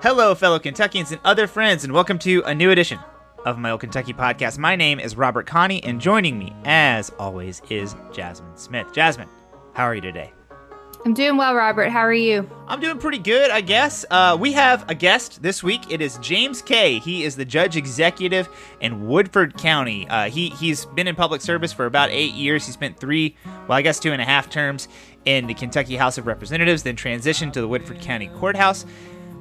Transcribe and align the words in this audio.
Hello, 0.00 0.32
fellow 0.36 0.60
Kentuckians 0.60 1.10
and 1.10 1.20
other 1.24 1.48
friends, 1.48 1.82
and 1.82 1.92
welcome 1.92 2.20
to 2.20 2.40
a 2.42 2.54
new 2.54 2.70
edition 2.70 3.00
of 3.44 3.58
my 3.58 3.72
old 3.72 3.80
Kentucky 3.80 4.12
podcast. 4.12 4.56
My 4.56 4.76
name 4.76 5.00
is 5.00 5.16
Robert 5.16 5.48
Kahne, 5.48 5.80
and 5.82 6.00
joining 6.00 6.38
me, 6.38 6.54
as 6.64 7.10
always, 7.18 7.62
is 7.68 7.96
Jasmine 8.12 8.56
Smith. 8.56 8.86
Jasmine, 8.92 9.28
how 9.72 9.82
are 9.82 9.96
you 9.96 10.00
today? 10.00 10.32
I'm 11.04 11.14
doing 11.14 11.36
well, 11.36 11.52
Robert. 11.52 11.90
How 11.90 11.98
are 11.98 12.12
you? 12.12 12.48
I'm 12.68 12.78
doing 12.78 12.98
pretty 12.98 13.18
good, 13.18 13.50
I 13.50 13.60
guess. 13.60 14.04
Uh, 14.08 14.36
we 14.38 14.52
have 14.52 14.88
a 14.88 14.94
guest 14.94 15.42
this 15.42 15.64
week. 15.64 15.90
It 15.90 16.00
is 16.00 16.16
James 16.18 16.62
Kay. 16.62 17.00
He 17.00 17.24
is 17.24 17.34
the 17.34 17.44
judge 17.44 17.76
executive 17.76 18.48
in 18.80 19.08
Woodford 19.08 19.58
County. 19.58 20.08
Uh, 20.08 20.30
he 20.30 20.50
he's 20.50 20.84
been 20.86 21.08
in 21.08 21.16
public 21.16 21.40
service 21.40 21.72
for 21.72 21.86
about 21.86 22.10
eight 22.10 22.34
years. 22.34 22.64
He 22.66 22.70
spent 22.70 23.00
three, 23.00 23.34
well, 23.66 23.76
I 23.76 23.82
guess 23.82 23.98
two 23.98 24.12
and 24.12 24.22
a 24.22 24.24
half 24.24 24.48
terms 24.48 24.86
in 25.24 25.48
the 25.48 25.54
Kentucky 25.54 25.96
House 25.96 26.18
of 26.18 26.28
Representatives, 26.28 26.84
then 26.84 26.94
transitioned 26.94 27.52
to 27.54 27.60
the 27.60 27.66
Woodford 27.68 28.00
County 28.00 28.28
Courthouse. 28.28 28.86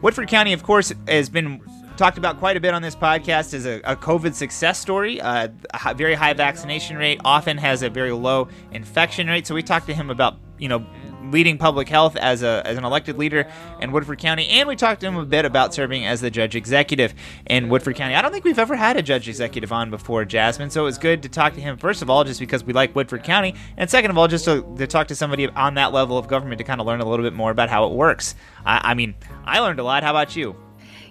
Woodford 0.01 0.27
County, 0.27 0.53
of 0.53 0.63
course, 0.63 0.93
has 1.07 1.29
been 1.29 1.61
talked 1.97 2.17
about 2.19 2.37
quite 2.37 2.55
a 2.55 2.59
bit 2.59 2.73
on 2.73 2.81
this 2.81 2.95
podcast 2.95 3.53
as 3.53 3.65
a, 3.65 3.81
a 3.83 3.95
COVID 3.95 4.33
success 4.35 4.79
story. 4.79 5.19
Uh, 5.19 5.47
a 5.85 5.93
very 5.93 6.13
high 6.13 6.33
vaccination 6.33 6.97
rate, 6.97 7.19
often 7.25 7.57
has 7.57 7.81
a 7.81 7.89
very 7.89 8.11
low 8.11 8.47
infection 8.71 9.27
rate. 9.27 9.47
So 9.47 9.55
we 9.55 9.63
talked 9.63 9.87
to 9.87 9.93
him 9.93 10.09
about, 10.09 10.37
you 10.59 10.69
know, 10.69 10.85
leading 11.31 11.57
public 11.57 11.89
health 11.89 12.15
as 12.15 12.43
a 12.43 12.61
as 12.65 12.77
an 12.77 12.83
elected 12.83 13.17
leader 13.17 13.47
in 13.81 13.91
Woodford 13.91 14.19
County, 14.19 14.47
and 14.47 14.67
we 14.67 14.75
talked 14.75 15.01
to 15.01 15.07
him 15.07 15.17
a 15.17 15.25
bit 15.25 15.45
about 15.45 15.73
serving 15.73 16.05
as 16.05 16.21
the 16.21 16.29
judge 16.29 16.55
executive 16.55 17.13
in 17.45 17.69
Woodford 17.69 17.95
County. 17.95 18.15
I 18.15 18.21
don't 18.21 18.31
think 18.31 18.45
we've 18.45 18.59
ever 18.59 18.75
had 18.75 18.97
a 18.97 19.01
judge 19.01 19.27
executive 19.27 19.71
on 19.71 19.89
before, 19.89 20.25
Jasmine. 20.25 20.69
So 20.69 20.81
it 20.81 20.85
was 20.85 20.97
good 20.97 21.23
to 21.23 21.29
talk 21.29 21.53
to 21.53 21.61
him 21.61 21.77
first 21.77 22.01
of 22.01 22.09
all, 22.09 22.23
just 22.23 22.39
because 22.39 22.63
we 22.63 22.73
like 22.73 22.95
Woodford 22.95 23.23
County, 23.23 23.55
and 23.77 23.89
second 23.89 24.11
of 24.11 24.17
all, 24.17 24.27
just 24.27 24.45
to, 24.45 24.63
to 24.77 24.87
talk 24.87 25.07
to 25.07 25.15
somebody 25.15 25.47
on 25.49 25.75
that 25.75 25.93
level 25.93 26.17
of 26.17 26.27
government 26.27 26.59
to 26.59 26.63
kind 26.63 26.81
of 26.81 26.87
learn 26.87 27.01
a 27.01 27.05
little 27.07 27.25
bit 27.25 27.33
more 27.33 27.51
about 27.51 27.69
how 27.69 27.85
it 27.85 27.93
works. 27.93 28.35
I, 28.65 28.91
I 28.91 28.93
mean, 28.93 29.15
I 29.45 29.59
learned 29.59 29.79
a 29.79 29.83
lot. 29.83 30.03
How 30.03 30.11
about 30.11 30.35
you? 30.35 30.66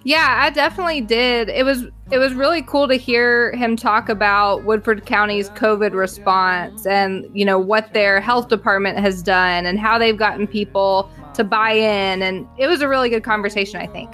Yeah, 0.06 0.38
I 0.40 0.50
definitely 0.50 1.00
did. 1.00 1.48
It 1.48 1.64
was 1.64 1.86
it 2.12 2.18
was 2.18 2.32
really 2.32 2.62
cool 2.62 2.86
to 2.86 2.94
hear 2.94 3.50
him 3.56 3.74
talk 3.74 4.08
about 4.08 4.62
Woodford 4.62 5.04
County's 5.04 5.50
COVID 5.50 5.94
response 5.94 6.86
and 6.86 7.28
you 7.34 7.44
know 7.44 7.58
what 7.58 7.92
their 7.92 8.20
health 8.20 8.46
department 8.46 9.00
has 9.00 9.20
done 9.20 9.66
and 9.66 9.80
how 9.80 9.98
they've 9.98 10.16
gotten 10.16 10.46
people 10.46 11.10
to 11.34 11.42
buy 11.42 11.72
in 11.72 12.22
and 12.22 12.46
it 12.56 12.68
was 12.68 12.82
a 12.82 12.88
really 12.88 13.10
good 13.10 13.24
conversation, 13.24 13.80
I 13.80 13.88
think. 13.88 14.12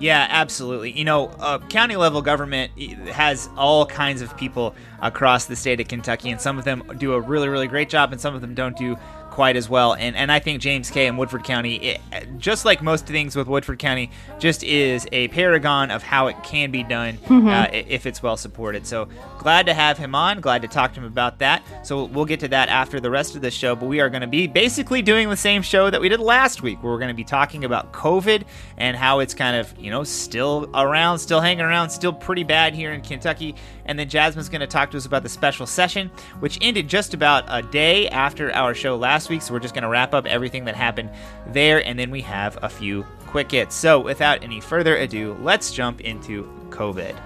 Yeah, 0.00 0.26
absolutely. 0.28 0.90
You 0.92 1.04
know, 1.04 1.28
uh, 1.38 1.58
county 1.68 1.94
level 1.94 2.20
government 2.20 2.72
has 3.08 3.48
all 3.56 3.86
kinds 3.86 4.22
of 4.22 4.36
people 4.36 4.74
across 5.02 5.46
the 5.46 5.56
state 5.56 5.80
of 5.80 5.88
Kentucky, 5.88 6.30
and 6.30 6.40
some 6.40 6.58
of 6.58 6.64
them 6.64 6.82
do 6.98 7.14
a 7.14 7.20
really, 7.20 7.48
really 7.48 7.66
great 7.66 7.88
job, 7.88 8.12
and 8.12 8.20
some 8.20 8.34
of 8.34 8.40
them 8.40 8.54
don't 8.54 8.76
do 8.76 8.96
quite 9.38 9.54
as 9.54 9.70
well. 9.70 9.94
And 9.94 10.16
and 10.16 10.32
I 10.32 10.40
think 10.40 10.60
James 10.60 10.90
Kay. 10.90 11.06
and 11.06 11.16
Woodford 11.16 11.44
County, 11.44 11.76
it, 11.76 12.00
just 12.38 12.64
like 12.64 12.82
most 12.82 13.06
things 13.06 13.36
with 13.36 13.46
Woodford 13.46 13.78
County, 13.78 14.10
just 14.40 14.64
is 14.64 15.06
a 15.12 15.28
paragon 15.28 15.92
of 15.92 16.02
how 16.02 16.26
it 16.26 16.42
can 16.42 16.72
be 16.72 16.82
done 16.82 17.18
mm-hmm. 17.18 17.46
uh, 17.46 17.68
if 17.70 18.04
it's 18.04 18.20
well 18.20 18.36
supported. 18.36 18.84
So 18.84 19.06
glad 19.38 19.66
to 19.66 19.74
have 19.74 19.96
him 19.96 20.16
on. 20.16 20.40
Glad 20.40 20.62
to 20.62 20.68
talk 20.68 20.92
to 20.94 21.00
him 21.00 21.06
about 21.06 21.38
that. 21.38 21.62
So 21.84 22.06
we'll 22.06 22.24
get 22.24 22.40
to 22.40 22.48
that 22.48 22.68
after 22.68 22.98
the 22.98 23.10
rest 23.10 23.36
of 23.36 23.42
the 23.42 23.52
show. 23.52 23.76
But 23.76 23.86
we 23.86 24.00
are 24.00 24.10
going 24.10 24.22
to 24.22 24.26
be 24.26 24.48
basically 24.48 25.02
doing 25.02 25.30
the 25.30 25.36
same 25.36 25.62
show 25.62 25.88
that 25.88 26.00
we 26.00 26.08
did 26.08 26.18
last 26.18 26.64
week, 26.64 26.82
where 26.82 26.92
we're 26.92 26.98
going 26.98 27.06
to 27.06 27.14
be 27.14 27.22
talking 27.22 27.64
about 27.64 27.92
COVID 27.92 28.42
and 28.76 28.96
how 28.96 29.20
it's 29.20 29.34
kind 29.34 29.54
of 29.54 29.72
you 29.78 29.92
know 29.92 30.02
still 30.02 30.68
around, 30.74 31.20
still 31.20 31.40
hanging 31.40 31.64
around, 31.64 31.90
still 31.90 32.12
pretty 32.12 32.42
bad 32.42 32.74
here 32.74 32.92
in 32.92 33.02
Kentucky. 33.02 33.54
And 33.88 33.98
then 33.98 34.08
Jasmine's 34.08 34.48
going 34.48 34.60
to 34.60 34.66
talk 34.66 34.90
to 34.92 34.96
us 34.96 35.06
about 35.06 35.24
the 35.24 35.28
special 35.28 35.66
session, 35.66 36.10
which 36.38 36.58
ended 36.60 36.86
just 36.86 37.14
about 37.14 37.44
a 37.48 37.62
day 37.62 38.08
after 38.08 38.52
our 38.52 38.74
show 38.74 38.96
last 38.96 39.28
week. 39.30 39.42
So 39.42 39.52
we're 39.52 39.60
just 39.60 39.74
going 39.74 39.82
to 39.82 39.88
wrap 39.88 40.14
up 40.14 40.26
everything 40.26 40.66
that 40.66 40.76
happened 40.76 41.10
there, 41.48 41.84
and 41.84 41.98
then 41.98 42.10
we 42.10 42.20
have 42.20 42.58
a 42.62 42.68
few 42.68 43.04
quick 43.26 43.50
hits. 43.50 43.74
So 43.74 43.98
without 43.98 44.44
any 44.44 44.60
further 44.60 44.96
ado, 44.96 45.36
let's 45.42 45.72
jump 45.72 46.02
into 46.02 46.44
COVID. 46.70 47.18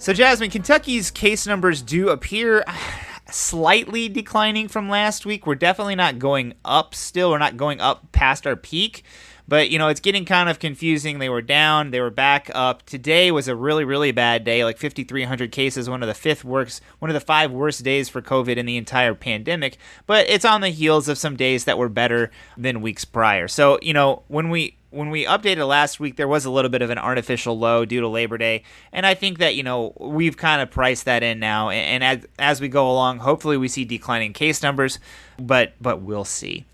So, 0.00 0.12
Jasmine, 0.12 0.50
Kentucky's 0.50 1.10
case 1.10 1.44
numbers 1.44 1.82
do 1.82 2.10
appear 2.10 2.64
slightly 3.30 4.08
declining 4.08 4.68
from 4.68 4.88
last 4.88 5.26
week. 5.26 5.44
We're 5.44 5.56
definitely 5.56 5.96
not 5.96 6.20
going 6.20 6.54
up 6.64 6.94
still. 6.94 7.30
We're 7.30 7.38
not 7.38 7.56
going 7.56 7.80
up 7.80 8.12
past 8.12 8.46
our 8.46 8.54
peak. 8.54 9.02
But, 9.48 9.70
you 9.70 9.78
know, 9.78 9.88
it's 9.88 10.00
getting 10.00 10.26
kind 10.26 10.50
of 10.50 10.58
confusing. 10.58 11.18
They 11.18 11.30
were 11.30 11.42
down, 11.42 11.90
they 11.90 12.00
were 12.00 12.10
back 12.10 12.50
up. 12.54 12.84
Today 12.84 13.32
was 13.32 13.48
a 13.48 13.56
really, 13.56 13.84
really 13.84 14.12
bad 14.12 14.44
day, 14.44 14.62
like 14.62 14.78
5,300 14.78 15.50
cases, 15.50 15.88
one 15.88 16.02
of 16.02 16.06
the 16.06 16.14
fifth 16.14 16.44
worst, 16.44 16.82
one 16.98 17.10
of 17.10 17.14
the 17.14 17.20
five 17.20 17.50
worst 17.50 17.82
days 17.82 18.10
for 18.10 18.20
COVID 18.20 18.58
in 18.58 18.66
the 18.66 18.76
entire 18.76 19.14
pandemic. 19.14 19.78
But 20.06 20.28
it's 20.28 20.44
on 20.44 20.60
the 20.60 20.68
heels 20.68 21.08
of 21.08 21.16
some 21.16 21.34
days 21.34 21.64
that 21.64 21.78
were 21.78 21.88
better 21.88 22.30
than 22.58 22.82
weeks 22.82 23.06
prior. 23.06 23.48
So, 23.48 23.78
you 23.80 23.94
know, 23.94 24.22
when 24.28 24.50
we 24.50 24.76
when 24.90 25.10
we 25.10 25.26
updated 25.26 25.68
last 25.68 26.00
week, 26.00 26.16
there 26.16 26.28
was 26.28 26.44
a 26.44 26.50
little 26.50 26.70
bit 26.70 26.82
of 26.82 26.90
an 26.90 26.98
artificial 26.98 27.58
low 27.58 27.84
due 27.84 28.00
to 28.00 28.08
Labor 28.08 28.38
Day, 28.38 28.62
and 28.92 29.04
I 29.04 29.14
think 29.14 29.38
that 29.38 29.54
you 29.54 29.62
know 29.62 29.92
we've 30.00 30.36
kind 30.36 30.62
of 30.62 30.70
priced 30.70 31.04
that 31.04 31.22
in 31.22 31.38
now, 31.38 31.70
and, 31.70 32.02
as 32.02 32.26
as 32.38 32.60
we 32.60 32.68
go 32.68 32.90
along, 32.90 33.18
hopefully 33.18 33.56
we 33.56 33.68
see 33.68 33.84
declining 33.84 34.32
case 34.32 34.62
numbers, 34.62 34.98
but 35.38 35.74
but 35.80 36.00
we'll 36.00 36.24
see. 36.24 36.64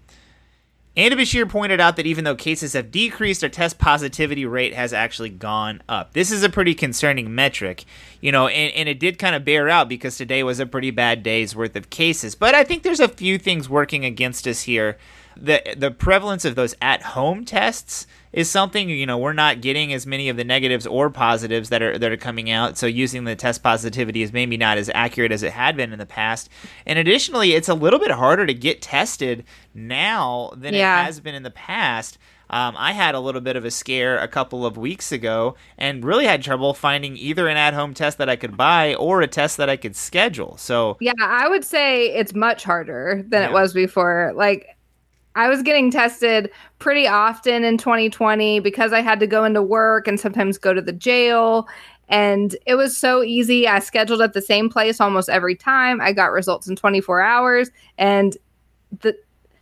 Andy 0.97 1.17
Beshear 1.17 1.49
pointed 1.49 1.81
out 1.81 1.97
that 1.97 2.07
even 2.07 2.23
though 2.23 2.37
cases 2.37 2.75
have 2.75 2.93
decreased, 2.93 3.43
our 3.43 3.51
test 3.51 3.79
positivity 3.79 4.47
rate 4.47 4.75
has 4.75 4.93
actually 4.93 5.31
gone 5.31 5.83
up. 5.89 6.13
This 6.13 6.31
is 6.31 6.45
a 6.45 6.49
pretty 6.49 6.75
concerning 6.75 7.35
metric, 7.35 7.85
you 8.21 8.31
know, 8.31 8.47
and, 8.47 8.73
and 8.75 8.89
it 8.89 9.01
did 9.01 9.19
kind 9.19 9.35
of 9.35 9.45
bear 9.45 9.69
out 9.69 9.89
because 9.89 10.17
today 10.17 10.45
was 10.45 10.61
a 10.61 10.67
pretty 10.67 10.93
bad 10.93 11.25
day's 11.25 11.57
worth 11.57 11.75
of 11.75 11.91
cases. 11.91 12.37
But 12.37 12.55
I 12.55 12.63
think 12.63 12.85
there's 12.85 13.01
a 13.01 13.09
few 13.09 13.39
things 13.39 13.69
working 13.69 14.05
against 14.05 14.47
us 14.47 14.63
here 14.63 14.97
the 15.37 15.75
the 15.77 15.91
prevalence 15.91 16.45
of 16.45 16.55
those 16.55 16.75
at 16.81 17.03
home 17.03 17.45
tests 17.45 18.07
is 18.35 18.51
something 18.51 18.91
you 18.91 19.07
know 19.07 19.17
we're 19.17 19.33
not 19.33 19.63
getting 19.63 19.95
as 19.95 20.07
many 20.07 20.29
of 20.29 20.37
the 20.37 20.45
negatives 20.45 20.87
or 20.87 21.09
positives 21.09 21.71
that 21.71 21.81
are 21.81 21.97
that 21.97 22.13
are 22.13 22.17
coming 22.17 22.51
out 22.51 22.77
so 22.77 22.87
using 22.87 23.25
the 23.25 23.37
test 23.37 23.63
positivity 23.63 24.23
is 24.23 24.33
maybe 24.33 24.57
not 24.57 24.77
as 24.77 24.91
accurate 24.93 25.33
as 25.33 25.43
it 25.43 25.53
had 25.53 25.77
been 25.77 25.93
in 25.93 25.99
the 25.99 26.05
past 26.05 26.51
and 26.85 26.99
additionally 26.99 27.53
it's 27.53 27.69
a 27.69 27.75
little 27.75 27.99
bit 27.99 28.11
harder 28.11 28.45
to 28.45 28.53
get 28.53 28.83
tested 28.83 29.45
now 29.73 30.51
than 30.57 30.75
yeah. 30.75 31.01
it 31.01 31.05
has 31.05 31.21
been 31.21 31.35
in 31.35 31.45
the 31.45 31.51
past 31.51 32.19
um, 32.51 32.75
I 32.77 32.93
had 32.93 33.15
a 33.15 33.21
little 33.21 33.41
bit 33.41 33.57
of 33.57 33.65
a 33.65 33.71
scare 33.71 34.19
a 34.19 34.29
couple 34.29 34.67
of 34.67 34.77
weeks 34.77 35.13
ago 35.13 35.57
and 35.79 36.05
really 36.05 36.27
had 36.27 36.43
trouble 36.43 36.75
finding 36.75 37.17
either 37.17 37.49
an 37.49 37.57
at 37.57 37.75
home 37.75 37.95
test 37.95 38.19
that 38.19 38.29
I 38.29 38.37
could 38.37 38.57
buy 38.57 38.95
or 38.95 39.23
a 39.23 39.27
test 39.27 39.57
that 39.57 39.71
I 39.71 39.77
could 39.77 39.97
schedule. 39.97 40.57
So, 40.59 40.97
yeah, 41.01 41.13
I 41.21 41.49
would 41.49 41.65
say 41.65 42.15
it's 42.15 42.35
much 42.35 42.63
harder 42.63 43.25
than 43.27 43.43
yeah. 43.43 43.49
it 43.49 43.53
was 43.53 43.73
before. 43.73 44.33
Like, 44.37 44.74
I 45.37 45.49
was 45.49 45.63
getting 45.63 45.91
tested 45.91 46.51
pretty 46.79 47.07
often 47.07 47.65
in 47.65 47.77
2020 47.77 48.61
because 48.61 48.93
I 48.93 49.01
had 49.01 49.19
to 49.21 49.27
go 49.27 49.45
into 49.45 49.63
work 49.63 50.07
and 50.07 50.19
sometimes 50.21 50.59
go 50.59 50.73
to 50.73 50.81
the 50.81 50.93
jail. 50.93 51.67
And 52.09 52.57
it 52.67 52.77
was 52.77 52.97
so 52.97 53.23
easy. 53.23 53.67
I 53.67 53.81
scheduled 53.81 54.21
at 54.21 54.33
the 54.33 54.43
same 54.43 54.69
place 54.69 55.01
almost 55.01 55.29
every 55.29 55.57
time. 55.57 56.01
I 56.01 56.13
got 56.13 56.33
results 56.33 56.69
in 56.69 56.77
24 56.77 57.21
hours. 57.21 57.71
And 57.99 58.37
the 59.01 59.17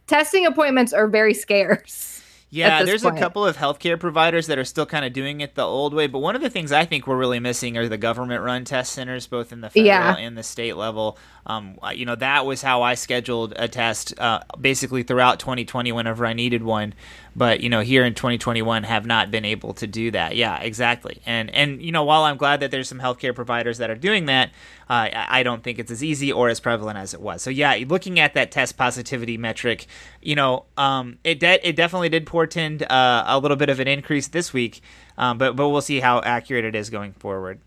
testing 0.08 0.44
appointments 0.44 0.92
are 0.92 1.08
very 1.08 1.34
scarce. 1.34 2.11
Yeah, 2.54 2.82
there's 2.82 3.02
point. 3.02 3.16
a 3.16 3.18
couple 3.18 3.46
of 3.46 3.56
healthcare 3.56 3.98
providers 3.98 4.46
that 4.48 4.58
are 4.58 4.64
still 4.64 4.84
kind 4.84 5.06
of 5.06 5.14
doing 5.14 5.40
it 5.40 5.54
the 5.54 5.64
old 5.64 5.94
way. 5.94 6.06
But 6.06 6.18
one 6.18 6.36
of 6.36 6.42
the 6.42 6.50
things 6.50 6.70
I 6.70 6.84
think 6.84 7.06
we're 7.06 7.16
really 7.16 7.40
missing 7.40 7.78
are 7.78 7.88
the 7.88 7.96
government 7.96 8.42
run 8.42 8.66
test 8.66 8.92
centers, 8.92 9.26
both 9.26 9.52
in 9.52 9.62
the 9.62 9.70
federal 9.70 9.86
yeah. 9.86 10.16
and 10.18 10.36
the 10.36 10.42
state 10.42 10.76
level. 10.76 11.16
Um, 11.46 11.78
you 11.94 12.04
know, 12.04 12.14
that 12.14 12.44
was 12.44 12.60
how 12.60 12.82
I 12.82 12.94
scheduled 12.94 13.54
a 13.56 13.68
test 13.68 14.18
uh, 14.20 14.40
basically 14.60 15.02
throughout 15.02 15.40
2020 15.40 15.92
whenever 15.92 16.26
I 16.26 16.34
needed 16.34 16.62
one. 16.62 16.92
But 17.34 17.60
you 17.60 17.70
know, 17.70 17.80
here 17.80 18.04
in 18.04 18.14
2021, 18.14 18.82
have 18.82 19.06
not 19.06 19.30
been 19.30 19.46
able 19.46 19.72
to 19.74 19.86
do 19.86 20.10
that. 20.10 20.36
Yeah, 20.36 20.60
exactly. 20.60 21.22
And 21.24 21.50
and 21.54 21.82
you 21.82 21.90
know, 21.90 22.04
while 22.04 22.24
I'm 22.24 22.36
glad 22.36 22.60
that 22.60 22.70
there's 22.70 22.88
some 22.88 23.00
healthcare 23.00 23.34
providers 23.34 23.78
that 23.78 23.88
are 23.88 23.96
doing 23.96 24.26
that, 24.26 24.50
uh, 24.90 25.08
I 25.12 25.42
don't 25.42 25.64
think 25.64 25.78
it's 25.78 25.90
as 25.90 26.04
easy 26.04 26.30
or 26.30 26.50
as 26.50 26.60
prevalent 26.60 26.98
as 26.98 27.14
it 27.14 27.20
was. 27.22 27.40
So 27.40 27.48
yeah, 27.48 27.82
looking 27.86 28.20
at 28.20 28.34
that 28.34 28.50
test 28.50 28.76
positivity 28.76 29.38
metric, 29.38 29.86
you 30.20 30.34
know, 30.34 30.66
um, 30.76 31.16
it 31.24 31.40
de- 31.40 31.66
it 31.66 31.74
definitely 31.74 32.10
did 32.10 32.26
portend 32.42 32.82
uh, 32.90 33.24
a 33.26 33.38
little 33.38 33.56
bit 33.56 33.68
of 33.68 33.78
an 33.78 33.86
increase 33.86 34.28
this 34.28 34.52
week. 34.52 34.80
Um, 35.16 35.38
but 35.38 35.54
but 35.54 35.68
we'll 35.68 35.80
see 35.80 36.00
how 36.00 36.20
accurate 36.20 36.64
it 36.64 36.74
is 36.74 36.90
going 36.90 37.12
forward. 37.12 37.60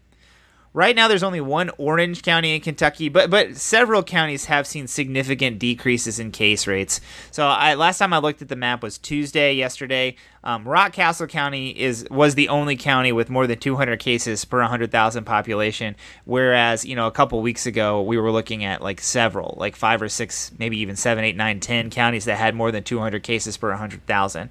Right 0.76 0.94
now, 0.94 1.08
there's 1.08 1.24
only 1.24 1.40
one 1.40 1.72
Orange 1.78 2.22
County 2.22 2.54
in 2.54 2.60
Kentucky, 2.60 3.08
but 3.08 3.30
but 3.30 3.56
several 3.56 4.04
counties 4.04 4.44
have 4.46 4.68
seen 4.68 4.88
significant 4.88 5.58
decreases 5.58 6.20
in 6.20 6.32
case 6.32 6.68
rates. 6.68 7.00
So 7.32 7.48
I, 7.48 7.76
last 7.76 7.98
time 8.00 8.12
I 8.12 8.18
looked 8.18 8.42
at 8.42 8.50
the 8.50 8.58
map 8.58 8.84
was 8.84 8.98
Tuesday. 8.98 9.54
Yesterday, 9.54 10.18
um, 10.44 10.66
Rockcastle 10.66 11.30
County 11.30 11.70
is 11.70 12.06
was 12.12 12.36
the 12.36 12.50
only 12.50 12.76
county 12.76 13.14
with 13.14 13.30
more 13.30 13.48
than 13.48 13.58
200 13.58 14.00
cases 14.00 14.44
per 14.44 14.60
100,000 14.60 15.24
population, 15.24 15.96
whereas 16.26 16.84
you 16.84 16.98
know 16.98 17.08
a 17.08 17.12
couple 17.12 17.42
weeks 17.42 17.66
ago 17.66 18.02
we 18.02 18.18
were 18.18 18.30
looking 18.30 18.66
at 18.66 18.82
like 18.82 19.00
several, 19.00 19.56
like 19.58 19.78
five 19.78 20.02
or 20.02 20.10
six, 20.10 20.52
maybe 20.60 20.78
even 20.80 20.98
seven, 20.98 21.24
eight, 21.24 21.38
nine, 21.38 21.62
ten 21.62 21.90
counties 21.90 22.26
that 22.26 22.38
had 22.38 22.54
more 22.54 22.74
than 22.74 22.84
200 22.84 23.24
cases 23.24 23.56
per 23.56 23.70
100,000 23.70 24.50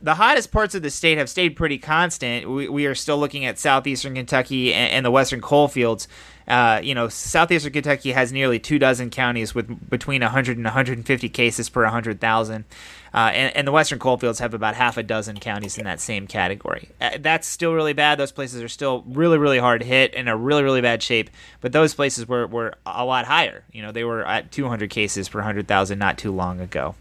the 0.00 0.14
hottest 0.14 0.52
parts 0.52 0.74
of 0.74 0.82
the 0.82 0.90
state 0.90 1.18
have 1.18 1.28
stayed 1.28 1.50
pretty 1.50 1.78
constant. 1.78 2.48
We, 2.48 2.68
we 2.68 2.86
are 2.86 2.94
still 2.94 3.18
looking 3.18 3.44
at 3.44 3.58
southeastern 3.58 4.14
Kentucky 4.14 4.72
and, 4.72 4.92
and 4.92 5.06
the 5.06 5.10
western 5.10 5.40
coal 5.40 5.68
fields. 5.68 6.06
Uh, 6.46 6.80
you 6.82 6.94
know, 6.94 7.08
southeastern 7.08 7.72
Kentucky 7.72 8.12
has 8.12 8.32
nearly 8.32 8.58
two 8.58 8.78
dozen 8.78 9.10
counties 9.10 9.54
with 9.54 9.90
between 9.90 10.22
100 10.22 10.56
and 10.56 10.64
150 10.64 11.28
cases 11.28 11.68
per 11.68 11.82
100,000. 11.82 12.64
Uh, 13.12 13.16
and, 13.16 13.56
and, 13.56 13.66
the 13.66 13.72
western 13.72 13.98
coalfields 13.98 14.38
have 14.38 14.54
about 14.54 14.74
half 14.74 14.96
a 14.96 15.02
dozen 15.02 15.38
counties 15.38 15.76
in 15.76 15.84
that 15.84 16.00
same 16.00 16.26
category. 16.26 16.88
Uh, 17.00 17.10
that's 17.20 17.46
still 17.46 17.74
really 17.74 17.92
bad. 17.92 18.18
Those 18.18 18.32
places 18.32 18.62
are 18.62 18.68
still 18.68 19.02
really, 19.08 19.38
really 19.38 19.58
hard 19.58 19.82
hit 19.82 20.14
and 20.14 20.28
are 20.28 20.36
really, 20.36 20.62
really 20.62 20.80
bad 20.80 21.02
shape. 21.02 21.28
But 21.60 21.72
those 21.72 21.94
places 21.94 22.28
were, 22.28 22.46
were 22.46 22.74
a 22.86 23.04
lot 23.04 23.24
higher. 23.26 23.64
You 23.72 23.82
know, 23.82 23.92
they 23.92 24.04
were 24.04 24.24
at 24.24 24.52
200 24.52 24.88
cases 24.90 25.28
per 25.28 25.38
100,000 25.38 25.98
not 25.98 26.18
too 26.18 26.32
long 26.32 26.60
ago. 26.60 26.94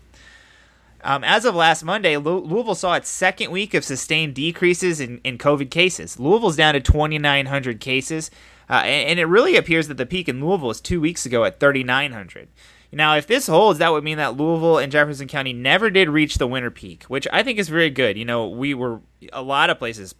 Um, 1.08 1.24
as 1.24 1.46
of 1.46 1.56
last 1.56 1.86
Monday, 1.86 2.18
Louisville 2.18 2.76
saw 2.76 2.96
its 2.96 3.08
second 3.08 3.50
week 3.50 3.74
of 3.74 3.86
sustained 3.86 4.36
decreases 4.36 5.00
in, 5.00 5.22
in 5.24 5.38
COVID 5.38 5.72
cases. 5.72 6.20
Louisville's 6.20 6.58
down 6.58 6.74
to 6.74 6.82
2,900 6.82 7.80
cases, 7.80 8.30
uh, 8.70 8.82
and, 8.84 9.12
and, 9.12 9.20
it 9.20 9.24
really 9.24 9.56
appears 9.56 9.88
that 9.88 9.96
the 9.96 10.06
peak 10.06 10.28
in 10.28 10.46
Louisville 10.46 10.68
was 10.68 10.82
two 10.82 11.00
weeks 11.00 11.26
ago 11.26 11.46
at 11.46 11.62
3,900. 11.62 12.50
Now, 12.92 13.16
if 13.16 13.26
this 13.26 13.48
holds, 13.48 13.80
that 13.80 13.94
would 13.94 14.04
mean 14.04 14.18
that 14.18 14.36
Louisville 14.36 14.80
and 14.80 14.92
Jefferson 14.92 15.30
County 15.30 15.54
never 15.54 15.90
did 15.90 16.10
reach 16.10 16.40
the 16.40 16.48
winter 16.48 16.72
peak, 16.72 17.04
which 17.04 17.26
I 17.32 17.42
think 17.42 17.58
is 17.58 17.70
very 17.70 17.90
good. 17.90 18.18
You 18.18 18.26
know, 18.26 18.46
we 18.50 18.74
were 18.74 19.00
a 19.32 19.42
lot 19.42 19.70
of 19.70 19.80
places 19.80 20.14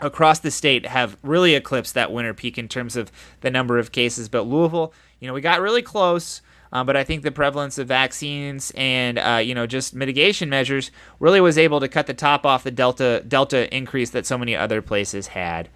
across 0.00 0.40
the 0.40 0.50
state 0.50 0.86
have 0.86 1.16
really 1.22 1.54
eclipsed 1.54 1.94
that 1.94 2.10
winter 2.10 2.34
peak 2.34 2.58
in 2.58 2.66
terms 2.66 2.96
of 2.96 3.12
the 3.42 3.50
number 3.50 3.78
of 3.78 3.92
cases, 3.92 4.28
but 4.28 4.42
Louisville, 4.42 4.92
you 5.20 5.28
know, 5.28 5.34
we 5.34 5.40
got 5.40 5.60
really 5.60 5.82
close. 5.82 6.42
Um, 6.72 6.86
but 6.86 6.96
I 6.96 7.04
think 7.04 7.22
the 7.22 7.32
prevalence 7.32 7.78
of 7.78 7.88
vaccines 7.88 8.72
and 8.76 9.18
uh, 9.18 9.40
you 9.42 9.54
know 9.54 9.66
just 9.66 9.94
mitigation 9.94 10.48
measures 10.48 10.90
really 11.18 11.40
was 11.40 11.58
able 11.58 11.80
to 11.80 11.88
cut 11.88 12.06
the 12.06 12.14
top 12.14 12.46
off 12.46 12.64
the 12.64 12.70
delta 12.70 13.24
delta 13.26 13.74
increase 13.74 14.10
that 14.10 14.26
so 14.26 14.38
many 14.38 14.54
other 14.54 14.80
places 14.82 15.28
had. 15.28 15.68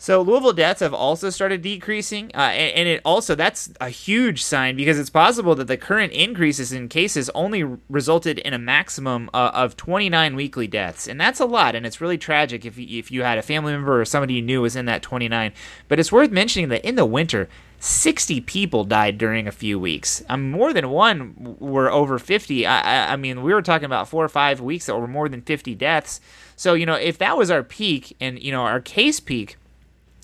So 0.00 0.22
Louisville 0.22 0.54
deaths 0.54 0.80
have 0.80 0.94
also 0.94 1.28
started 1.28 1.60
decreasing, 1.60 2.30
uh, 2.34 2.38
and, 2.38 2.74
and, 2.74 2.88
it 2.88 3.02
also 3.04 3.34
that's 3.34 3.70
a 3.82 3.90
huge 3.90 4.42
sign 4.42 4.74
because 4.74 4.98
it's 4.98 5.10
possible 5.10 5.54
that 5.56 5.66
the 5.66 5.76
current 5.76 6.14
increases 6.14 6.72
in 6.72 6.88
cases 6.88 7.28
only 7.34 7.64
resulted 7.90 8.38
in 8.38 8.54
a 8.54 8.58
maximum 8.58 9.28
uh, 9.34 9.50
of 9.52 9.76
29 9.76 10.36
weekly 10.36 10.66
deaths, 10.66 11.06
and 11.06 11.20
that's 11.20 11.38
a 11.38 11.44
lot, 11.44 11.74
and 11.74 11.84
it's 11.84 12.00
really 12.00 12.16
tragic 12.16 12.64
if 12.64 12.78
if 12.78 13.10
you 13.10 13.24
had 13.24 13.36
a 13.36 13.42
family 13.42 13.74
member 13.74 14.00
or 14.00 14.06
somebody 14.06 14.32
you 14.32 14.40
knew 14.40 14.62
was 14.62 14.74
in 14.74 14.86
that 14.86 15.02
29. 15.02 15.52
But 15.86 16.00
it's 16.00 16.10
worth 16.10 16.30
mentioning 16.30 16.70
that 16.70 16.82
in 16.82 16.94
the 16.94 17.04
winter, 17.04 17.50
60 17.80 18.42
people 18.42 18.84
died 18.84 19.16
during 19.16 19.48
a 19.48 19.52
few 19.52 19.80
weeks. 19.80 20.22
Mean, 20.28 20.50
more 20.50 20.72
than 20.72 20.90
one 20.90 21.56
were 21.58 21.90
over 21.90 22.18
50. 22.18 22.66
I, 22.66 22.80
I, 22.80 23.12
I 23.14 23.16
mean, 23.16 23.42
we 23.42 23.54
were 23.54 23.62
talking 23.62 23.86
about 23.86 24.08
four 24.08 24.24
or 24.24 24.28
five 24.28 24.60
weeks 24.60 24.86
that 24.86 24.96
were 24.96 25.08
more 25.08 25.28
than 25.28 25.40
50 25.40 25.74
deaths. 25.74 26.20
So 26.56 26.74
you 26.74 26.84
know, 26.86 26.94
if 26.94 27.18
that 27.18 27.38
was 27.38 27.50
our 27.50 27.62
peak 27.62 28.14
and 28.20 28.40
you 28.40 28.52
know 28.52 28.62
our 28.62 28.80
case 28.80 29.18
peak 29.18 29.56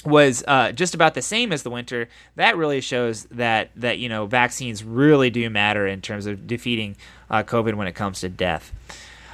was 0.07 0.45
uh, 0.47 0.73
just 0.73 0.95
about 0.95 1.15
the 1.15 1.23
same 1.23 1.53
as 1.53 1.63
the 1.63 1.71
winter. 1.71 2.09
That 2.37 2.57
really 2.57 2.81
shows 2.81 3.25
that 3.25 3.71
that 3.77 3.99
you 3.99 4.09
know 4.09 4.27
vaccines 4.27 4.85
really 4.85 5.31
do 5.31 5.49
matter 5.51 5.87
in 5.87 6.01
terms 6.01 6.27
of 6.27 6.47
defeating 6.47 6.97
uh, 7.31 7.43
COVID 7.43 7.75
when 7.75 7.89
it 7.89 7.95
comes 7.95 8.21
to 8.21 8.29
death. 8.29 8.73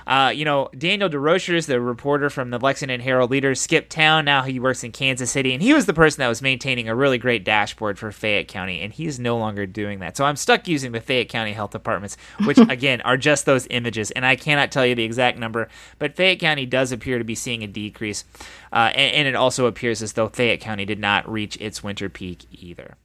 Uh, 0.06 0.32
you 0.34 0.44
know, 0.44 0.68
Daniel 0.76 1.08
Desrochers, 1.08 1.66
the 1.66 1.80
reporter 1.80 2.30
from 2.30 2.50
the 2.50 2.58
Lexington 2.58 3.00
Herald 3.00 3.30
Leader, 3.30 3.54
skipped 3.54 3.90
town. 3.90 4.24
Now 4.24 4.42
he 4.42 4.58
works 4.60 4.84
in 4.84 4.92
Kansas 4.92 5.30
City, 5.30 5.52
and 5.52 5.62
he 5.62 5.74
was 5.74 5.86
the 5.86 5.94
person 5.94 6.20
that 6.20 6.28
was 6.28 6.42
maintaining 6.42 6.88
a 6.88 6.94
really 6.94 7.18
great 7.18 7.44
dashboard 7.44 7.98
for 7.98 8.12
Fayette 8.12 8.48
County, 8.48 8.80
and 8.80 8.92
he's 8.92 9.18
no 9.18 9.36
longer 9.36 9.66
doing 9.66 10.00
that. 10.00 10.16
So 10.16 10.24
I'm 10.24 10.36
stuck 10.36 10.68
using 10.68 10.92
the 10.92 11.00
Fayette 11.00 11.28
County 11.28 11.52
Health 11.52 11.70
Departments, 11.70 12.16
which 12.44 12.58
again 12.68 13.00
are 13.02 13.16
just 13.16 13.46
those 13.46 13.66
images, 13.70 14.10
and 14.10 14.26
I 14.26 14.36
cannot 14.36 14.72
tell 14.72 14.86
you 14.86 14.94
the 14.94 15.04
exact 15.04 15.38
number, 15.38 15.68
but 15.98 16.16
Fayette 16.16 16.40
County 16.40 16.66
does 16.66 16.92
appear 16.92 17.18
to 17.18 17.24
be 17.24 17.34
seeing 17.34 17.62
a 17.62 17.66
decrease, 17.66 18.24
uh, 18.72 18.90
and, 18.94 19.14
and 19.14 19.28
it 19.28 19.34
also 19.34 19.66
appears 19.66 20.02
as 20.02 20.14
though 20.14 20.28
Fayette 20.28 20.60
County 20.60 20.84
did 20.84 20.98
not 20.98 21.30
reach 21.30 21.56
its 21.60 21.82
winter 21.82 22.08
peak 22.08 22.46
either. 22.50 22.96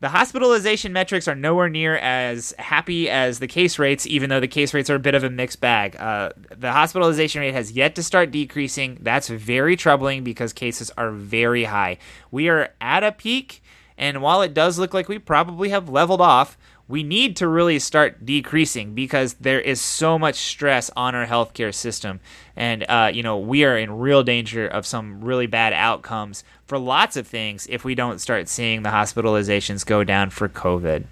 The 0.00 0.08
hospitalization 0.08 0.94
metrics 0.94 1.28
are 1.28 1.34
nowhere 1.34 1.68
near 1.68 1.96
as 1.98 2.54
happy 2.58 3.10
as 3.10 3.38
the 3.38 3.46
case 3.46 3.78
rates, 3.78 4.06
even 4.06 4.30
though 4.30 4.40
the 4.40 4.48
case 4.48 4.72
rates 4.72 4.88
are 4.88 4.94
a 4.94 4.98
bit 5.00 5.14
of 5.14 5.24
a 5.24 5.28
mixed 5.28 5.60
bag. 5.60 5.94
Uh, 5.96 6.30
the 6.56 6.72
hospitalization 6.72 7.42
rate 7.42 7.52
has 7.52 7.72
yet 7.72 7.94
to 7.96 8.02
start 8.02 8.30
decreasing. 8.30 8.96
That's 9.02 9.28
very 9.28 9.76
troubling 9.76 10.24
because 10.24 10.54
cases 10.54 10.90
are 10.96 11.10
very 11.10 11.64
high. 11.64 11.98
We 12.30 12.48
are 12.48 12.72
at 12.80 13.04
a 13.04 13.12
peak, 13.12 13.62
and 13.98 14.22
while 14.22 14.40
it 14.40 14.54
does 14.54 14.78
look 14.78 14.94
like 14.94 15.06
we 15.06 15.18
probably 15.18 15.68
have 15.68 15.90
leveled 15.90 16.22
off, 16.22 16.56
we 16.90 17.04
need 17.04 17.36
to 17.36 17.46
really 17.46 17.78
start 17.78 18.26
decreasing 18.26 18.94
because 18.94 19.34
there 19.34 19.60
is 19.60 19.80
so 19.80 20.18
much 20.18 20.34
stress 20.34 20.90
on 20.96 21.14
our 21.14 21.24
healthcare 21.24 21.72
system. 21.72 22.18
And, 22.56 22.84
uh, 22.88 23.12
you 23.14 23.22
know, 23.22 23.38
we 23.38 23.64
are 23.64 23.78
in 23.78 23.98
real 23.98 24.24
danger 24.24 24.66
of 24.66 24.84
some 24.84 25.22
really 25.22 25.46
bad 25.46 25.72
outcomes 25.72 26.42
for 26.66 26.78
lots 26.78 27.16
of 27.16 27.28
things 27.28 27.68
if 27.70 27.84
we 27.84 27.94
don't 27.94 28.20
start 28.20 28.48
seeing 28.48 28.82
the 28.82 28.90
hospitalizations 28.90 29.86
go 29.86 30.02
down 30.02 30.30
for 30.30 30.48
COVID. 30.48 31.04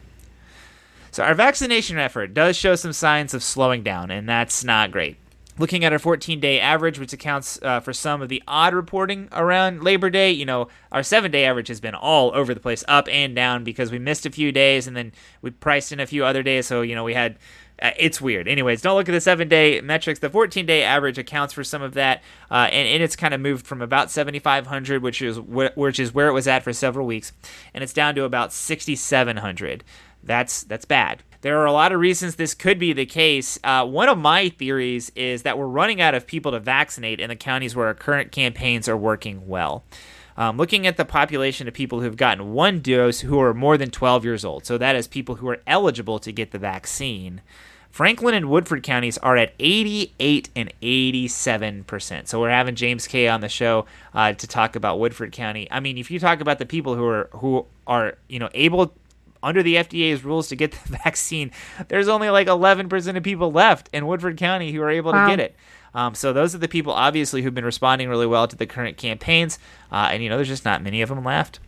So, 1.12 1.22
our 1.22 1.34
vaccination 1.34 1.96
effort 1.96 2.34
does 2.34 2.56
show 2.56 2.74
some 2.74 2.92
signs 2.92 3.32
of 3.32 3.42
slowing 3.42 3.82
down, 3.82 4.10
and 4.10 4.28
that's 4.28 4.64
not 4.64 4.90
great 4.90 5.16
looking 5.58 5.84
at 5.84 5.92
our 5.92 5.98
14 5.98 6.40
day 6.40 6.60
average, 6.60 6.98
which 6.98 7.12
accounts 7.12 7.58
uh, 7.62 7.80
for 7.80 7.92
some 7.92 8.22
of 8.22 8.28
the 8.28 8.42
odd 8.46 8.74
reporting 8.74 9.28
around 9.32 9.82
Labor 9.82 10.10
Day, 10.10 10.30
you 10.30 10.46
know, 10.46 10.68
our 10.92 11.02
seven 11.02 11.30
day 11.30 11.44
average 11.44 11.68
has 11.68 11.80
been 11.80 11.94
all 11.94 12.30
over 12.34 12.54
the 12.54 12.60
place, 12.60 12.84
up 12.88 13.08
and 13.10 13.34
down, 13.34 13.64
because 13.64 13.90
we 13.90 13.98
missed 13.98 14.26
a 14.26 14.30
few 14.30 14.52
days 14.52 14.86
and 14.86 14.96
then 14.96 15.12
we 15.42 15.50
priced 15.50 15.92
in 15.92 16.00
a 16.00 16.06
few 16.06 16.24
other 16.24 16.42
days. 16.42 16.66
So, 16.66 16.82
you 16.82 16.94
know, 16.94 17.04
we 17.04 17.14
had. 17.14 17.38
Uh, 17.80 17.92
it's 17.96 18.20
weird. 18.20 18.48
Anyways, 18.48 18.82
don't 18.82 18.96
look 18.96 19.08
at 19.08 19.12
the 19.12 19.20
seven 19.20 19.46
day 19.46 19.80
metrics. 19.80 20.18
The 20.18 20.28
14 20.28 20.66
day 20.66 20.82
average 20.82 21.16
accounts 21.16 21.54
for 21.54 21.62
some 21.62 21.80
of 21.80 21.94
that, 21.94 22.24
uh, 22.50 22.68
and, 22.72 22.88
and, 22.88 23.04
it's 23.04 23.14
kind 23.14 23.32
of 23.32 23.40
moved 23.40 23.68
from 23.68 23.80
about 23.80 24.10
7,500, 24.10 25.00
which 25.00 25.22
is 25.22 25.36
wh- 25.36 25.76
which 25.76 26.00
is 26.00 26.12
where 26.12 26.26
it 26.26 26.32
was 26.32 26.48
at 26.48 26.64
for 26.64 26.72
several 26.72 27.06
weeks, 27.06 27.32
and 27.72 27.84
it's 27.84 27.92
down 27.92 28.16
to 28.16 28.24
about 28.24 28.52
6,700. 28.52 29.84
That's 30.28 30.62
that's 30.62 30.84
bad. 30.84 31.22
There 31.40 31.60
are 31.60 31.66
a 31.66 31.72
lot 31.72 31.92
of 31.92 32.00
reasons 32.00 32.36
this 32.36 32.54
could 32.54 32.78
be 32.78 32.92
the 32.92 33.06
case. 33.06 33.58
Uh, 33.62 33.86
one 33.86 34.08
of 34.08 34.18
my 34.18 34.48
theories 34.48 35.10
is 35.14 35.42
that 35.42 35.56
we're 35.56 35.66
running 35.66 36.00
out 36.00 36.14
of 36.14 36.26
people 36.26 36.52
to 36.52 36.60
vaccinate 36.60 37.20
in 37.20 37.28
the 37.28 37.36
counties 37.36 37.74
where 37.74 37.86
our 37.86 37.94
current 37.94 38.32
campaigns 38.32 38.88
are 38.88 38.96
working 38.96 39.46
well. 39.46 39.84
Um, 40.36 40.56
looking 40.56 40.86
at 40.86 40.96
the 40.96 41.04
population 41.04 41.66
of 41.66 41.74
people 41.74 42.00
who've 42.00 42.16
gotten 42.16 42.52
one 42.52 42.80
dose 42.80 43.20
who 43.20 43.40
are 43.40 43.54
more 43.54 43.76
than 43.76 43.90
12 43.90 44.24
years 44.24 44.44
old, 44.44 44.66
so 44.66 44.78
that 44.78 44.94
is 44.94 45.08
people 45.08 45.36
who 45.36 45.48
are 45.48 45.60
eligible 45.66 46.18
to 46.20 46.30
get 46.30 46.50
the 46.50 46.58
vaccine. 46.58 47.40
Franklin 47.90 48.34
and 48.34 48.50
Woodford 48.50 48.82
counties 48.82 49.18
are 49.18 49.36
at 49.36 49.54
88 49.58 50.50
and 50.54 50.72
87 50.82 51.84
percent. 51.84 52.28
So 52.28 52.40
we're 52.40 52.50
having 52.50 52.74
James 52.74 53.06
Kay 53.06 53.28
on 53.28 53.40
the 53.40 53.48
show 53.48 53.86
uh, 54.14 54.32
to 54.34 54.46
talk 54.46 54.76
about 54.76 55.00
Woodford 55.00 55.32
County. 55.32 55.66
I 55.70 55.80
mean, 55.80 55.98
if 55.98 56.10
you 56.10 56.20
talk 56.20 56.40
about 56.40 56.58
the 56.58 56.66
people 56.66 56.94
who 56.94 57.04
are 57.06 57.30
who 57.32 57.66
are 57.86 58.16
you 58.28 58.38
know 58.38 58.50
able 58.54 58.92
under 59.48 59.62
the 59.62 59.76
FDA's 59.76 60.24
rules 60.24 60.48
to 60.48 60.56
get 60.56 60.72
the 60.86 60.98
vaccine, 61.04 61.50
there's 61.88 62.08
only 62.08 62.30
like 62.30 62.46
11% 62.46 63.16
of 63.16 63.22
people 63.22 63.50
left 63.50 63.88
in 63.92 64.06
Woodford 64.06 64.36
County 64.36 64.72
who 64.72 64.82
are 64.82 64.90
able 64.90 65.12
wow. 65.12 65.26
to 65.26 65.36
get 65.36 65.40
it. 65.40 65.56
Um, 65.94 66.14
so 66.14 66.32
those 66.32 66.54
are 66.54 66.58
the 66.58 66.68
people, 66.68 66.92
obviously, 66.92 67.42
who've 67.42 67.54
been 67.54 67.64
responding 67.64 68.08
really 68.08 68.26
well 68.26 68.46
to 68.46 68.56
the 68.56 68.66
current 68.66 68.96
campaigns, 68.96 69.58
uh, 69.90 70.10
and 70.12 70.22
you 70.22 70.28
know, 70.28 70.36
there's 70.36 70.48
just 70.48 70.64
not 70.64 70.82
many 70.82 71.00
of 71.02 71.08
them 71.08 71.24
left. 71.24 71.60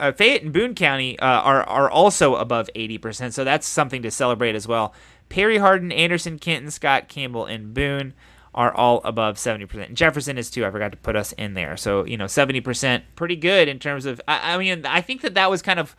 Uh, 0.00 0.12
Fayette 0.12 0.42
and 0.42 0.52
Boone 0.52 0.74
County 0.74 1.18
uh, 1.18 1.26
are 1.26 1.62
are 1.64 1.90
also 1.90 2.36
above 2.36 2.70
80%, 2.74 3.32
so 3.32 3.44
that's 3.44 3.66
something 3.66 4.00
to 4.02 4.10
celebrate 4.10 4.54
as 4.54 4.66
well. 4.66 4.94
Perry, 5.28 5.58
Hardin, 5.58 5.92
Anderson, 5.92 6.38
Kenton, 6.38 6.70
Scott, 6.70 7.08
Campbell, 7.08 7.44
and 7.44 7.74
Boone 7.74 8.14
are 8.54 8.74
all 8.74 9.00
above 9.04 9.36
70%. 9.36 9.86
And 9.86 9.96
Jefferson 9.96 10.38
is 10.38 10.50
too. 10.50 10.64
I 10.64 10.70
forgot 10.70 10.90
to 10.92 10.98
put 10.98 11.16
us 11.16 11.32
in 11.32 11.54
there. 11.54 11.76
So, 11.76 12.04
you 12.04 12.16
know, 12.16 12.24
70%, 12.24 13.02
pretty 13.14 13.36
good 13.36 13.68
in 13.68 13.78
terms 13.78 14.06
of. 14.06 14.20
I, 14.26 14.54
I 14.54 14.58
mean, 14.58 14.86
I 14.86 15.00
think 15.00 15.20
that 15.20 15.34
that 15.34 15.50
was 15.50 15.62
kind 15.62 15.78
of 15.78 15.94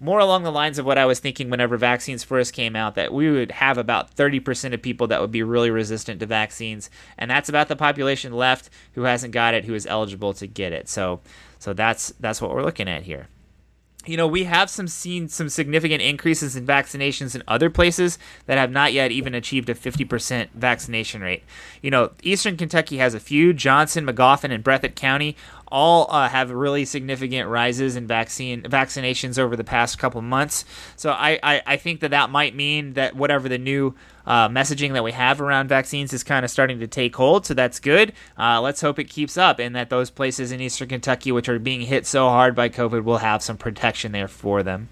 more 0.00 0.18
along 0.18 0.42
the 0.42 0.52
lines 0.52 0.78
of 0.78 0.86
what 0.86 0.98
I 0.98 1.06
was 1.06 1.20
thinking 1.20 1.50
whenever 1.50 1.76
vaccines 1.76 2.24
first 2.24 2.52
came 2.52 2.76
out 2.76 2.94
that 2.94 3.12
we 3.12 3.30
would 3.30 3.52
have 3.52 3.78
about 3.78 4.14
30% 4.14 4.74
of 4.74 4.82
people 4.82 5.06
that 5.06 5.20
would 5.20 5.30
be 5.30 5.42
really 5.42 5.70
resistant 5.70 6.20
to 6.20 6.26
vaccines 6.26 6.90
and 7.18 7.30
that's 7.30 7.48
about 7.48 7.68
the 7.68 7.76
population 7.76 8.32
left 8.32 8.70
who 8.92 9.02
hasn't 9.02 9.32
got 9.32 9.54
it 9.54 9.64
who 9.64 9.74
is 9.74 9.86
eligible 9.86 10.34
to 10.34 10.46
get 10.46 10.72
it. 10.72 10.88
So 10.88 11.20
so 11.58 11.72
that's 11.72 12.12
that's 12.20 12.42
what 12.42 12.50
we're 12.50 12.64
looking 12.64 12.88
at 12.88 13.04
here 13.04 13.28
you 14.06 14.16
know, 14.16 14.26
we 14.26 14.44
have 14.44 14.68
some 14.68 14.88
seen 14.88 15.28
some 15.28 15.48
significant 15.48 16.02
increases 16.02 16.56
in 16.56 16.66
vaccinations 16.66 17.34
in 17.34 17.42
other 17.48 17.70
places 17.70 18.18
that 18.46 18.58
have 18.58 18.70
not 18.70 18.92
yet 18.92 19.10
even 19.10 19.34
achieved 19.34 19.68
a 19.68 19.74
50% 19.74 20.48
vaccination 20.54 21.22
rate. 21.22 21.42
You 21.82 21.90
know, 21.90 22.10
Eastern 22.22 22.56
Kentucky 22.56 22.98
has 22.98 23.14
a 23.14 23.20
few. 23.20 23.52
Johnson, 23.52 24.06
Magoffin, 24.06 24.52
and 24.52 24.64
Breathitt 24.64 24.94
County 24.94 25.36
all 25.74 26.06
uh, 26.08 26.28
have 26.28 26.52
really 26.52 26.84
significant 26.84 27.48
rises 27.48 27.96
in 27.96 28.06
vaccine 28.06 28.62
vaccinations 28.62 29.40
over 29.40 29.56
the 29.56 29.64
past 29.64 29.98
couple 29.98 30.22
months. 30.22 30.64
So 30.94 31.10
I, 31.10 31.40
I, 31.42 31.62
I 31.66 31.76
think 31.78 31.98
that 31.98 32.12
that 32.12 32.30
might 32.30 32.54
mean 32.54 32.92
that 32.92 33.16
whatever 33.16 33.48
the 33.48 33.58
new 33.58 33.92
uh, 34.24 34.48
messaging 34.48 34.92
that 34.92 35.02
we 35.02 35.10
have 35.10 35.40
around 35.40 35.66
vaccines 35.66 36.12
is 36.12 36.22
kind 36.22 36.44
of 36.44 36.50
starting 36.52 36.78
to 36.78 36.86
take 36.86 37.16
hold. 37.16 37.44
So 37.44 37.54
that's 37.54 37.80
good. 37.80 38.12
Uh, 38.38 38.60
let's 38.60 38.82
hope 38.82 39.00
it 39.00 39.10
keeps 39.10 39.36
up 39.36 39.58
and 39.58 39.74
that 39.74 39.90
those 39.90 40.10
places 40.10 40.52
in 40.52 40.60
Eastern 40.60 40.88
Kentucky, 40.88 41.32
which 41.32 41.48
are 41.48 41.58
being 41.58 41.80
hit 41.80 42.06
so 42.06 42.28
hard 42.28 42.54
by 42.54 42.68
COVID, 42.68 43.02
will 43.02 43.18
have 43.18 43.42
some 43.42 43.56
protection 43.56 44.12
there 44.12 44.28
for 44.28 44.62
them 44.62 44.88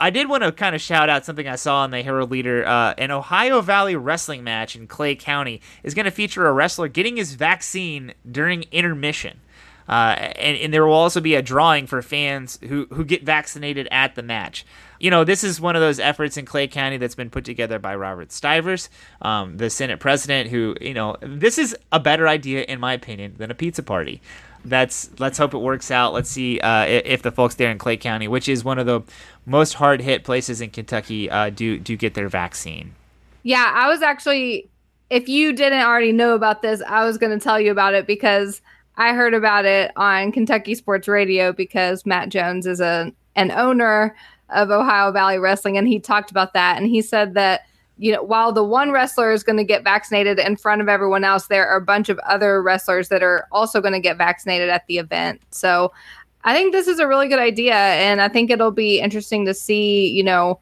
I 0.00 0.10
did 0.10 0.28
want 0.28 0.42
to 0.42 0.52
kind 0.52 0.74
of 0.74 0.80
shout 0.80 1.08
out 1.08 1.24
something 1.24 1.46
I 1.46 1.56
saw 1.56 1.78
on 1.78 1.90
the 1.90 2.02
Herald 2.02 2.30
Leader. 2.30 2.66
Uh, 2.66 2.94
an 2.96 3.10
Ohio 3.10 3.60
Valley 3.60 3.96
wrestling 3.96 4.44
match 4.44 4.76
in 4.76 4.86
Clay 4.86 5.14
County 5.14 5.60
is 5.82 5.94
going 5.94 6.04
to 6.04 6.10
feature 6.10 6.46
a 6.46 6.52
wrestler 6.52 6.88
getting 6.88 7.16
his 7.16 7.34
vaccine 7.34 8.14
during 8.30 8.64
intermission. 8.72 9.40
Uh, 9.88 10.16
and, 10.36 10.56
and, 10.56 10.72
there 10.72 10.86
will 10.86 10.94
also 10.94 11.20
be 11.20 11.34
a 11.34 11.42
drawing 11.42 11.86
for 11.86 12.00
fans 12.00 12.58
who, 12.68 12.86
who 12.90 13.04
get 13.04 13.22
vaccinated 13.22 13.86
at 13.90 14.14
the 14.14 14.22
match. 14.22 14.64
You 14.98 15.10
know, 15.10 15.24
this 15.24 15.44
is 15.44 15.60
one 15.60 15.76
of 15.76 15.82
those 15.82 15.98
efforts 15.98 16.38
in 16.38 16.46
Clay 16.46 16.68
County 16.68 16.96
that's 16.96 17.14
been 17.14 17.28
put 17.28 17.44
together 17.44 17.78
by 17.78 17.94
Robert 17.94 18.32
Stivers, 18.32 18.88
um, 19.20 19.58
the 19.58 19.68
Senate 19.68 20.00
president, 20.00 20.48
who, 20.48 20.74
you 20.80 20.94
know, 20.94 21.16
this 21.20 21.58
is 21.58 21.76
a 21.92 22.00
better 22.00 22.26
idea, 22.26 22.62
in 22.62 22.80
my 22.80 22.94
opinion, 22.94 23.34
than 23.36 23.50
a 23.50 23.54
pizza 23.54 23.82
party. 23.82 24.22
That's 24.64 25.10
let's 25.18 25.36
hope 25.36 25.52
it 25.52 25.58
works 25.58 25.90
out. 25.90 26.14
Let's 26.14 26.30
see 26.30 26.58
uh, 26.60 26.84
if 26.86 27.20
the 27.20 27.30
folks 27.30 27.56
there 27.56 27.70
in 27.70 27.76
Clay 27.76 27.98
County, 27.98 28.26
which 28.28 28.48
is 28.48 28.64
one 28.64 28.78
of 28.78 28.86
the 28.86 29.02
most 29.44 29.74
hard 29.74 30.00
hit 30.00 30.24
places 30.24 30.62
in 30.62 30.70
Kentucky, 30.70 31.28
uh, 31.28 31.50
do 31.50 31.78
do 31.78 31.98
get 31.98 32.14
their 32.14 32.30
vaccine. 32.30 32.94
Yeah, 33.42 33.70
I 33.74 33.88
was 33.88 34.00
actually, 34.00 34.70
if 35.10 35.28
you 35.28 35.52
didn't 35.52 35.82
already 35.82 36.12
know 36.12 36.34
about 36.34 36.62
this, 36.62 36.80
I 36.80 37.04
was 37.04 37.18
going 37.18 37.38
to 37.38 37.42
tell 37.42 37.60
you 37.60 37.70
about 37.70 37.92
it 37.92 38.06
because 38.06 38.62
I 38.96 39.12
heard 39.12 39.34
about 39.34 39.64
it 39.64 39.90
on 39.96 40.32
Kentucky 40.32 40.74
Sports 40.74 41.08
Radio 41.08 41.52
because 41.52 42.06
Matt 42.06 42.28
Jones 42.28 42.66
is 42.66 42.80
a 42.80 43.12
an 43.36 43.50
owner 43.50 44.14
of 44.50 44.70
Ohio 44.70 45.10
Valley 45.10 45.38
Wrestling, 45.38 45.76
and 45.76 45.88
he 45.88 45.98
talked 45.98 46.30
about 46.30 46.52
that, 46.54 46.76
and 46.76 46.86
he 46.86 47.02
said 47.02 47.34
that 47.34 47.62
you 47.98 48.12
know 48.12 48.22
while 48.22 48.52
the 48.52 48.64
one 48.64 48.92
wrestler 48.92 49.32
is 49.32 49.42
going 49.42 49.56
to 49.56 49.64
get 49.64 49.82
vaccinated 49.82 50.38
in 50.38 50.56
front 50.56 50.80
of 50.80 50.88
everyone 50.88 51.24
else, 51.24 51.48
there 51.48 51.66
are 51.68 51.76
a 51.76 51.84
bunch 51.84 52.08
of 52.08 52.18
other 52.20 52.62
wrestlers 52.62 53.08
that 53.08 53.22
are 53.22 53.48
also 53.50 53.80
going 53.80 53.94
to 53.94 54.00
get 54.00 54.16
vaccinated 54.16 54.68
at 54.68 54.86
the 54.86 54.98
event. 54.98 55.40
So 55.50 55.92
I 56.44 56.54
think 56.54 56.72
this 56.72 56.86
is 56.86 56.98
a 56.98 57.08
really 57.08 57.28
good 57.28 57.38
idea, 57.40 57.74
and 57.74 58.20
I 58.20 58.28
think 58.28 58.50
it'll 58.50 58.70
be 58.70 59.00
interesting 59.00 59.44
to 59.46 59.54
see 59.54 60.08
you 60.10 60.22
know 60.22 60.60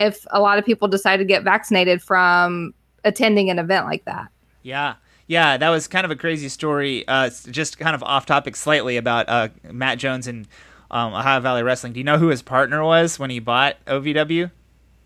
if 0.00 0.26
a 0.30 0.40
lot 0.40 0.58
of 0.58 0.64
people 0.64 0.88
decide 0.88 1.18
to 1.18 1.24
get 1.24 1.44
vaccinated 1.44 2.02
from 2.02 2.74
attending 3.04 3.50
an 3.50 3.58
event 3.58 3.86
like 3.86 4.04
that. 4.06 4.28
Yeah. 4.62 4.94
Yeah, 5.30 5.58
that 5.58 5.68
was 5.68 5.86
kind 5.86 6.04
of 6.04 6.10
a 6.10 6.16
crazy 6.16 6.48
story. 6.48 7.06
Uh, 7.06 7.30
just 7.52 7.78
kind 7.78 7.94
of 7.94 8.02
off 8.02 8.26
topic 8.26 8.56
slightly 8.56 8.96
about 8.96 9.28
uh, 9.28 9.48
Matt 9.70 9.98
Jones 9.98 10.26
and 10.26 10.48
um, 10.90 11.14
Ohio 11.14 11.38
Valley 11.38 11.62
Wrestling. 11.62 11.92
Do 11.92 12.00
you 12.00 12.04
know 12.04 12.18
who 12.18 12.30
his 12.30 12.42
partner 12.42 12.82
was 12.82 13.16
when 13.16 13.30
he 13.30 13.38
bought 13.38 13.76
OVW? 13.84 14.50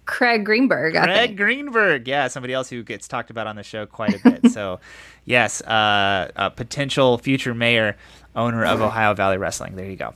Craig 0.07 0.47
Greenberg. 0.47 0.95
Craig 0.95 1.37
Greenberg, 1.37 2.09
yeah, 2.09 2.29
somebody 2.29 2.55
else 2.55 2.71
who 2.71 2.83
gets 2.83 3.07
talked 3.07 3.29
about 3.29 3.47
on 3.47 3.57
the 3.57 3.63
show 3.63 3.85
quite 3.85 4.15
a 4.15 4.31
bit. 4.31 4.51
so, 4.51 4.81
yes, 5.27 5.61
uh, 5.61 6.31
a 6.37 6.51
potential 6.51 7.19
future 7.19 7.53
mayor, 7.53 7.95
owner 8.35 8.65
of 8.65 8.81
Ohio 8.81 9.13
Valley 9.13 9.37
Wrestling. 9.37 9.77
There 9.77 9.91
you 9.91 9.97
go. 9.97 10.15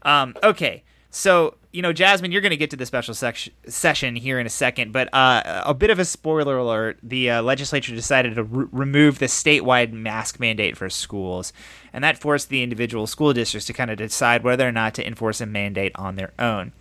Um, 0.00 0.36
okay, 0.42 0.84
so 1.10 1.58
you 1.72 1.82
know, 1.82 1.92
Jasmine, 1.92 2.32
you're 2.32 2.40
going 2.40 2.50
to 2.50 2.56
get 2.56 2.70
to 2.70 2.76
the 2.76 2.86
special 2.86 3.14
sec- 3.14 3.50
session 3.68 4.16
here 4.16 4.40
in 4.40 4.46
a 4.46 4.50
second, 4.50 4.92
but 4.92 5.12
uh, 5.14 5.62
a 5.64 5.72
bit 5.72 5.90
of 5.90 5.98
a 5.98 6.04
spoiler 6.04 6.56
alert: 6.56 6.98
the 7.02 7.30
uh, 7.30 7.42
legislature 7.42 7.94
decided 7.94 8.34
to 8.34 8.42
re- 8.42 8.66
remove 8.72 9.18
the 9.18 9.26
statewide 9.26 9.92
mask 9.92 10.40
mandate 10.40 10.76
for 10.76 10.90
schools, 10.90 11.52
and 11.92 12.02
that 12.02 12.18
forced 12.18 12.48
the 12.48 12.62
individual 12.62 13.06
school 13.06 13.32
districts 13.32 13.66
to 13.66 13.72
kind 13.72 13.90
of 13.90 13.98
decide 13.98 14.42
whether 14.42 14.66
or 14.66 14.72
not 14.72 14.94
to 14.94 15.06
enforce 15.06 15.40
a 15.40 15.46
mandate 15.46 15.92
on 15.94 16.16
their 16.16 16.32
own. 16.38 16.72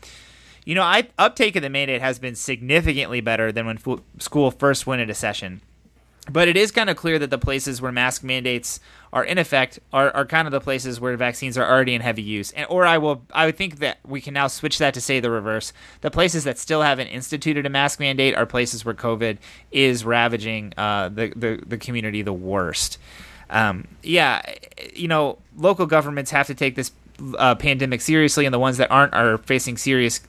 You 0.66 0.76
know, 0.76 0.84
I, 0.84 1.08
uptake 1.18 1.56
of 1.56 1.62
the 1.62 1.70
mandate 1.70 2.02
has 2.02 2.20
been 2.20 2.36
significantly 2.36 3.22
better 3.22 3.52
than 3.52 3.66
when 3.66 3.80
school 4.20 4.52
first 4.52 4.88
went 4.88 5.02
into 5.02 5.14
session. 5.14 5.62
But 6.32 6.48
it 6.48 6.56
is 6.56 6.72
kind 6.72 6.90
of 6.90 6.96
clear 6.96 7.18
that 7.20 7.30
the 7.30 7.38
places 7.38 7.82
where 7.82 7.92
mask 7.92 8.24
mandates 8.24 8.80
are 9.12 9.24
in 9.24 9.38
effect 9.38 9.80
are, 9.92 10.12
are 10.12 10.26
kind 10.26 10.48
of 10.48 10.52
the 10.52 10.62
places 10.62 11.00
where 11.00 11.18
vaccines 11.18 11.58
are 11.58 11.68
already 11.68 11.96
in 11.96 12.02
heavy 12.02 12.22
use. 12.22 12.52
And 12.52 12.68
or 12.70 12.86
I 12.86 12.98
will 12.98 13.24
I 13.34 13.46
would 13.46 13.58
think 13.58 13.80
that 13.80 13.98
we 14.06 14.22
can 14.22 14.34
now 14.34 14.48
switch 14.48 14.78
that 14.78 14.94
to 14.94 15.02
say 15.02 15.20
the 15.20 15.32
reverse. 15.32 15.74
The 16.02 16.12
places 16.12 16.44
that 16.44 16.60
still 16.60 16.82
haven't 16.82 17.08
instituted 17.08 17.66
a 17.66 17.70
mask 17.70 18.00
mandate 18.00 18.36
are 18.36 18.46
places 18.46 18.86
where 18.86 18.94
COVID 18.94 19.38
is 19.72 20.06
ravaging 20.06 20.74
uh, 20.78 21.10
the, 21.10 21.34
the 21.36 21.64
the 21.66 21.78
community 21.78 22.22
the 22.22 22.34
worst. 22.34 23.00
Um, 23.50 23.88
yeah, 24.04 24.42
you 24.94 25.08
know, 25.08 25.40
local 25.58 25.88
governments 25.88 26.30
have 26.32 26.46
to 26.48 26.54
take 26.54 26.76
this 26.76 26.92
uh, 27.38 27.56
pandemic 27.56 28.02
seriously, 28.02 28.46
and 28.46 28.54
the 28.54 28.60
ones 28.60 28.78
that 28.78 28.92
aren't 28.92 29.14
are 29.16 29.40
facing 29.40 29.78
serious, 29.78 30.22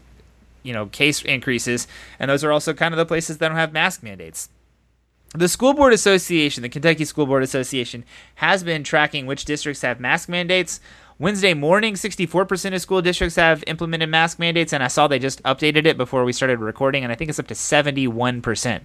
you 0.63 0.73
know, 0.73 0.87
case 0.87 1.21
increases. 1.23 1.87
And 2.19 2.31
those 2.31 2.43
are 2.43 2.51
also 2.51 2.73
kind 2.73 2.95
of 2.95 2.99
the 2.99 3.05
places 3.05 3.37
that 3.39 3.49
don't 3.49 3.59
have 3.59 3.75
mask 3.75 4.03
mandates. 4.03 4.49
The 5.33 5.49
School 5.49 5.75
Board 5.75 5.93
Association, 5.93 6.63
the 6.63 6.69
Kentucky 6.69 7.05
School 7.05 7.25
Board 7.25 7.45
Association, 7.45 8.05
has 8.37 8.65
been 8.65 8.83
tracking 8.83 9.27
which 9.27 9.45
districts 9.45 9.83
have 9.83 10.01
mask 10.01 10.29
mandates. 10.29 10.81
Wednesday 11.21 11.55
morning, 11.55 11.95
64% 11.95 12.75
of 12.75 12.81
school 12.81 13.01
districts 13.01 13.37
have 13.37 13.63
implemented 13.69 14.09
mask 14.09 14.41
mandates, 14.41 14.73
and 14.73 14.83
I 14.83 14.89
saw 14.89 15.07
they 15.07 15.19
just 15.19 15.41
updated 15.45 15.87
it 15.87 15.97
before 15.97 16.25
we 16.25 16.33
started 16.33 16.59
recording, 16.59 17.05
and 17.05 17.13
I 17.13 17.15
think 17.15 17.29
it's 17.29 17.39
up 17.39 17.47
to 17.49 17.55
71%. 17.55 18.81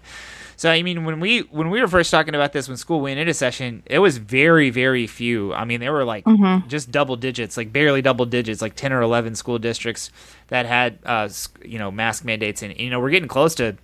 So 0.58 0.70
I 0.70 0.84
mean, 0.84 1.04
when 1.04 1.20
we 1.20 1.40
when 1.42 1.70
we 1.70 1.82
were 1.82 1.88
first 1.88 2.12
talking 2.12 2.36
about 2.36 2.54
this, 2.54 2.68
when 2.68 2.78
school 2.78 3.02
went 3.02 3.20
into 3.20 3.34
session, 3.34 3.84
it 3.88 4.00
was 4.00 4.18
very 4.18 4.70
very 4.70 5.06
few. 5.06 5.54
I 5.54 5.66
mean, 5.66 5.82
there 5.82 5.92
were 5.92 6.06
like 6.06 6.24
mm-hmm. 6.24 6.68
just 6.70 6.92
double 6.92 7.18
digits, 7.18 7.58
like 7.58 7.74
barely 7.74 8.02
double 8.02 8.26
digits, 8.26 8.62
like 8.62 8.76
ten 8.76 8.94
or 8.94 9.02
eleven 9.02 9.36
school 9.36 9.60
districts 9.60 10.12
that 10.48 10.66
had 10.66 11.00
uh, 11.06 11.28
you 11.64 11.78
know 11.78 11.92
mask 11.92 12.24
mandates, 12.24 12.62
and 12.64 12.80
you 12.80 12.90
know 12.90 13.00
we're 13.00 13.10
getting 13.10 13.28
close 13.28 13.56
to 13.56 13.76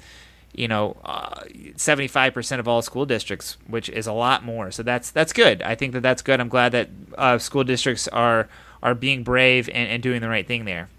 you 0.53 0.67
know, 0.67 0.97
uh, 1.03 1.43
seventy 1.75 2.07
five 2.07 2.33
percent 2.33 2.59
of 2.59 2.67
all 2.67 2.81
school 2.81 3.05
districts, 3.05 3.57
which 3.67 3.89
is 3.89 4.07
a 4.07 4.13
lot 4.13 4.43
more. 4.43 4.71
So 4.71 4.83
that's 4.83 5.11
that's 5.11 5.33
good. 5.33 5.61
I 5.61 5.75
think 5.75 5.93
that 5.93 6.01
that's 6.01 6.21
good. 6.21 6.39
I'm 6.39 6.49
glad 6.49 6.71
that 6.73 6.89
uh, 7.17 7.37
school 7.37 7.63
districts 7.63 8.07
are 8.09 8.47
are 8.83 8.95
being 8.95 9.23
brave 9.23 9.69
and, 9.69 9.89
and 9.89 10.03
doing 10.03 10.21
the 10.21 10.29
right 10.29 10.47
thing 10.47 10.65
there. 10.65 10.89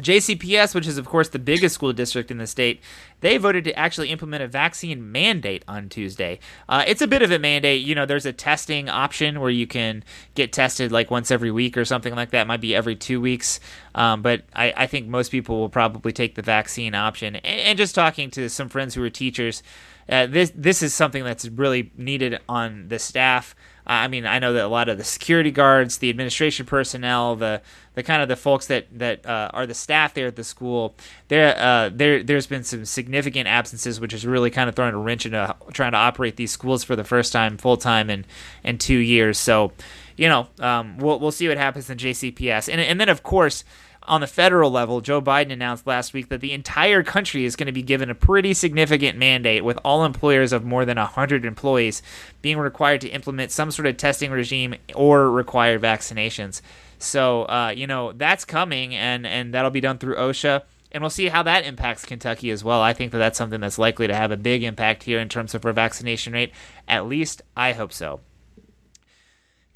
JCPS, 0.00 0.74
which 0.74 0.86
is 0.86 0.98
of 0.98 1.06
course 1.06 1.28
the 1.28 1.38
biggest 1.38 1.74
school 1.74 1.92
district 1.92 2.30
in 2.30 2.38
the 2.38 2.46
state, 2.46 2.80
they 3.20 3.36
voted 3.36 3.64
to 3.64 3.78
actually 3.78 4.10
implement 4.10 4.42
a 4.42 4.48
vaccine 4.48 5.10
mandate 5.10 5.64
on 5.66 5.88
Tuesday. 5.88 6.38
Uh, 6.68 6.84
it's 6.86 7.02
a 7.02 7.06
bit 7.06 7.22
of 7.22 7.30
a 7.30 7.38
mandate. 7.38 7.82
You 7.82 7.94
know, 7.94 8.06
there's 8.06 8.26
a 8.26 8.32
testing 8.32 8.88
option 8.88 9.40
where 9.40 9.50
you 9.50 9.66
can 9.66 10.04
get 10.34 10.52
tested 10.52 10.92
like 10.92 11.10
once 11.10 11.30
every 11.30 11.50
week 11.50 11.76
or 11.76 11.84
something 11.84 12.14
like 12.14 12.30
that. 12.30 12.42
It 12.42 12.46
might 12.46 12.60
be 12.60 12.74
every 12.74 12.96
two 12.96 13.20
weeks. 13.20 13.60
Um, 13.94 14.22
but 14.22 14.44
I, 14.54 14.72
I, 14.76 14.86
think 14.86 15.08
most 15.08 15.32
people 15.32 15.58
will 15.58 15.68
probably 15.68 16.12
take 16.12 16.36
the 16.36 16.42
vaccine 16.42 16.94
option. 16.94 17.34
And, 17.34 17.60
and 17.60 17.78
just 17.78 17.94
talking 17.94 18.30
to 18.32 18.48
some 18.48 18.68
friends 18.68 18.94
who 18.94 19.02
are 19.02 19.10
teachers, 19.10 19.62
uh, 20.08 20.26
this 20.26 20.52
this 20.54 20.82
is 20.82 20.94
something 20.94 21.24
that's 21.24 21.46
really 21.48 21.90
needed 21.96 22.38
on 22.48 22.88
the 22.88 22.98
staff. 22.98 23.54
I 23.88 24.06
mean, 24.08 24.26
I 24.26 24.38
know 24.38 24.52
that 24.52 24.64
a 24.64 24.68
lot 24.68 24.90
of 24.90 24.98
the 24.98 25.04
security 25.04 25.50
guards, 25.50 25.98
the 25.98 26.10
administration 26.10 26.66
personnel, 26.66 27.36
the 27.36 27.62
the 27.94 28.02
kind 28.02 28.20
of 28.20 28.28
the 28.28 28.36
folks 28.36 28.66
that 28.66 28.86
that 28.98 29.24
uh, 29.24 29.50
are 29.54 29.66
the 29.66 29.74
staff 29.74 30.12
there 30.12 30.26
at 30.26 30.36
the 30.36 30.44
school, 30.44 30.94
there 31.28 31.56
uh, 31.58 31.88
there 31.92 32.22
there's 32.22 32.46
been 32.46 32.64
some 32.64 32.84
significant 32.84 33.48
absences, 33.48 33.98
which 33.98 34.12
has 34.12 34.26
really 34.26 34.50
kind 34.50 34.68
of 34.68 34.76
thrown 34.76 34.92
a 34.92 34.98
wrench 34.98 35.24
into 35.24 35.56
trying 35.72 35.92
to 35.92 35.98
operate 35.98 36.36
these 36.36 36.50
schools 36.50 36.84
for 36.84 36.96
the 36.96 37.04
first 37.04 37.32
time 37.32 37.56
full 37.56 37.78
time 37.78 38.10
in 38.10 38.26
in 38.62 38.76
two 38.76 38.98
years. 38.98 39.38
So, 39.38 39.72
you 40.16 40.28
know, 40.28 40.48
um, 40.60 40.98
we'll 40.98 41.18
we'll 41.18 41.32
see 41.32 41.48
what 41.48 41.56
happens 41.56 41.88
in 41.88 41.96
JCPS, 41.96 42.70
and 42.70 42.80
and 42.80 43.00
then 43.00 43.08
of 43.08 43.22
course 43.22 43.64
on 44.08 44.20
the 44.20 44.26
federal 44.26 44.70
level, 44.70 45.00
Joe 45.00 45.20
Biden 45.20 45.52
announced 45.52 45.86
last 45.86 46.12
week 46.12 46.28
that 46.30 46.40
the 46.40 46.52
entire 46.52 47.02
country 47.02 47.44
is 47.44 47.56
going 47.56 47.66
to 47.66 47.72
be 47.72 47.82
given 47.82 48.10
a 48.10 48.14
pretty 48.14 48.54
significant 48.54 49.18
mandate, 49.18 49.64
with 49.64 49.78
all 49.84 50.04
employers 50.04 50.52
of 50.52 50.64
more 50.64 50.84
than 50.84 50.96
100 50.96 51.44
employees 51.44 52.02
being 52.42 52.58
required 52.58 53.00
to 53.02 53.08
implement 53.08 53.50
some 53.50 53.70
sort 53.70 53.86
of 53.86 53.96
testing 53.96 54.30
regime 54.30 54.74
or 54.94 55.30
require 55.30 55.78
vaccinations. 55.78 56.60
So, 56.98 57.42
uh, 57.42 57.72
you 57.76 57.86
know, 57.86 58.12
that's 58.12 58.44
coming, 58.44 58.94
and, 58.94 59.26
and 59.26 59.54
that'll 59.54 59.70
be 59.70 59.80
done 59.80 59.98
through 59.98 60.16
OSHA. 60.16 60.62
And 60.90 61.02
we'll 61.02 61.10
see 61.10 61.28
how 61.28 61.42
that 61.42 61.66
impacts 61.66 62.06
Kentucky 62.06 62.50
as 62.50 62.64
well. 62.64 62.80
I 62.80 62.94
think 62.94 63.12
that 63.12 63.18
that's 63.18 63.36
something 63.36 63.60
that's 63.60 63.78
likely 63.78 64.06
to 64.06 64.14
have 64.14 64.32
a 64.32 64.38
big 64.38 64.62
impact 64.62 65.02
here 65.02 65.20
in 65.20 65.28
terms 65.28 65.54
of 65.54 65.64
our 65.66 65.72
vaccination 65.72 66.32
rate. 66.32 66.52
At 66.88 67.06
least 67.06 67.42
I 67.54 67.72
hope 67.72 67.92
so. 67.92 68.20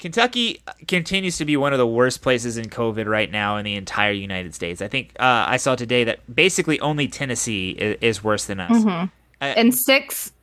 Kentucky 0.03 0.61
continues 0.85 1.37
to 1.37 1.45
be 1.45 1.55
one 1.55 1.71
of 1.71 1.79
the 1.79 1.87
worst 1.87 2.21
places 2.21 2.57
in 2.57 2.65
COVID 2.65 3.05
right 3.05 3.31
now 3.31 3.55
in 3.55 3.63
the 3.63 3.75
entire 3.75 4.11
United 4.11 4.53
States. 4.53 4.81
I 4.81 4.89
think 4.89 5.13
uh, 5.17 5.45
I 5.47 5.55
saw 5.55 5.75
today 5.75 6.03
that 6.03 6.19
basically 6.35 6.77
only 6.81 7.07
Tennessee 7.07 7.69
is, 7.69 7.97
is 8.01 8.21
worse 8.21 8.43
than 8.43 8.59
us. 8.59 8.69
Mm-hmm. 8.69 8.89
Uh, 8.89 9.07
and 9.39 9.73
six 9.73 10.33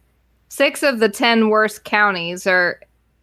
six 0.48 0.82
of 0.82 0.98
the 0.98 1.10
ten 1.10 1.50
worst 1.50 1.84
counties 1.84 2.46
are 2.46 2.80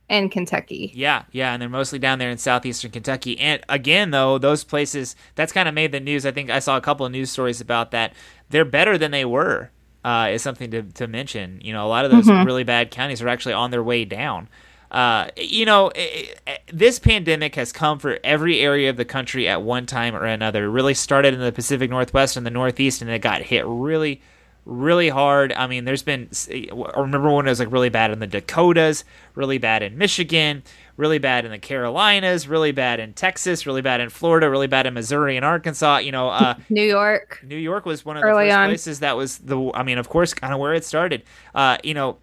in 0.09 0.29
Kentucky. 0.29 0.91
Yeah, 0.93 1.23
yeah, 1.31 1.53
and 1.53 1.59
they're 1.59 1.69
mostly 1.69 1.97
down 1.97 2.19
there 2.19 2.29
in 2.29 2.37
southeastern 2.37 2.91
Kentucky. 2.91 3.39
And 3.39 3.63
again, 3.67 4.11
though, 4.11 4.37
those 4.37 4.63
places 4.63 5.15
that's 5.33 5.51
kind 5.51 5.67
of 5.67 5.73
made 5.73 5.91
the 5.91 5.99
news. 5.99 6.23
I 6.23 6.31
think 6.31 6.51
I 6.51 6.59
saw 6.59 6.77
a 6.77 6.81
couple 6.81 7.03
of 7.03 7.11
news 7.11 7.31
stories 7.31 7.61
about 7.61 7.89
that. 7.89 8.13
They're 8.51 8.63
better 8.63 8.95
than 8.99 9.09
they 9.09 9.25
were. 9.25 9.71
Uh, 10.05 10.29
is 10.33 10.43
something 10.43 10.69
to, 10.69 10.83
to 10.83 11.07
mention. 11.07 11.59
You 11.63 11.73
know, 11.73 11.83
a 11.83 11.89
lot 11.89 12.05
of 12.05 12.11
those 12.11 12.27
mm-hmm. 12.27 12.45
really 12.45 12.63
bad 12.63 12.91
counties 12.91 13.23
are 13.23 13.27
actually 13.27 13.53
on 13.53 13.71
their 13.71 13.83
way 13.83 14.05
down. 14.05 14.47
Uh, 14.91 15.29
you 15.35 15.65
know, 15.65 15.89
it, 15.95 16.39
it, 16.47 16.61
this 16.71 16.99
pandemic 16.99 17.55
has 17.55 17.71
come 17.71 17.99
for 17.99 18.19
every 18.23 18.61
area 18.61 18.89
of 18.89 18.97
the 18.97 19.05
country 19.05 19.47
at 19.47 19.61
one 19.61 19.85
time 19.85 20.15
or 20.15 20.23
another. 20.23 20.65
It 20.65 20.69
really 20.69 20.93
started 20.93 21.33
in 21.33 21.39
the 21.39 21.51
Pacific 21.51 21.89
Northwest 21.89 22.37
and 22.37 22.45
the 22.45 22.51
Northeast, 22.51 23.01
and 23.01 23.11
it 23.11 23.19
got 23.19 23.41
hit 23.41 23.65
really, 23.65 24.21
really 24.65 25.09
hard. 25.09 25.51
I 25.51 25.67
mean, 25.67 25.83
there's 25.83 26.03
been 26.03 26.29
I 26.49 26.99
remember 26.99 27.31
when 27.31 27.47
it 27.47 27.49
was 27.49 27.59
like 27.59 27.71
really 27.71 27.89
bad 27.89 28.11
in 28.11 28.19
the 28.19 28.27
Dakotas, 28.27 29.03
really 29.35 29.57
bad 29.57 29.83
in 29.83 29.97
Michigan, 29.97 30.63
really 30.95 31.19
bad 31.19 31.43
in 31.43 31.51
the 31.51 31.57
Carolinas, 31.57 32.47
really 32.47 32.71
bad 32.71 33.01
in 33.01 33.13
Texas, 33.13 33.65
really 33.65 33.81
bad 33.81 33.99
in 33.99 34.09
Florida, 34.09 34.49
really 34.49 34.67
bad 34.67 34.87
in 34.87 34.93
Missouri 34.93 35.35
and 35.35 35.43
Arkansas. 35.45 35.97
You 35.97 36.13
know, 36.13 36.29
uh, 36.29 36.55
New 36.69 36.83
York. 36.83 37.41
New 37.43 37.57
York 37.57 37.85
was 37.85 38.05
one 38.05 38.15
of 38.15 38.23
the 38.23 38.29
first 38.29 38.55
on. 38.55 38.69
places 38.69 39.01
that 39.01 39.17
was 39.17 39.39
the. 39.39 39.71
I 39.73 39.83
mean, 39.83 39.97
of 39.97 40.07
course, 40.07 40.33
kind 40.33 40.53
of 40.53 40.59
where 40.59 40.73
it 40.73 40.85
started. 40.85 41.23
Uh, 41.53 41.77
you 41.83 41.93
know, 41.93 42.19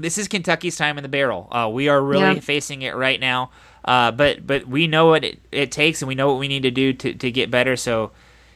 this 0.00 0.18
is 0.18 0.28
Kentucky's 0.28 0.76
time 0.76 0.98
in 0.98 1.02
the 1.02 1.08
barrel. 1.08 1.48
Uh, 1.50 1.68
we 1.72 1.88
are 1.88 2.02
really 2.02 2.34
yeah. 2.34 2.40
facing 2.40 2.82
it 2.82 2.94
right 2.94 3.20
now. 3.20 3.50
Uh, 3.84 4.10
but 4.10 4.46
but 4.46 4.66
we 4.66 4.86
know 4.86 5.06
what 5.06 5.24
it, 5.24 5.40
it 5.50 5.72
takes, 5.72 6.02
and 6.02 6.08
we 6.08 6.14
know 6.14 6.30
what 6.30 6.38
we 6.38 6.48
need 6.48 6.62
to 6.62 6.70
do 6.70 6.92
to 6.92 7.14
to 7.14 7.30
get 7.30 7.50
better. 7.50 7.76
So 7.76 8.12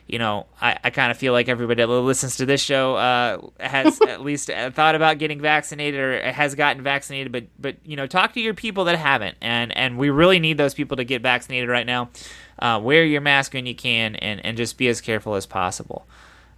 you 0.06 0.18
know, 0.18 0.46
I, 0.60 0.78
I 0.84 0.90
kind 0.90 1.10
of 1.10 1.16
feel 1.16 1.32
like 1.32 1.48
everybody 1.48 1.82
that 1.82 1.88
listens 1.88 2.36
to 2.36 2.46
this 2.46 2.60
show 2.60 2.96
uh, 2.96 3.38
has 3.58 4.00
at 4.08 4.20
least 4.20 4.50
uh, 4.50 4.70
thought 4.70 4.94
about 4.94 5.18
getting 5.18 5.40
vaccinated 5.40 5.98
or 5.98 6.30
has 6.30 6.54
gotten 6.54 6.82
vaccinated. 6.82 7.32
But 7.32 7.44
but 7.58 7.76
you 7.84 7.96
know, 7.96 8.06
talk 8.06 8.34
to 8.34 8.40
your 8.40 8.54
people 8.54 8.84
that 8.84 8.96
haven't, 8.98 9.36
and 9.40 9.74
and 9.76 9.96
we 9.96 10.10
really 10.10 10.38
need 10.38 10.58
those 10.58 10.74
people 10.74 10.96
to 10.98 11.04
get 11.04 11.22
vaccinated 11.22 11.68
right 11.68 11.86
now. 11.86 12.10
Uh, 12.58 12.80
wear 12.82 13.04
your 13.04 13.22
mask 13.22 13.54
when 13.54 13.66
you 13.66 13.74
can, 13.74 14.16
and 14.16 14.44
and 14.44 14.56
just 14.56 14.76
be 14.76 14.88
as 14.88 15.00
careful 15.00 15.34
as 15.34 15.46
possible. 15.46 16.06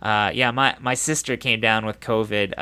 Uh, 0.03 0.31
yeah, 0.35 0.51
my 0.51 0.77
my 0.81 0.95
sister 0.95 1.37
came 1.37 1.61
down 1.61 1.87
with 1.87 2.01
COVID. 2.01 2.59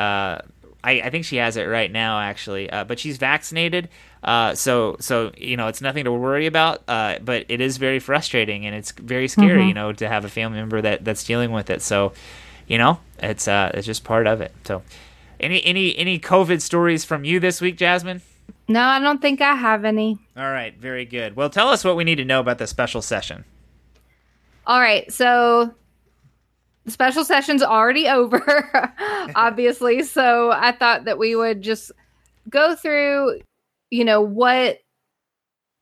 I, 0.84 1.00
I 1.00 1.10
think 1.10 1.24
she 1.24 1.36
has 1.36 1.56
it 1.56 1.64
right 1.64 1.90
now, 1.90 2.20
actually, 2.20 2.68
uh, 2.68 2.84
but 2.84 2.98
she's 2.98 3.16
vaccinated. 3.16 3.88
Uh, 4.22 4.54
so 4.54 4.96
so 5.00 5.32
you 5.36 5.56
know 5.56 5.68
it's 5.68 5.80
nothing 5.80 6.04
to 6.04 6.12
worry 6.12 6.46
about, 6.46 6.82
uh, 6.86 7.18
but 7.22 7.46
it 7.48 7.60
is 7.60 7.78
very 7.78 7.98
frustrating 7.98 8.66
and 8.66 8.74
it's 8.74 8.92
very 8.92 9.26
scary, 9.26 9.60
mm-hmm. 9.60 9.68
you 9.68 9.74
know, 9.74 9.92
to 9.92 10.06
have 10.06 10.24
a 10.24 10.28
family 10.28 10.58
member 10.58 10.80
that 10.82 11.04
that's 11.04 11.24
dealing 11.24 11.52
with 11.52 11.70
it. 11.70 11.82
So, 11.82 12.12
you 12.66 12.78
know, 12.78 13.00
it's 13.18 13.48
uh, 13.48 13.70
it's 13.74 13.86
just 13.86 14.04
part 14.04 14.26
of 14.26 14.40
it. 14.42 14.52
So, 14.64 14.82
any 15.40 15.64
any 15.64 15.96
any 15.96 16.18
COVID 16.18 16.60
stories 16.60 17.04
from 17.04 17.24
you 17.24 17.40
this 17.40 17.60
week, 17.60 17.76
Jasmine? 17.76 18.20
No, 18.68 18.82
I 18.82 18.98
don't 18.98 19.20
think 19.20 19.40
I 19.40 19.54
have 19.54 19.84
any. 19.84 20.18
All 20.36 20.50
right, 20.50 20.76
very 20.78 21.06
good. 21.06 21.34
Well, 21.34 21.50
tell 21.50 21.68
us 21.68 21.82
what 21.82 21.96
we 21.96 22.04
need 22.04 22.16
to 22.16 22.24
know 22.24 22.40
about 22.40 22.58
the 22.58 22.66
special 22.66 23.02
session. 23.02 23.44
All 24.66 24.80
right, 24.80 25.10
so 25.12 25.74
the 26.84 26.90
special 26.90 27.24
session's 27.24 27.62
already 27.62 28.08
over, 28.08 28.92
obviously. 29.34 30.02
so 30.02 30.50
I 30.52 30.72
thought 30.72 31.04
that 31.04 31.18
we 31.18 31.34
would 31.34 31.62
just 31.62 31.90
go 32.50 32.76
through 32.76 33.40
you 33.94 34.04
know, 34.04 34.20
what 34.20 34.78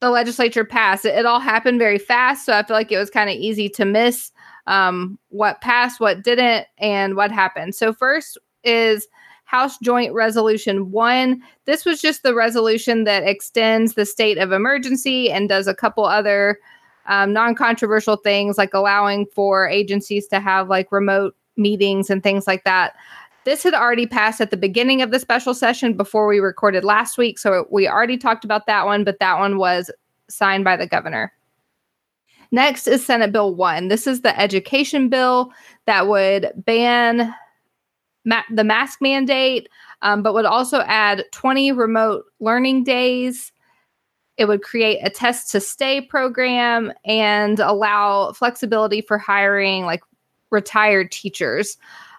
the 0.03 0.11
legislature 0.11 0.67
passed. 0.67 1.07
It, 1.07 1.15
it 1.15 1.25
all 1.25 1.41
happened 1.41 1.79
very 1.79 1.99
fast. 1.99 2.45
So 2.45 2.53
I 2.53 2.63
feel 2.63 2.77
like 2.77 2.93
it 2.93 2.99
was 2.99 3.09
kind 3.09 3.31
of 3.31 3.37
easy 3.37 3.71
to 3.71 3.87
miss 3.87 4.31
um, 4.67 5.19
what 5.31 5.63
passed, 5.63 5.99
what 5.99 6.23
didn't, 6.23 6.67
and 6.77 7.17
what 7.17 7.33
happened. 7.33 7.75
So, 7.75 7.93
first 7.93 8.39
is 8.65 9.09
House 9.45 9.79
Joint 9.79 10.13
Resolution 10.13 10.91
1. 10.91 11.43
This 11.65 11.85
was 11.85 12.01
just 12.01 12.23
the 12.23 12.35
resolution 12.35 13.05
that 13.05 13.25
extends 13.25 13.95
the 13.95 14.05
state 14.05 14.37
of 14.37 14.53
emergency 14.53 15.31
and 15.31 15.49
does 15.49 15.67
a 15.67 15.75
couple 15.75 16.05
other 16.05 16.59
um, 17.07 17.33
non 17.33 17.55
controversial 17.55 18.17
things 18.17 18.59
like 18.59 18.75
allowing 18.75 19.27
for 19.27 19.69
agencies 19.69 20.27
to 20.29 20.41
have 20.41 20.69
like 20.69 20.91
remote 20.93 21.35
meetings 21.57 22.11
and 22.11 22.23
things 22.23 22.47
like 22.47 22.65
that. 22.65 22.95
This 23.45 23.63
had 23.63 23.75
already 23.75 24.07
passed 24.07 24.41
at 24.41 24.51
the 24.51 24.57
beginning 24.57 25.03
of 25.03 25.11
the 25.11 25.19
special 25.19 25.53
session 25.53 25.97
before 25.97 26.29
we 26.29 26.39
recorded 26.39 26.85
last 26.85 27.19
week. 27.19 27.39
So 27.39 27.67
we 27.71 27.89
already 27.89 28.17
talked 28.17 28.45
about 28.45 28.67
that 28.67 28.87
one, 28.87 29.03
but 29.03 29.19
that 29.19 29.39
one 29.39 29.59
was 29.59 29.91
signed 30.29 30.65
by 30.65 30.77
the 30.77 30.87
governor. 30.87 31.33
Next 32.53 32.87
is 32.87 33.05
Senate 33.05 33.33
Bill 33.33 33.55
1. 33.55 33.89
This 33.89 34.07
is 34.07 34.21
the 34.21 34.39
education 34.39 35.09
bill 35.09 35.53
that 35.87 36.07
would 36.07 36.53
ban 36.55 37.35
ma- 38.25 38.43
the 38.51 38.65
mask 38.65 39.01
mandate, 39.01 39.69
um, 40.03 40.23
but 40.23 40.35
would 40.35 40.45
also 40.45 40.81
add 40.81 41.25
20 41.33 41.73
remote 41.73 42.25
learning 42.41 42.85
days. 42.85 43.52
It 44.43 44.49
would 44.49 44.63
create 44.63 44.99
a 45.05 45.09
test 45.09 45.53
to 45.53 45.61
stay 45.61 46.01
program 46.01 46.93
and 47.05 47.61
allow 47.61 48.33
flexibility 48.33 49.01
for 49.01 49.17
hiring 49.17 49.85
like 49.85 50.03
retired 50.51 51.13
teachers. 51.13 51.79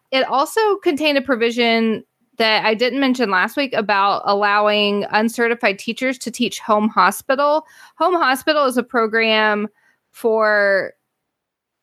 It 0.10 0.26
also 0.30 0.78
contained 0.78 1.18
a 1.18 1.22
provision 1.22 2.06
that 2.38 2.66
I 2.66 2.76
didn't 2.76 3.02
mention 3.02 3.30
last 3.30 3.58
week 3.58 3.74
about 3.74 4.22
allowing 4.24 5.04
uncertified 5.12 5.78
teachers 5.78 6.18
to 6.20 6.32
teach 6.32 6.62
home 6.62 6.88
hospital. 6.88 7.66
Home 7.98 8.14
hospital 8.14 8.68
is 8.68 8.78
a 8.78 8.84
program 8.84 9.68
for 10.12 10.94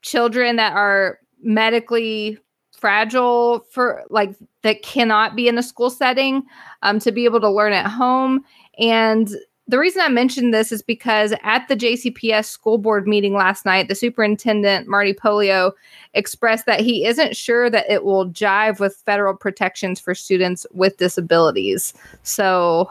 children 0.00 0.56
that 0.56 0.73
are 0.73 1.18
medically 1.42 2.38
fragile 2.73 3.66
for 3.70 4.04
like 4.09 4.35
that 4.62 4.80
cannot 4.80 5.37
be 5.37 5.49
in 5.49 5.59
a 5.59 5.62
school 5.62 5.90
setting 5.90 6.42
um, 6.80 6.99
to 6.99 7.12
be 7.12 7.26
able 7.26 7.40
to 7.40 7.50
learn 7.50 7.75
at 7.75 7.87
home 7.87 8.42
and 8.78 9.37
the 9.70 9.78
reason 9.78 10.02
I 10.02 10.08
mentioned 10.08 10.52
this 10.52 10.72
is 10.72 10.82
because 10.82 11.32
at 11.44 11.68
the 11.68 11.76
JCPS 11.76 12.46
school 12.46 12.76
board 12.76 13.06
meeting 13.06 13.34
last 13.34 13.64
night, 13.64 13.86
the 13.86 13.94
superintendent, 13.94 14.88
Marty 14.88 15.14
Pollio, 15.14 15.72
expressed 16.12 16.66
that 16.66 16.80
he 16.80 17.06
isn't 17.06 17.37
sure 17.37 17.70
that 17.70 17.88
it 17.88 18.04
will 18.04 18.28
jive 18.30 18.80
with 18.80 18.96
federal 19.06 19.35
protections 19.35 20.00
for 20.00 20.12
students 20.12 20.66
with 20.72 20.96
disabilities. 20.96 21.94
So, 22.24 22.90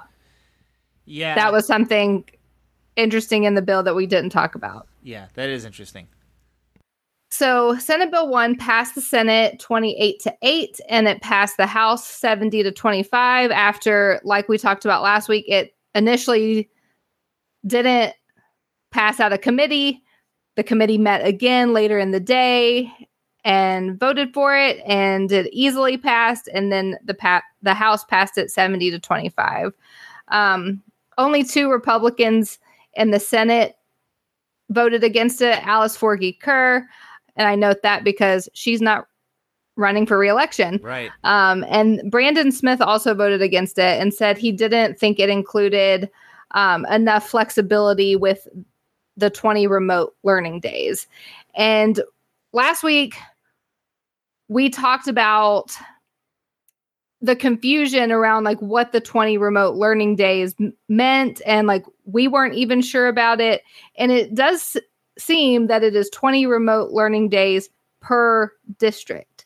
yeah, 1.04 1.36
that 1.36 1.52
was 1.52 1.68
something 1.68 2.24
interesting 2.96 3.44
in 3.44 3.56
the 3.56 3.62
bill 3.62 3.84
that 3.84 3.96
we 3.96 4.08
didn't 4.08 4.30
talk 4.30 4.56
about. 4.56 4.88
Yeah, 5.04 5.28
that 5.34 5.50
is 5.50 5.66
interesting. 5.66 6.08
So, 7.30 7.78
Senate 7.78 8.10
Bill 8.10 8.30
1 8.30 8.56
passed 8.56 8.96
the 8.96 9.02
Senate 9.02 9.60
28 9.60 10.20
to 10.22 10.34
8, 10.42 10.80
and 10.88 11.10
it 11.10 11.22
passed 11.22 11.58
the 11.58 11.68
House 11.68 12.08
70 12.08 12.64
to 12.64 12.72
25 12.72 13.52
after, 13.52 14.22
like 14.24 14.48
we 14.48 14.58
talked 14.58 14.86
about 14.86 15.04
last 15.04 15.28
week, 15.28 15.46
it 15.48 15.76
initially 16.00 16.70
didn't 17.68 18.14
pass 18.90 19.20
out 19.20 19.34
a 19.34 19.38
committee. 19.38 20.02
The 20.56 20.64
committee 20.64 20.98
met 20.98 21.26
again 21.26 21.74
later 21.74 22.00
in 22.00 22.12
the 22.12 22.20
day 22.20 22.92
and 23.44 24.00
voted 24.00 24.34
for 24.34 24.58
it, 24.58 24.82
and 24.86 25.32
it 25.32 25.54
easily 25.54 25.98
passed. 25.98 26.50
And 26.54 26.72
then 26.72 26.98
the 27.04 27.14
pa- 27.14 27.44
the 27.62 27.74
House 27.74 28.04
passed 28.06 28.38
it 28.38 28.50
seventy 28.50 28.90
to 28.90 29.00
twenty 29.00 29.30
five. 29.30 29.74
Um, 30.30 30.82
only 31.18 31.44
two 31.44 31.70
Republicans 31.70 32.60
in 32.94 33.12
the 33.12 33.20
Senate 33.20 33.76
voted 34.70 35.04
against 35.04 35.42
it. 35.42 35.66
Alice 35.68 35.98
Forgy 35.98 36.40
Kerr, 36.40 36.88
and 37.36 37.48
I 37.48 37.56
note 37.56 37.82
that 37.84 38.04
because 38.04 38.48
she's 38.54 38.82
not 38.82 39.09
running 39.80 40.06
for 40.06 40.18
reelection. 40.18 40.80
Right. 40.84 41.10
Um, 41.24 41.66
and 41.70 42.02
Brandon 42.12 42.52
Smith 42.52 42.82
also 42.82 43.14
voted 43.14 43.42
against 43.42 43.80
it 43.80 44.00
and 44.00 44.14
said 44.14 44.38
he 44.38 44.52
didn't 44.52 45.00
think 45.00 45.20
it 45.20 45.30
included 45.30 46.10
um, 46.52 46.86
enough 46.88 47.30
flexibility 47.30 48.16
with 48.16 48.48
the 49.18 49.30
20 49.30 49.68
remote 49.68 50.16
learning 50.24 50.60
days. 50.60 51.08
And 51.56 52.02
last 52.54 52.84
week, 52.84 53.16
we 54.48 54.70
talked 54.70 55.08
about 55.08 55.76
the 57.22 57.36
confusion 57.36 58.12
around 58.12 58.46
like 58.46 58.60
what 58.60 58.92
the 58.92 59.02
20 59.02 59.38
remote 59.38 59.76
learning 59.76 60.16
days 60.16 60.56
meant 60.88 61.42
and 61.46 61.68
like 61.68 61.84
we 62.06 62.28
weren't 62.28 62.56
even 62.56 62.82
sure 62.82 63.10
about 63.10 63.42
it 63.42 63.62
and 63.98 64.10
it 64.10 64.34
does 64.34 64.78
seem 65.18 65.68
that 65.68 65.84
it 65.84 65.98
is 65.98 66.10
20 66.12 66.46
remote 66.46 66.92
learning 66.92 67.28
days 67.28 67.70
per 68.00 68.50
district 68.78 69.39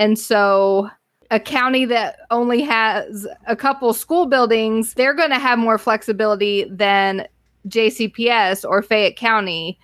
and 0.00 0.18
so 0.18 0.90
a 1.30 1.38
county 1.38 1.84
that 1.84 2.20
only 2.30 2.62
has 2.62 3.28
a 3.46 3.54
couple 3.54 3.92
school 3.92 4.24
buildings, 4.24 4.94
they're 4.94 5.14
going 5.14 5.28
to 5.28 5.38
have 5.38 5.58
more 5.58 5.76
flexibility 5.76 6.64
than 6.64 7.28
JCPS 7.68 8.66
or 8.66 8.80
Fayette 8.80 9.16
County, 9.16 9.78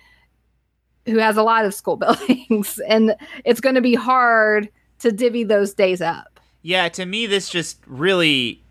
who 1.05 1.19
has 1.19 1.37
a 1.37 1.43
lot 1.43 1.65
of 1.65 1.73
school 1.73 1.95
buildings. 1.97 2.79
and 2.89 3.15
it's 3.45 3.61
going 3.61 3.75
to 3.75 3.81
be 3.81 3.93
hard 3.93 4.69
to 4.99 5.11
divvy 5.11 5.43
those 5.43 5.75
days 5.75 6.01
up. 6.01 6.39
Yeah, 6.63 6.89
to 6.89 7.05
me, 7.05 7.27
this 7.27 7.47
just 7.47 7.77
really 7.85 8.63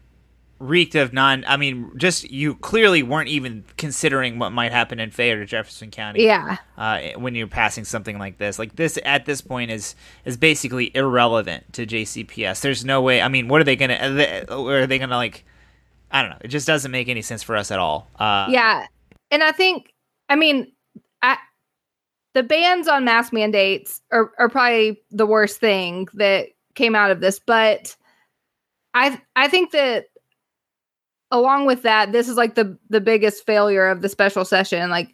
reeked 0.58 0.94
of 0.94 1.12
non. 1.12 1.44
I 1.46 1.56
mean, 1.56 1.90
just 1.96 2.30
you 2.30 2.54
clearly 2.54 3.02
weren't 3.02 3.28
even 3.28 3.64
considering 3.76 4.38
what 4.38 4.50
might 4.50 4.72
happen 4.72 4.98
in 4.98 5.10
Fayette 5.10 5.38
or 5.38 5.44
Jefferson 5.44 5.90
County. 5.90 6.24
Yeah. 6.24 6.56
Uh, 6.76 7.00
when 7.16 7.34
you're 7.34 7.46
passing 7.46 7.84
something 7.84 8.18
like 8.18 8.38
this, 8.38 8.58
like 8.58 8.76
this 8.76 8.98
at 9.04 9.26
this 9.26 9.40
point 9.40 9.70
is 9.70 9.94
is 10.24 10.36
basically 10.36 10.94
irrelevant 10.94 11.72
to 11.74 11.86
JCPS. 11.86 12.60
There's 12.60 12.84
no 12.84 13.02
way. 13.02 13.20
I 13.20 13.28
mean, 13.28 13.48
what 13.48 13.60
are 13.60 13.64
they 13.64 13.76
gonna? 13.76 13.94
Are 13.94 14.10
they, 14.10 14.44
are 14.46 14.86
they 14.86 14.98
gonna 14.98 15.16
like? 15.16 15.44
I 16.10 16.22
don't 16.22 16.30
know. 16.30 16.38
It 16.40 16.48
just 16.48 16.66
doesn't 16.66 16.90
make 16.90 17.08
any 17.08 17.22
sense 17.22 17.42
for 17.42 17.56
us 17.56 17.70
at 17.70 17.78
all. 17.78 18.08
Uh, 18.16 18.46
yeah, 18.48 18.86
and 19.30 19.42
I 19.42 19.52
think, 19.52 19.92
I 20.28 20.36
mean, 20.36 20.72
I, 21.20 21.36
the 22.34 22.42
bans 22.42 22.88
on 22.88 23.04
mask 23.04 23.32
mandates 23.32 24.00
are 24.12 24.32
are 24.38 24.48
probably 24.48 25.02
the 25.10 25.26
worst 25.26 25.58
thing 25.58 26.08
that 26.14 26.48
came 26.74 26.94
out 26.94 27.10
of 27.10 27.20
this, 27.20 27.38
but. 27.38 27.96
I 28.94 29.20
I 29.36 29.48
think 29.48 29.72
that 29.72 30.06
along 31.30 31.66
with 31.66 31.82
that, 31.82 32.12
this 32.12 32.28
is 32.28 32.36
like 32.36 32.54
the 32.54 32.76
the 32.90 33.00
biggest 33.00 33.44
failure 33.46 33.86
of 33.88 34.02
the 34.02 34.08
special 34.08 34.44
session. 34.44 34.90
Like 34.90 35.12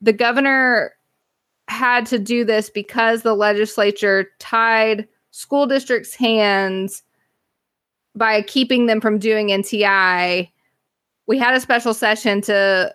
the 0.00 0.12
governor 0.12 0.92
had 1.68 2.06
to 2.06 2.18
do 2.18 2.44
this 2.44 2.70
because 2.70 3.22
the 3.22 3.34
legislature 3.34 4.30
tied 4.38 5.08
school 5.30 5.66
districts' 5.66 6.14
hands 6.14 7.02
by 8.14 8.42
keeping 8.42 8.86
them 8.86 9.00
from 9.00 9.18
doing 9.18 9.48
NTI. 9.48 10.50
We 11.26 11.38
had 11.38 11.54
a 11.54 11.60
special 11.60 11.94
session 11.94 12.40
to 12.42 12.94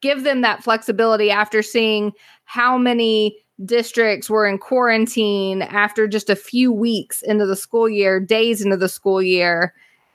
give 0.00 0.24
them 0.24 0.42
that 0.42 0.62
flexibility 0.62 1.30
after 1.30 1.62
seeing 1.62 2.12
how 2.44 2.76
many 2.76 3.36
districts 3.64 4.28
were 4.28 4.46
in 4.46 4.58
quarantine 4.58 5.62
after 5.62 6.06
just 6.06 6.28
a 6.28 6.36
few 6.36 6.72
weeks 6.72 7.22
into 7.22 7.46
the 7.46 7.56
school 7.56 7.88
year, 7.88 8.20
days 8.20 8.60
into 8.60 8.76
the 8.76 8.88
school 8.88 9.22
year. 9.22 9.74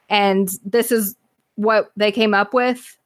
And 0.10 0.50
this 0.64 0.92
is 0.92 1.16
what 1.58 1.92
they 1.98 2.12
came 2.14 2.34
up 2.34 2.54
with. 2.54 2.98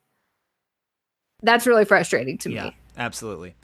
That's 1.42 1.66
really 1.66 1.86
frustrating 1.86 2.38
to 2.40 2.52
yeah, 2.52 2.66
me. 2.66 2.78
Absolutely. 2.96 3.56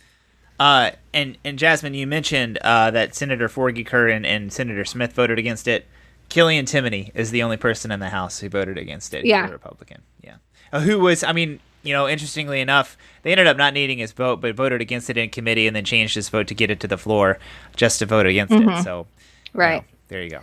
Uh, 0.60 0.92
and 1.14 1.38
and 1.46 1.60
Jasmine, 1.60 1.94
you 1.94 2.08
mentioned 2.08 2.58
uh, 2.64 2.90
that 2.90 3.14
Senator 3.14 3.48
Forgy 3.48 3.86
and, 4.16 4.26
and 4.26 4.52
Senator 4.52 4.84
Smith 4.86 5.14
voted 5.14 5.38
against 5.38 5.68
it. 5.68 5.86
Killian 6.30 6.66
Timoney 6.66 7.12
is 7.14 7.30
the 7.30 7.44
only 7.44 7.58
person 7.58 7.92
in 7.92 8.00
the 8.00 8.10
House 8.10 8.40
who 8.40 8.50
voted 8.50 8.78
against 8.78 9.14
it. 9.14 9.24
Yeah, 9.24 9.48
Republican. 9.50 10.02
Yeah, 10.24 10.38
uh, 10.74 10.80
who 10.80 11.00
was? 11.00 11.24
I 11.24 11.32
mean, 11.32 11.60
you 11.84 11.94
know, 11.94 12.08
interestingly 12.08 12.60
enough, 12.60 12.98
they 13.22 13.32
ended 13.32 13.46
up 13.46 13.58
not 13.58 13.76
needing 13.76 14.00
his 14.00 14.12
vote, 14.14 14.42
but 14.42 14.56
voted 14.56 14.82
against 14.82 15.12
it 15.12 15.18
in 15.18 15.30
committee 15.30 15.68
and 15.68 15.76
then 15.76 15.86
changed 15.86 16.16
his 16.16 16.30
vote 16.30 16.48
to 16.48 16.56
get 16.56 16.72
it 16.72 16.80
to 16.80 16.88
the 16.88 16.98
floor 16.98 17.38
just 17.76 18.00
to 18.00 18.08
vote 18.08 18.26
against 18.26 18.54
mm-hmm. 18.54 18.70
it. 18.70 18.84
So, 18.84 19.06
right 19.54 19.76
you 19.76 19.80
know, 19.82 19.86
there 20.08 20.24
you 20.24 20.30
go. 20.32 20.42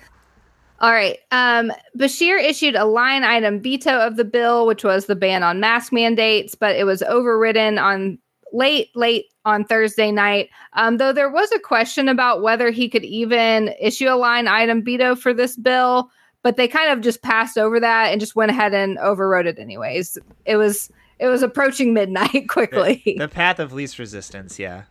All 0.81 0.93
right. 0.93 1.19
Um, 1.31 1.73
Beshear 1.97 2.43
issued 2.43 2.75
a 2.75 2.85
line 2.85 3.25
item 3.25 3.61
veto 3.61 3.99
of 3.99 4.17
the 4.17 4.25
bill, 4.25 4.67
which 4.67 4.85
was 4.85 5.07
the 5.07 5.17
ban 5.17 5.43
on 5.43 5.61
mask 5.61 5.93
mandates, 5.93 6.55
but 6.55 6.77
it 6.77 6.85
was 6.85 7.03
overridden 7.03 7.79
on 7.79 8.19
late, 8.53 8.89
late 8.95 9.27
on 9.45 9.65
Thursday 9.65 10.11
night. 10.11 10.51
Um, 10.75 10.97
though 10.97 11.13
there 11.13 11.31
was 11.31 11.51
a 11.53 11.59
question 11.59 12.09
about 12.09 12.43
whether 12.43 12.71
he 12.71 12.89
could 12.89 13.05
even 13.05 13.75
issue 13.81 14.09
a 14.09 14.17
line 14.17 14.49
item 14.49 14.83
veto 14.83 15.15
for 15.15 15.33
this 15.33 15.57
bill, 15.57 16.11
but 16.43 16.57
they 16.57 16.69
kind 16.69 16.91
of 16.91 17.01
just 17.01 17.23
passed 17.23 17.57
over 17.57 17.79
that 17.81 18.11
and 18.11 18.21
just 18.21 18.37
went 18.37 18.51
ahead 18.51 18.75
and 18.75 18.99
overrode 18.99 19.47
it 19.47 19.59
anyways. 19.59 20.19
It 20.45 20.57
was 20.57 20.91
it 21.19 21.29
was 21.29 21.43
approaching 21.43 21.95
midnight 21.95 22.45
quickly. 22.49 23.03
The, 23.05 23.19
the 23.19 23.29
path 23.29 23.59
of 23.59 23.73
least 23.73 23.99
resistance, 23.99 24.59
yeah. 24.59 24.85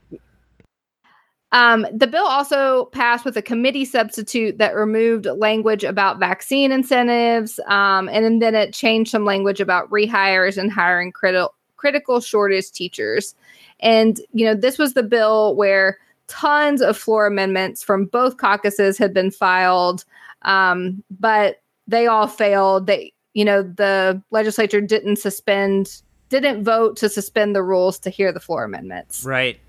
Um, 1.54 1.86
the 1.94 2.08
bill 2.08 2.26
also 2.26 2.86
passed 2.86 3.24
with 3.24 3.38
a 3.38 3.42
committee 3.42 3.86
substitute 3.86 4.58
that 4.58 4.76
removed 4.76 5.28
language 5.28 5.84
about 5.84 6.20
vaccine 6.20 6.72
incentives, 6.72 7.60
um, 7.68 8.10
and 8.10 8.42
then 8.42 8.56
it 8.56 8.74
changed 8.74 9.12
some 9.12 9.24
language 9.24 9.62
about 9.62 9.90
rehires 9.92 10.58
and 10.58 10.72
hiring 10.72 11.12
critical 11.12 11.54
critical 11.78 12.20
shortage 12.22 12.72
teachers. 12.72 13.36
And 13.80 14.20
you 14.34 14.46
know, 14.46 14.56
this 14.56 14.80
was 14.80 14.94
the 14.94 15.04
bill 15.04 15.56
where 15.56 16.00
tons 16.28 16.82
of 16.82 16.98
floor 16.98 17.28
amendments 17.28 17.84
from 17.84 18.06
both 18.06 18.38
caucuses 18.38 18.98
had 18.98 19.14
been 19.14 19.30
filed, 19.30 20.06
um, 20.42 21.04
but 21.12 21.62
they 21.88 22.08
all 22.08 22.28
failed. 22.28 22.88
They, 22.88 23.14
you 23.36 23.46
know, 23.46 23.62
the 23.62 24.20
legislature 24.32 24.82
didn't 24.82 25.18
suspend 25.18 26.02
didn't 26.30 26.64
vote 26.64 26.98
to 26.98 27.10
suspend 27.10 27.56
the 27.56 27.62
rules 27.62 28.00
to 28.00 28.10
hear 28.10 28.32
the 28.32 28.40
floor 28.40 28.64
amendments. 28.64 29.24
Right. 29.24 29.60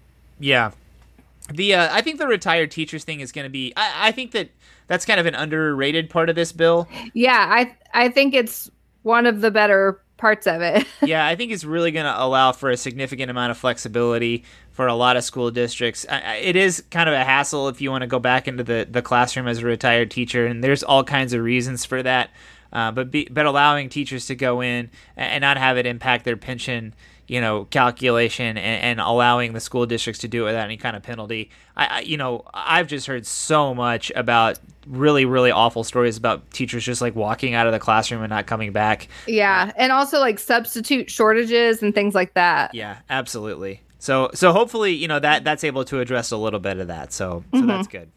Yeah. 0.40 0.70
The 1.53 1.75
uh, 1.75 1.95
I 1.95 2.01
think 2.01 2.19
the 2.19 2.27
retired 2.27 2.71
teachers 2.71 3.05
thing 3.05 3.21
is 3.21 3.33
going 3.33 3.45
to 3.45 3.51
be. 3.51 3.73
I, 3.77 4.09
I 4.09 4.13
think 4.13 4.31
that 4.33 4.51
that's 4.87 5.05
kind 5.05 5.21
of 5.21 5.27
an 5.27 5.35
underrated 5.35 6.11
part 6.11 6.31
of 6.31 6.37
this 6.37 6.53
bill. 6.53 6.89
Yeah, 7.13 7.47
I 7.51 7.77
I 7.93 8.09
think 8.09 8.35
it's 8.35 8.71
one 9.03 9.27
of 9.27 9.41
the 9.43 9.51
better 9.51 10.01
parts 10.17 10.47
of 10.47 10.63
it. 10.63 10.87
yeah, 11.03 11.27
I 11.27 11.37
think 11.37 11.53
it's 11.53 11.65
really 11.65 11.91
going 11.91 12.07
to 12.07 12.23
allow 12.23 12.53
for 12.53 12.71
a 12.71 12.77
significant 12.77 13.31
amount 13.31 13.51
of 13.51 13.59
flexibility 13.59 14.45
for 14.71 14.87
a 14.87 14.95
lot 14.95 15.17
of 15.17 15.25
school 15.25 15.51
districts. 15.51 16.07
It 16.09 16.57
is 16.57 16.83
kind 16.91 17.09
of 17.09 17.15
a 17.15 17.25
hassle 17.25 17.69
if 17.69 17.81
you 17.81 17.91
want 17.91 18.03
to 18.03 18.07
go 18.07 18.19
back 18.19 18.49
into 18.49 18.65
the, 18.65 18.87
the 18.91 19.03
classroom 19.03 19.47
as 19.47 19.59
a 19.59 19.67
retired 19.67 20.11
teacher, 20.11 20.47
and 20.47 20.65
there's 20.65 20.83
all 20.83 21.05
kinds 21.05 21.33
of 21.33 21.43
reasons 21.43 21.85
for 21.85 22.03
that. 22.03 22.31
Uh, 22.73 22.91
but 22.91 23.11
be, 23.11 23.29
but 23.31 23.47
allowing 23.47 23.89
teachers 23.89 24.27
to 24.27 24.35
go 24.35 24.61
in 24.61 24.91
and 25.17 25.43
not 25.43 25.57
have 25.57 25.77
it 25.77 25.87
impact 25.87 26.25
their 26.25 26.37
pension, 26.37 26.93
you 27.27 27.41
know, 27.41 27.65
calculation 27.67 28.59
and, 28.59 28.83
and 28.83 29.01
allowing 29.01 29.53
the 29.53 29.61
school 29.61 29.87
districts 29.87 30.21
to 30.21 30.29
do 30.29 30.43
it 30.43 30.47
without 30.47 30.65
any 30.65 30.77
kind 30.77 30.97
of 30.97 31.03
penalty. 31.03 31.51
I, 31.77 31.87
I, 31.87 32.01
you 32.01 32.17
know, 32.17 32.45
I've 32.53 32.87
just 32.87 33.07
heard 33.07 33.27
so 33.27 33.75
much 33.75 34.13
about 34.15 34.59
really 34.87 35.25
really 35.25 35.51
awful 35.51 35.83
stories 35.83 36.17
about 36.17 36.51
teachers 36.51 36.85
just 36.85 37.01
like 37.01 37.15
walking 37.15 37.55
out 37.55 37.67
of 37.67 37.73
the 37.73 37.79
classroom 37.79 38.23
and 38.23 38.31
not 38.31 38.47
coming 38.47 38.73
back. 38.73 39.09
Yeah, 39.27 39.73
and 39.77 39.93
also 39.93 40.19
like 40.21 40.39
substitute 40.39 41.11
shortages 41.11 41.83
and 41.83 41.95
things 41.95 42.15
like 42.15 42.35
that. 42.35 42.75
Yeah, 42.75 42.99
absolutely. 43.09 43.81
So 43.99 44.31
so 44.35 44.53
hopefully 44.53 44.93
you 44.93 45.09
know 45.09 45.19
that 45.19 45.45
that's 45.45 45.65
able 45.65 45.85
to 45.87 46.01
address 46.01 46.31
a 46.31 46.37
little 46.37 46.61
bit 46.61 46.79
of 46.79 46.89
that. 46.89 47.13
So 47.13 47.45
so 47.53 47.59
mm-hmm. 47.59 47.69
that's 47.69 47.89
good. 47.89 48.11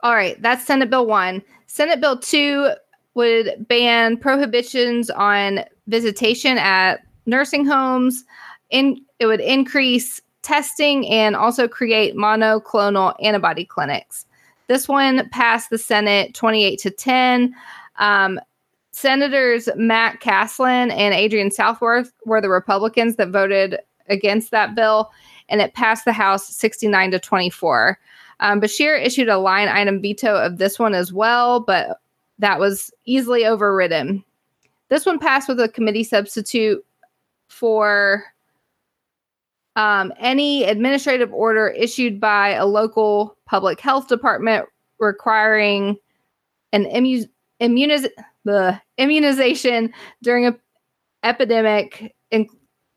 All 0.00 0.14
right, 0.14 0.40
that's 0.40 0.64
Senate 0.64 0.90
Bill 0.90 1.06
one. 1.06 1.42
Senate 1.66 2.00
Bill 2.00 2.18
two 2.18 2.70
would 3.14 3.66
ban 3.68 4.16
prohibitions 4.16 5.10
on 5.10 5.60
visitation 5.86 6.58
at 6.58 7.04
nursing 7.26 7.66
homes. 7.66 8.24
In 8.70 9.00
it 9.18 9.26
would 9.26 9.40
increase 9.40 10.20
testing 10.42 11.06
and 11.08 11.34
also 11.34 11.66
create 11.66 12.14
monoclonal 12.14 13.14
antibody 13.22 13.64
clinics. 13.64 14.26
This 14.68 14.88
one 14.88 15.28
passed 15.30 15.70
the 15.70 15.78
Senate 15.78 16.34
28 16.34 16.78
to 16.80 16.90
10. 16.90 17.54
Um, 17.98 18.40
Senators 18.92 19.68
Matt 19.76 20.20
Castlen 20.20 20.90
and 20.90 21.14
Adrienne 21.14 21.50
Southworth 21.50 22.12
were 22.24 22.40
the 22.40 22.48
Republicans 22.48 23.16
that 23.16 23.28
voted 23.28 23.78
against 24.08 24.50
that 24.52 24.74
bill, 24.74 25.10
and 25.48 25.60
it 25.60 25.74
passed 25.74 26.04
the 26.04 26.12
House 26.12 26.48
69 26.48 27.10
to 27.10 27.18
24. 27.18 27.98
Um, 28.40 28.60
Beshear 28.60 29.04
issued 29.04 29.28
a 29.28 29.38
line 29.38 29.68
item 29.68 30.00
veto 30.00 30.34
of 30.34 30.58
this 30.58 30.78
one 30.78 30.94
as 30.94 31.12
well, 31.12 31.60
but 31.60 32.00
that 32.38 32.60
was 32.60 32.90
easily 33.04 33.44
overridden. 33.44 34.24
This 34.88 35.06
one 35.06 35.18
passed 35.18 35.48
with 35.48 35.60
a 35.60 35.68
committee 35.68 36.04
substitute 36.04 36.84
for 37.48 38.24
um, 39.76 40.12
any 40.18 40.64
administrative 40.64 41.32
order 41.32 41.68
issued 41.68 42.18
by 42.20 42.50
a 42.50 42.66
local 42.66 43.36
public 43.46 43.80
health 43.80 44.08
department 44.08 44.66
requiring 44.98 45.96
an 46.72 46.84
immu- 46.86 47.28
immuniz- 47.60 48.10
the 48.44 48.80
immunization 48.98 49.92
during 50.22 50.46
a 50.46 50.56
epidemic. 51.22 52.14
In- 52.30 52.48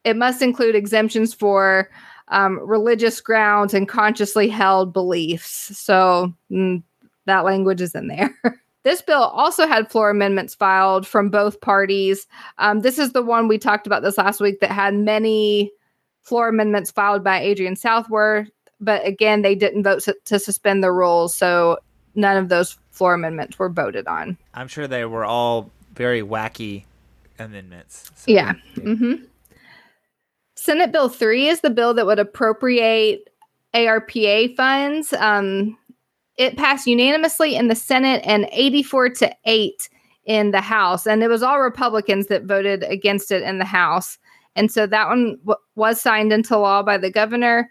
it 0.05 0.15
must 0.15 0.41
include 0.41 0.75
exemptions 0.75 1.33
for 1.33 1.89
um, 2.29 2.59
religious 2.65 3.19
grounds 3.19 3.73
and 3.73 3.87
consciously 3.87 4.47
held 4.47 4.93
beliefs. 4.93 5.77
So 5.77 6.33
mm, 6.49 6.81
that 7.25 7.43
language 7.43 7.81
is 7.81 7.93
in 7.93 8.07
there. 8.07 8.33
This 8.83 9.01
bill 9.01 9.23
also 9.23 9.67
had 9.67 9.91
floor 9.91 10.09
amendments 10.09 10.55
filed 10.55 11.05
from 11.05 11.29
both 11.29 11.59
parties. 11.59 12.25
Um, 12.59 12.79
this 12.79 12.97
is 12.97 13.11
the 13.11 13.21
one 13.21 13.49
we 13.49 13.57
talked 13.57 13.85
about 13.85 14.03
this 14.03 14.17
last 14.17 14.39
week 14.39 14.61
that 14.61 14.71
had 14.71 14.95
many 14.95 15.69
floor 16.29 16.47
amendments 16.47 16.91
filed 16.91 17.23
by 17.23 17.41
Adrienne 17.41 17.75
Southworth, 17.75 18.49
but 18.79 19.05
again, 19.05 19.41
they 19.41 19.55
didn't 19.55 19.83
vote 19.83 20.03
su- 20.03 20.13
to 20.25 20.37
suspend 20.37 20.83
the 20.83 20.91
rules, 20.91 21.33
so 21.33 21.79
none 22.13 22.37
of 22.37 22.49
those 22.49 22.77
floor 22.91 23.15
amendments 23.15 23.57
were 23.57 23.69
voted 23.69 24.07
on. 24.07 24.37
I'm 24.53 24.67
sure 24.67 24.87
they 24.87 25.05
were 25.05 25.25
all 25.25 25.71
very 25.95 26.21
wacky 26.21 26.85
amendments. 27.39 28.11
So, 28.15 28.31
yeah. 28.31 28.53
Mm-hmm. 28.75 29.23
Senate 30.55 30.91
Bill 30.91 31.09
3 31.09 31.47
is 31.47 31.61
the 31.61 31.69
bill 31.71 31.93
that 31.95 32.05
would 32.05 32.19
appropriate 32.19 33.29
ARPA 33.73 34.55
funds. 34.55 35.13
Um, 35.13 35.75
it 36.37 36.57
passed 36.57 36.85
unanimously 36.85 37.55
in 37.55 37.69
the 37.69 37.75
Senate 37.75 38.21
and 38.23 38.47
84 38.51 39.09
to 39.09 39.35
8 39.45 39.89
in 40.25 40.51
the 40.51 40.61
House. 40.61 41.07
And 41.07 41.23
it 41.23 41.27
was 41.27 41.41
all 41.41 41.59
Republicans 41.59 42.27
that 42.27 42.43
voted 42.43 42.83
against 42.83 43.31
it 43.31 43.41
in 43.41 43.57
the 43.57 43.65
House. 43.65 44.18
And 44.55 44.71
so 44.71 44.87
that 44.87 45.07
one 45.07 45.37
w- 45.45 45.59
was 45.75 46.01
signed 46.01 46.33
into 46.33 46.57
law 46.57 46.83
by 46.83 46.97
the 46.97 47.11
governor. 47.11 47.69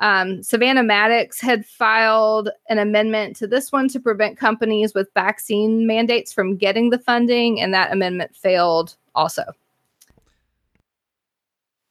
Um, 0.00 0.42
Savannah 0.42 0.82
Maddox 0.82 1.40
had 1.40 1.64
filed 1.64 2.50
an 2.68 2.78
amendment 2.78 3.36
to 3.36 3.46
this 3.46 3.70
one 3.70 3.88
to 3.88 4.00
prevent 4.00 4.38
companies 4.38 4.92
with 4.94 5.12
vaccine 5.14 5.86
mandates 5.86 6.32
from 6.32 6.56
getting 6.56 6.90
the 6.90 6.98
funding, 6.98 7.60
and 7.60 7.72
that 7.72 7.92
amendment 7.92 8.34
failed 8.34 8.96
also. 9.14 9.44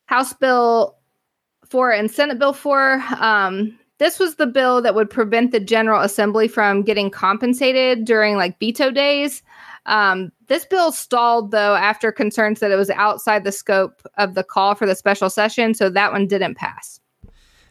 House 0.06 0.34
Bill 0.34 0.98
4 1.66 1.92
and 1.92 2.12
Senate 2.12 2.38
Bill 2.38 2.54
4 2.54 3.02
um, 3.20 3.80
this 4.00 4.20
was 4.20 4.36
the 4.36 4.48
bill 4.48 4.82
that 4.82 4.96
would 4.96 5.10
prevent 5.10 5.52
the 5.52 5.60
General 5.60 6.02
Assembly 6.02 6.48
from 6.48 6.82
getting 6.82 7.10
compensated 7.10 8.06
during 8.06 8.36
like 8.36 8.60
veto 8.60 8.92
days. 8.92 9.42
Um, 9.86 10.32
this 10.54 10.66
bill 10.66 10.92
stalled 10.92 11.50
though 11.50 11.76
after 11.76 12.12
concerns 12.12 12.60
that 12.60 12.70
it 12.70 12.76
was 12.76 12.92
outside 12.92 13.44
the 13.44 13.52
scope 13.52 14.04
of 14.18 14.36
the 14.36 14.44
call 14.44 14.76
for 14.76 14.86
the 14.86 14.96
special 14.96 15.30
session, 15.30 15.74
so 15.74 15.90
that 15.90 16.12
one 16.12 16.28
didn't 16.28 16.56
pass. 16.56 17.00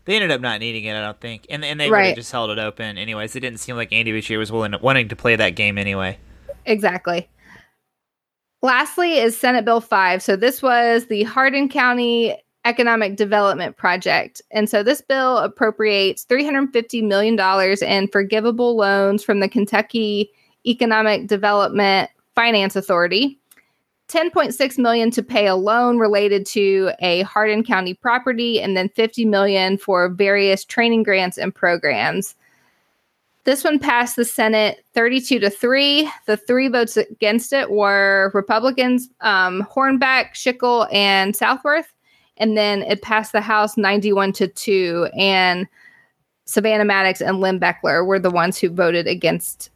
They 0.05 0.17
ended 0.17 0.33
up 0.33 0.41
not 0.41 0.59
needing 0.59 0.85
it, 0.85 0.97
I 0.97 1.01
don't 1.01 1.21
think, 1.21 1.47
and 1.49 1.65
and 1.65 1.79
they 1.79 1.89
right. 1.89 2.17
just 2.17 2.33
held 2.33 2.51
it 2.51 2.59
open 2.59 2.99
anyways. 2.99 3.37
It 3.37 3.41
didn't 3.41 3.61
seem 3.61 3.77
like 3.77 3.93
Andy 3.93 4.13
Beshear 4.13 4.37
was 4.37 4.51
willing 4.51 4.75
wanting 4.83 5.09
to 5.11 5.17
play 5.17 5.37
that 5.37 5.51
game 5.51 5.79
anyway. 5.79 6.19
Exactly. 6.67 7.29
Lastly, 8.63 9.19
is 9.19 9.37
Senate 9.37 9.65
Bill 9.65 9.81
5. 9.81 10.23
So, 10.23 10.35
this 10.35 10.61
was 10.61 11.07
the 11.07 11.23
Hardin 11.23 11.69
County 11.69 12.37
Economic 12.65 13.17
Development 13.17 13.77
Project. 13.77 14.43
And 14.51 14.69
so 14.69 14.85
this 14.85 15.01
bill 15.01 15.39
appropriates 15.39 16.25
$350 16.27 17.03
million 17.03 17.39
in 17.83 18.09
forgivable 18.09 18.77
loans 18.77 19.25
from 19.25 19.41
the 19.41 19.49
Kentucky 19.49 20.31
Economic 20.65 21.27
Development 21.27 22.09
Finance 22.35 22.77
Authority. 22.77 23.39
10.6 24.09 24.79
million 24.79 25.11
to 25.11 25.23
pay 25.23 25.47
a 25.47 25.55
loan 25.55 25.99
related 25.99 26.45
to 26.45 26.93
a 27.01 27.23
Hardin 27.23 27.65
County 27.65 27.95
property 27.95 28.61
and 28.61 28.77
then 28.77 28.91
50 28.91 29.25
million 29.25 29.79
for 29.79 30.11
various 30.11 30.65
training 30.65 31.03
grants 31.03 31.39
and 31.39 31.55
programs. 31.55 32.35
This 33.45 33.65
one 33.65 33.79
passed 33.79 34.17
the 34.17 34.25
Senate 34.25 34.85
32 34.95 35.41
to 35.41 35.51
3. 35.51 36.11
The 36.27 36.37
three 36.37 36.69
votes 36.69 36.97
against 36.97 37.53
it 37.53 37.71
were 37.71 38.31
Republicans 38.35 39.09
um, 39.21 39.67
Hornback, 39.75 40.35
Schickel, 40.35 40.93
and 40.93 41.35
Southworth. 41.35 41.93
And 42.37 42.57
then 42.57 42.83
it 42.83 43.03
passed 43.03 43.33
the 43.33 43.41
House 43.41 43.77
91 43.77 44.33
to 44.35 44.47
2. 44.47 45.09
And 45.17 45.67
Savannah 46.45 46.85
Maddox 46.85 47.21
and 47.21 47.41
Lynn 47.41 47.59
Bechler 47.59 48.07
were 48.07 48.19
the 48.19 48.31
ones 48.31 48.59
who 48.59 48.69
voted 48.69 49.07
against 49.07 49.71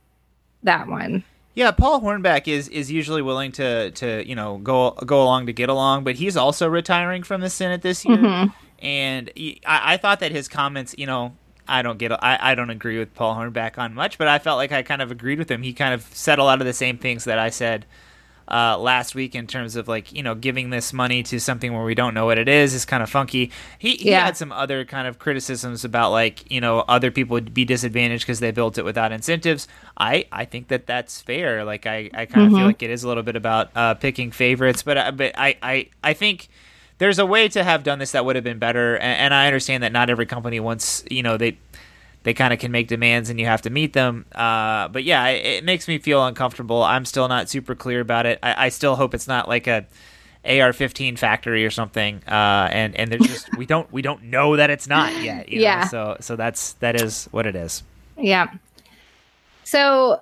that 0.62 0.86
one. 0.88 1.24
Yeah, 1.56 1.70
Paul 1.70 2.02
Hornback 2.02 2.48
is 2.48 2.68
is 2.68 2.92
usually 2.92 3.22
willing 3.22 3.50
to 3.52 3.90
to 3.92 4.28
you 4.28 4.34
know 4.34 4.58
go 4.58 4.90
go 4.90 5.22
along 5.22 5.46
to 5.46 5.54
get 5.54 5.70
along, 5.70 6.04
but 6.04 6.14
he's 6.16 6.36
also 6.36 6.68
retiring 6.68 7.22
from 7.22 7.40
the 7.40 7.48
Senate 7.48 7.80
this 7.80 8.04
year. 8.04 8.18
Mm-hmm. 8.18 8.50
And 8.78 9.30
he, 9.34 9.62
I, 9.66 9.94
I 9.94 9.96
thought 9.96 10.20
that 10.20 10.32
his 10.32 10.48
comments, 10.48 10.94
you 10.98 11.06
know, 11.06 11.34
I 11.66 11.80
don't 11.80 11.98
get 11.98 12.12
I, 12.12 12.38
I 12.38 12.54
don't 12.54 12.68
agree 12.68 12.98
with 12.98 13.14
Paul 13.14 13.34
Hornback 13.36 13.78
on 13.78 13.94
much, 13.94 14.18
but 14.18 14.28
I 14.28 14.38
felt 14.38 14.58
like 14.58 14.70
I 14.70 14.82
kind 14.82 15.00
of 15.00 15.10
agreed 15.10 15.38
with 15.38 15.50
him. 15.50 15.62
He 15.62 15.72
kind 15.72 15.94
of 15.94 16.02
said 16.14 16.38
a 16.38 16.44
lot 16.44 16.60
of 16.60 16.66
the 16.66 16.74
same 16.74 16.98
things 16.98 17.24
that 17.24 17.38
I 17.38 17.48
said 17.48 17.86
uh, 18.48 18.78
last 18.78 19.14
week 19.14 19.34
in 19.34 19.46
terms 19.46 19.76
of 19.76 19.88
like 19.88 20.12
you 20.12 20.22
know 20.22 20.34
giving 20.34 20.70
this 20.70 20.92
money 20.92 21.22
to 21.24 21.40
something 21.40 21.72
where 21.72 21.84
we 21.84 21.94
don't 21.94 22.14
know 22.14 22.26
what 22.26 22.38
it 22.38 22.48
is 22.48 22.74
is 22.74 22.84
kind 22.84 23.02
of 23.02 23.10
funky. 23.10 23.50
He, 23.78 23.96
he 23.96 24.10
yeah. 24.10 24.24
had 24.24 24.36
some 24.36 24.52
other 24.52 24.84
kind 24.84 25.08
of 25.08 25.18
criticisms 25.18 25.84
about 25.84 26.10
like 26.10 26.50
you 26.50 26.60
know 26.60 26.80
other 26.88 27.10
people 27.10 27.34
would 27.34 27.52
be 27.52 27.64
disadvantaged 27.64 28.24
because 28.24 28.40
they 28.40 28.50
built 28.50 28.78
it 28.78 28.84
without 28.84 29.12
incentives. 29.12 29.66
I 29.96 30.26
I 30.30 30.44
think 30.44 30.68
that 30.68 30.86
that's 30.86 31.20
fair. 31.20 31.64
Like 31.64 31.86
I 31.86 32.10
I 32.14 32.26
kind 32.26 32.46
of 32.46 32.52
mm-hmm. 32.52 32.56
feel 32.56 32.66
like 32.66 32.82
it 32.82 32.90
is 32.90 33.04
a 33.04 33.08
little 33.08 33.22
bit 33.22 33.36
about 33.36 33.70
uh, 33.74 33.94
picking 33.94 34.30
favorites, 34.30 34.82
but 34.82 34.96
uh, 34.96 35.12
but 35.12 35.32
I 35.36 35.56
I 35.62 35.88
I 36.02 36.12
think 36.12 36.48
there's 36.98 37.18
a 37.18 37.26
way 37.26 37.48
to 37.48 37.62
have 37.62 37.82
done 37.82 37.98
this 37.98 38.12
that 38.12 38.24
would 38.24 38.36
have 38.36 38.44
been 38.44 38.58
better 38.58 38.96
and, 38.96 39.20
and, 39.20 39.34
i 39.34 39.46
understand 39.46 39.82
that 39.82 39.92
not 39.92 40.08
every 40.08 40.26
company 40.26 40.60
wants 40.60 41.04
you 41.10 41.22
know 41.22 41.36
they 41.36 41.58
they 42.26 42.34
kind 42.34 42.52
of 42.52 42.58
can 42.58 42.72
make 42.72 42.88
demands 42.88 43.30
and 43.30 43.38
you 43.38 43.46
have 43.46 43.62
to 43.62 43.70
meet 43.70 43.92
them. 43.92 44.26
Uh, 44.34 44.88
but 44.88 45.04
yeah, 45.04 45.28
it, 45.28 45.58
it, 45.58 45.64
makes 45.64 45.86
me 45.86 45.96
feel 46.00 46.26
uncomfortable. 46.26 46.82
I'm 46.82 47.04
still 47.04 47.28
not 47.28 47.48
super 47.48 47.76
clear 47.76 48.00
about 48.00 48.26
it. 48.26 48.40
I, 48.42 48.66
I 48.66 48.68
still 48.70 48.96
hope 48.96 49.14
it's 49.14 49.28
not 49.28 49.48
like 49.48 49.68
a 49.68 49.86
AR-15 50.44 51.16
factory 51.20 51.64
or 51.64 51.70
something. 51.70 52.20
Uh, 52.26 52.68
and 52.72 52.96
and 52.96 53.12
there's 53.12 53.28
just 53.28 53.56
we 53.56 53.64
don't 53.64 53.90
we 53.92 54.02
don't 54.02 54.24
know 54.24 54.56
that 54.56 54.70
it's 54.70 54.88
not 54.88 55.22
yet. 55.22 55.48
yeah. 55.48 55.82
Know? 55.82 55.86
So 55.86 56.16
so 56.18 56.34
that's 56.34 56.72
that 56.74 57.00
is 57.00 57.26
what 57.30 57.46
it 57.46 57.54
is. 57.54 57.84
Yeah. 58.18 58.48
So 59.62 60.20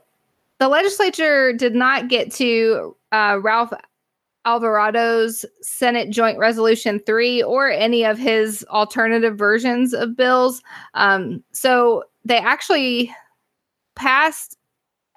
the 0.59 0.69
legislature 0.69 1.55
did 1.55 1.75
not 1.75 2.09
get 2.09 2.31
to 2.33 2.95
uh, 3.13 3.39
Ralph 3.41 3.73
Alvarado's 4.47 5.45
Senate 5.63 6.11
Joint 6.11 6.39
Resolution 6.39 7.01
3 7.07 7.43
or 7.43 7.71
any 7.71 8.05
of 8.05 8.19
his 8.19 8.65
alternative 8.71 9.37
versions 9.37 9.95
of 9.95 10.17
bills. 10.17 10.63
Um, 10.95 11.43
so 11.53 12.05
they 12.25 12.39
actually 12.39 13.15
passed 13.95 14.59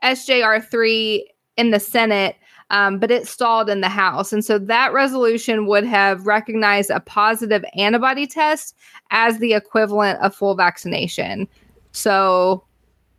SJR 0.03 0.65
3 0.69 1.29
in 1.57 1.71
the 1.71 1.79
Senate, 1.79 2.35
um, 2.69 2.99
but 2.99 3.11
it 3.11 3.27
stalled 3.27 3.69
in 3.69 3.81
the 3.81 3.89
House. 3.89 4.31
And 4.31 4.45
so 4.45 4.59
that 4.59 4.93
resolution 4.93 5.65
would 5.67 5.83
have 5.83 6.25
recognized 6.25 6.89
a 6.89 6.99
positive 6.99 7.65
antibody 7.75 8.27
test 8.27 8.75
as 9.11 9.39
the 9.39 9.53
equivalent 9.53 10.19
of 10.21 10.35
full 10.35 10.55
vaccination. 10.55 11.47
So 11.91 12.63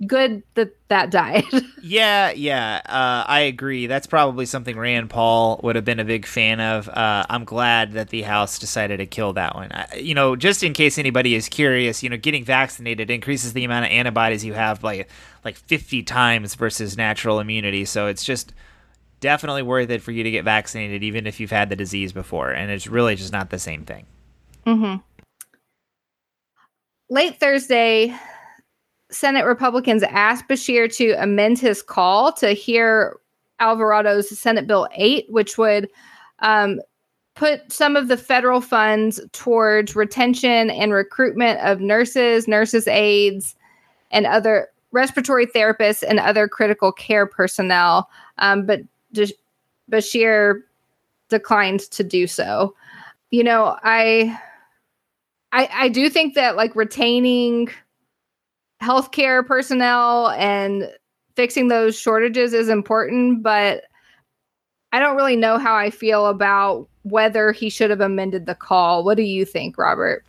good 0.06 0.42
that 0.54 0.74
that 0.88 1.10
died. 1.10 1.44
yeah, 1.82 2.30
yeah, 2.30 2.80
uh, 2.86 3.24
I 3.26 3.40
agree. 3.40 3.86
That's 3.86 4.06
probably 4.06 4.46
something 4.46 4.78
Rand 4.78 5.10
Paul 5.10 5.60
would 5.62 5.76
have 5.76 5.84
been 5.84 5.98
a 5.98 6.04
big 6.04 6.26
fan 6.26 6.60
of. 6.60 6.88
Uh, 6.88 7.24
I'm 7.28 7.44
glad 7.44 7.92
that 7.92 8.10
the 8.10 8.22
House 8.22 8.58
decided 8.58 8.98
to 8.98 9.06
kill 9.06 9.32
that 9.34 9.54
one. 9.54 9.72
I, 9.72 9.96
you 9.96 10.14
know, 10.14 10.36
just 10.36 10.62
in 10.62 10.72
case 10.72 10.98
anybody 10.98 11.34
is 11.34 11.48
curious, 11.48 12.02
you 12.02 12.10
know, 12.10 12.16
getting 12.16 12.44
vaccinated 12.44 13.10
increases 13.10 13.52
the 13.52 13.64
amount 13.64 13.86
of 13.86 13.90
antibodies 13.90 14.44
you 14.44 14.54
have 14.54 14.80
by 14.80 15.06
like 15.44 15.56
50 15.56 16.02
times 16.04 16.54
versus 16.54 16.96
natural 16.96 17.40
immunity. 17.40 17.84
So 17.84 18.06
it's 18.06 18.24
just 18.24 18.52
definitely 19.20 19.62
worth 19.62 19.90
it 19.90 20.02
for 20.02 20.12
you 20.12 20.22
to 20.22 20.30
get 20.30 20.44
vaccinated, 20.44 21.02
even 21.02 21.26
if 21.26 21.40
you've 21.40 21.50
had 21.50 21.70
the 21.70 21.76
disease 21.76 22.12
before. 22.12 22.50
And 22.50 22.70
it's 22.70 22.86
really 22.86 23.16
just 23.16 23.32
not 23.32 23.50
the 23.50 23.58
same 23.58 23.84
thing. 23.84 24.06
Mm-hmm. 24.66 25.02
Late 27.10 27.40
Thursday, 27.40 28.14
Senate 29.10 29.44
Republicans 29.44 30.02
asked 30.02 30.48
Beshear 30.48 30.94
to 30.96 31.12
amend 31.12 31.58
his 31.58 31.82
call 31.82 32.32
to 32.32 32.50
hear 32.50 33.16
Alvarado's 33.60 34.38
Senate 34.38 34.66
Bill 34.66 34.88
8, 34.94 35.26
which 35.30 35.56
would 35.58 35.88
um, 36.40 36.80
put 37.34 37.72
some 37.72 37.96
of 37.96 38.08
the 38.08 38.16
federal 38.16 38.60
funds 38.60 39.20
towards 39.32 39.96
retention 39.96 40.70
and 40.70 40.92
recruitment 40.92 41.60
of 41.60 41.80
nurses, 41.80 42.46
nurses' 42.46 42.88
aides, 42.88 43.56
and 44.10 44.26
other 44.26 44.68
respiratory 44.92 45.46
therapists 45.46 46.02
and 46.02 46.18
other 46.18 46.48
critical 46.48 46.92
care 46.92 47.26
personnel. 47.26 48.08
Um, 48.38 48.66
but 48.66 48.80
Beshear 49.90 50.62
declined 51.28 51.80
to 51.90 52.04
do 52.04 52.26
so. 52.26 52.74
You 53.30 53.44
know, 53.44 53.76
I, 53.82 54.38
I, 55.52 55.68
I 55.72 55.88
do 55.88 56.08
think 56.08 56.34
that 56.34 56.56
like 56.56 56.74
retaining 56.74 57.68
healthcare 58.82 59.46
personnel 59.46 60.30
and 60.30 60.90
fixing 61.36 61.68
those 61.68 61.98
shortages 61.98 62.52
is 62.52 62.68
important, 62.68 63.42
but 63.42 63.84
I 64.92 64.98
don't 64.98 65.16
really 65.16 65.36
know 65.36 65.58
how 65.58 65.74
I 65.74 65.90
feel 65.90 66.26
about 66.26 66.88
whether 67.02 67.52
he 67.52 67.70
should 67.70 67.90
have 67.90 68.00
amended 68.00 68.46
the 68.46 68.54
call. 68.54 69.04
What 69.04 69.16
do 69.16 69.22
you 69.22 69.44
think, 69.44 69.78
Robert? 69.78 70.24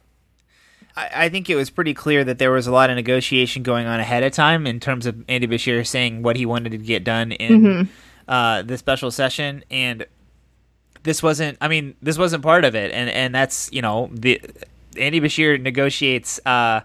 I, 0.96 1.30
think 1.30 1.50
it 1.50 1.56
was 1.56 1.70
pretty 1.70 1.94
clear 1.94 2.24
that 2.26 2.40
there 2.40 2.52
was 2.52 2.68
a 2.68 2.72
lot 2.72 2.90
of 2.90 2.96
negotiation 2.96 3.64
going 3.64 3.88
on 3.88 4.00
ahead 4.00 4.24
of 4.24 4.34
time 4.34 4.68
in 4.68 4.80
terms 4.80 5.06
of 5.06 5.24
Andy 5.30 5.48
Beshear 5.48 5.86
saying 5.88 6.24
what 6.24 6.36
he 6.36 6.46
wanted 6.46 6.72
to 6.72 6.78
get 6.78 7.04
done 7.04 7.32
in 7.32 7.62
mm-hmm. 7.62 7.92
uh, 8.28 8.64
the 8.64 8.78
special 8.78 9.10
session, 9.12 9.64
and 9.72 10.06
this 11.04 11.24
wasn't. 11.24 11.58
I 11.62 11.70
mean, 11.70 11.96
this 12.02 12.18
wasn't 12.18 12.44
part 12.44 12.66
of 12.66 12.76
it, 12.76 12.92
and 12.92 13.10
and 13.10 13.34
that's 13.34 13.72
you 13.72 13.82
know 13.82 14.10
the 14.12 14.42
Andy 14.98 15.22
Beshear 15.22 15.62
negotiates. 15.62 16.40
Uh, 16.46 16.82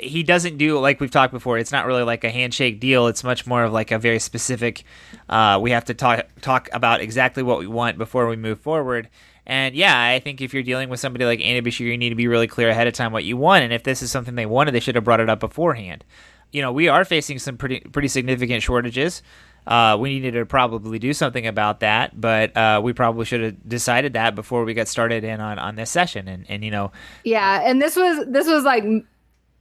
he 0.00 0.22
doesn't 0.22 0.56
do 0.56 0.78
like 0.78 1.00
we've 1.00 1.10
talked 1.10 1.32
before. 1.32 1.58
It's 1.58 1.72
not 1.72 1.86
really 1.86 2.02
like 2.02 2.24
a 2.24 2.30
handshake 2.30 2.80
deal. 2.80 3.06
It's 3.06 3.24
much 3.24 3.46
more 3.46 3.64
of 3.64 3.72
like 3.72 3.90
a 3.90 3.98
very 3.98 4.18
specific. 4.18 4.84
Uh, 5.28 5.58
we 5.60 5.70
have 5.70 5.84
to 5.86 5.94
talk 5.94 6.26
talk 6.40 6.68
about 6.72 7.00
exactly 7.00 7.42
what 7.42 7.58
we 7.58 7.66
want 7.66 7.98
before 7.98 8.28
we 8.28 8.36
move 8.36 8.60
forward. 8.60 9.08
And 9.46 9.74
yeah, 9.74 9.98
I 9.98 10.18
think 10.18 10.40
if 10.40 10.52
you're 10.52 10.62
dealing 10.62 10.90
with 10.90 11.00
somebody 11.00 11.24
like 11.24 11.40
Andy 11.40 11.70
Beshear, 11.70 11.86
you 11.86 11.96
need 11.96 12.10
to 12.10 12.14
be 12.14 12.28
really 12.28 12.46
clear 12.46 12.68
ahead 12.68 12.86
of 12.86 12.92
time 12.92 13.12
what 13.12 13.24
you 13.24 13.36
want. 13.36 13.64
And 13.64 13.72
if 13.72 13.82
this 13.82 14.02
is 14.02 14.10
something 14.10 14.34
they 14.34 14.46
wanted, 14.46 14.72
they 14.72 14.80
should 14.80 14.94
have 14.94 15.04
brought 15.04 15.20
it 15.20 15.30
up 15.30 15.40
beforehand. 15.40 16.04
You 16.52 16.62
know, 16.62 16.72
we 16.72 16.88
are 16.88 17.04
facing 17.04 17.38
some 17.38 17.56
pretty 17.56 17.80
pretty 17.80 18.08
significant 18.08 18.62
shortages. 18.62 19.22
Uh, 19.66 19.98
we 20.00 20.08
needed 20.08 20.32
to 20.32 20.46
probably 20.46 20.98
do 20.98 21.12
something 21.12 21.46
about 21.46 21.80
that, 21.80 22.18
but 22.18 22.56
uh, 22.56 22.80
we 22.82 22.94
probably 22.94 23.26
should 23.26 23.42
have 23.42 23.68
decided 23.68 24.14
that 24.14 24.34
before 24.34 24.64
we 24.64 24.72
got 24.72 24.88
started 24.88 25.24
in 25.24 25.40
on, 25.42 25.58
on 25.58 25.76
this 25.76 25.90
session. 25.90 26.26
And, 26.26 26.46
and 26.48 26.64
you 26.64 26.70
know, 26.70 26.90
yeah, 27.22 27.60
and 27.62 27.80
this 27.80 27.94
was 27.94 28.26
this 28.28 28.46
was 28.46 28.64
like 28.64 28.84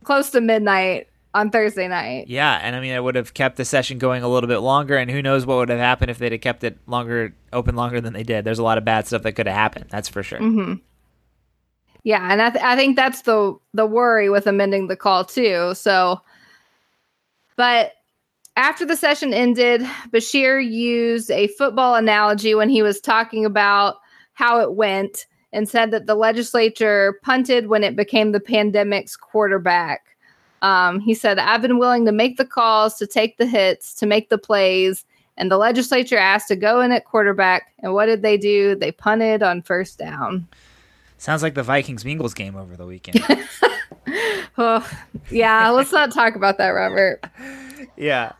close 0.07 0.29
to 0.31 0.41
midnight 0.41 1.09
on 1.33 1.51
Thursday 1.51 1.87
night. 1.87 2.29
Yeah, 2.29 2.59
and 2.63 2.75
I 2.75 2.79
mean, 2.79 2.93
I 2.93 2.99
would 2.99 3.15
have 3.15 3.33
kept 3.33 3.57
the 3.57 3.65
session 3.65 3.99
going 3.99 4.23
a 4.23 4.27
little 4.27 4.47
bit 4.47 4.59
longer, 4.59 4.95
and 4.95 5.11
who 5.11 5.21
knows 5.21 5.45
what 5.45 5.57
would 5.57 5.69
have 5.69 5.79
happened 5.79 6.09
if 6.09 6.17
they'd 6.17 6.31
have 6.31 6.41
kept 6.41 6.63
it 6.63 6.79
longer, 6.87 7.35
open 7.51 7.75
longer 7.75 7.99
than 7.99 8.13
they 8.13 8.23
did. 8.23 8.45
There's 8.45 8.57
a 8.57 8.63
lot 8.63 8.77
of 8.77 8.85
bad 8.85 9.05
stuff 9.05 9.21
that 9.23 9.33
could 9.33 9.47
have 9.47 9.55
happened. 9.55 9.87
That's 9.89 10.09
for 10.09 10.23
sure. 10.23 10.39
Mm-hmm. 10.39 10.75
Yeah, 12.03 12.25
and 12.31 12.41
I, 12.41 12.49
th- 12.49 12.63
I 12.63 12.75
think 12.77 12.95
that's 12.95 13.23
the 13.23 13.57
the 13.73 13.85
worry 13.85 14.29
with 14.29 14.47
amending 14.47 14.87
the 14.87 14.95
call 14.95 15.25
too. 15.25 15.73
So, 15.75 16.21
but 17.57 17.91
after 18.55 18.85
the 18.85 18.95
session 18.95 19.33
ended, 19.33 19.81
Beshear 20.09 20.65
used 20.65 21.29
a 21.29 21.47
football 21.47 21.95
analogy 21.95 22.55
when 22.55 22.69
he 22.69 22.81
was 22.81 23.01
talking 23.01 23.45
about 23.45 23.97
how 24.33 24.61
it 24.61 24.73
went 24.73 25.25
and 25.53 25.67
said 25.67 25.91
that 25.91 26.05
the 26.05 26.15
legislature 26.15 27.19
punted 27.23 27.67
when 27.67 27.83
it 27.83 27.95
became 27.95 28.31
the 28.31 28.39
pandemic's 28.39 29.15
quarterback. 29.15 30.15
Um, 30.61 30.99
he 30.99 31.13
said, 31.13 31.39
I've 31.39 31.61
been 31.61 31.79
willing 31.79 32.05
to 32.05 32.11
make 32.11 32.37
the 32.37 32.45
calls, 32.45 32.95
to 32.95 33.07
take 33.07 33.37
the 33.37 33.45
hits, 33.45 33.93
to 33.95 34.05
make 34.05 34.29
the 34.29 34.37
plays. 34.37 35.05
And 35.37 35.51
the 35.51 35.57
legislature 35.57 36.17
asked 36.17 36.47
to 36.47 36.55
go 36.55 36.81
in 36.81 36.91
at 36.91 37.05
quarterback. 37.05 37.73
And 37.79 37.93
what 37.93 38.07
did 38.07 38.23
they 38.23 38.37
do? 38.37 38.75
They 38.75 38.91
punted 38.91 39.43
on 39.43 39.61
first 39.61 39.99
down. 39.99 40.47
Sounds 41.19 41.43
like 41.43 41.55
the 41.55 41.63
Vikings 41.63 42.03
Bengals 42.03 42.35
game 42.35 42.55
over 42.55 42.75
the 42.75 42.85
weekend. 42.85 43.23
oh, 44.57 44.89
yeah, 45.29 45.69
let's 45.69 45.91
not 45.91 46.11
talk 46.11 46.35
about 46.35 46.57
that, 46.57 46.69
Robert. 46.69 47.23
Yeah. 47.95 48.33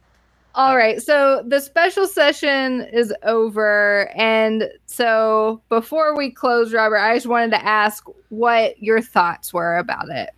All 0.57 0.75
right. 0.75 0.99
So 0.99 1.43
the 1.45 1.59
special 1.59 2.07
session 2.07 2.81
is 2.91 3.13
over. 3.21 4.09
And 4.15 4.67
so 4.87 5.61
before 5.69 6.17
we 6.17 6.31
close, 6.31 6.73
Robert, 6.73 6.97
I 6.97 7.13
just 7.15 7.27
wanted 7.27 7.51
to 7.51 7.63
ask 7.63 8.03
what 8.29 8.81
your 8.81 8.99
thoughts 8.99 9.53
were 9.53 9.77
about 9.77 10.09
it. 10.09 10.31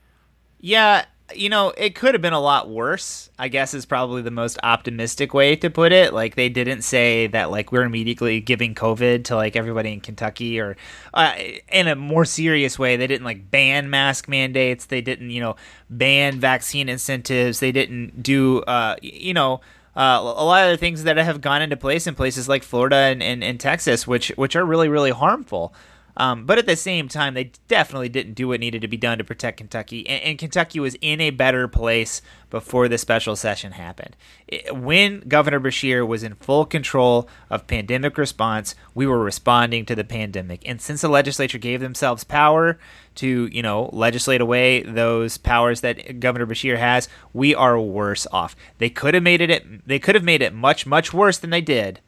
Yeah, 0.59 1.05
you 1.33 1.47
know, 1.47 1.71
it 1.77 1.95
could 1.95 2.15
have 2.15 2.21
been 2.21 2.33
a 2.33 2.39
lot 2.39 2.69
worse. 2.69 3.29
I 3.39 3.47
guess 3.47 3.73
is 3.73 3.85
probably 3.85 4.21
the 4.21 4.29
most 4.29 4.59
optimistic 4.61 5.33
way 5.33 5.55
to 5.55 5.69
put 5.69 5.93
it. 5.93 6.13
Like 6.13 6.35
they 6.35 6.49
didn't 6.49 6.81
say 6.81 7.27
that 7.27 7.49
like 7.49 7.71
we're 7.71 7.83
immediately 7.83 8.41
giving 8.41 8.75
COVID 8.75 9.23
to 9.23 9.37
like 9.37 9.55
everybody 9.55 9.93
in 9.93 10.01
Kentucky, 10.01 10.59
or 10.59 10.75
uh, 11.13 11.33
in 11.71 11.87
a 11.87 11.95
more 11.95 12.25
serious 12.25 12.77
way, 12.77 12.97
they 12.97 13.07
didn't 13.07 13.23
like 13.23 13.49
ban 13.49 13.89
mask 13.89 14.27
mandates. 14.27 14.87
They 14.87 14.99
didn't, 14.99 15.29
you 15.29 15.39
know, 15.39 15.55
ban 15.89 16.41
vaccine 16.41 16.89
incentives. 16.89 17.61
They 17.61 17.71
didn't 17.71 18.21
do, 18.21 18.63
uh, 18.63 18.97
you 19.01 19.33
know. 19.33 19.61
Uh, 19.99 20.33
a 20.37 20.45
lot 20.45 20.63
of 20.63 20.71
the 20.71 20.77
things 20.77 21.03
that 21.03 21.17
have 21.17 21.41
gone 21.41 21.61
into 21.61 21.75
place 21.75 22.07
in 22.07 22.15
places 22.15 22.47
like 22.47 22.63
Florida 22.63 22.95
and, 22.95 23.21
and, 23.21 23.43
and 23.43 23.59
Texas, 23.59 24.07
which 24.07 24.29
which 24.37 24.55
are 24.55 24.63
really 24.63 24.87
really 24.87 25.11
harmful. 25.11 25.73
Um, 26.19 26.45
but 26.45 26.57
at 26.57 26.65
the 26.65 26.75
same 26.75 27.07
time, 27.07 27.33
they 27.33 27.53
definitely 27.69 28.09
didn't 28.09 28.33
do 28.33 28.49
what 28.49 28.59
needed 28.59 28.81
to 28.81 28.89
be 28.89 28.97
done 28.97 29.19
to 29.19 29.23
protect 29.23 29.57
Kentucky. 29.57 30.07
And, 30.07 30.21
and 30.23 30.37
Kentucky 30.37 30.77
was 30.81 30.97
in 30.99 31.21
a 31.21 31.29
better 31.29 31.69
place 31.69 32.21
before 32.49 32.89
the 32.89 32.97
special 32.97 33.37
session 33.37 33.71
happened. 33.71 34.17
It, 34.45 34.75
when 34.75 35.21
Governor 35.21 35.61
Beshear 35.61 36.05
was 36.05 36.23
in 36.23 36.35
full 36.35 36.65
control 36.65 37.29
of 37.49 37.67
pandemic 37.67 38.17
response, 38.17 38.75
we 38.93 39.07
were 39.07 39.23
responding 39.23 39.85
to 39.85 39.95
the 39.95 40.03
pandemic. 40.03 40.61
And 40.67 40.81
since 40.81 40.99
the 40.99 41.07
legislature 41.07 41.57
gave 41.57 41.79
themselves 41.79 42.25
power 42.25 42.77
to, 43.15 43.47
you 43.49 43.61
know, 43.61 43.89
legislate 43.93 44.41
away 44.41 44.81
those 44.81 45.37
powers 45.37 45.79
that 45.81 46.19
Governor 46.19 46.47
Beshear 46.47 46.77
has, 46.77 47.07
we 47.31 47.55
are 47.55 47.79
worse 47.79 48.27
off. 48.33 48.57
They 48.77 48.89
could 48.89 49.13
have 49.13 49.23
made 49.23 49.39
it. 49.39 49.87
They 49.87 49.99
could 49.99 50.15
have 50.15 50.23
made 50.25 50.41
it 50.41 50.53
much, 50.53 50.85
much 50.85 51.13
worse 51.13 51.37
than 51.37 51.49
they 51.49 51.61
did. 51.61 52.01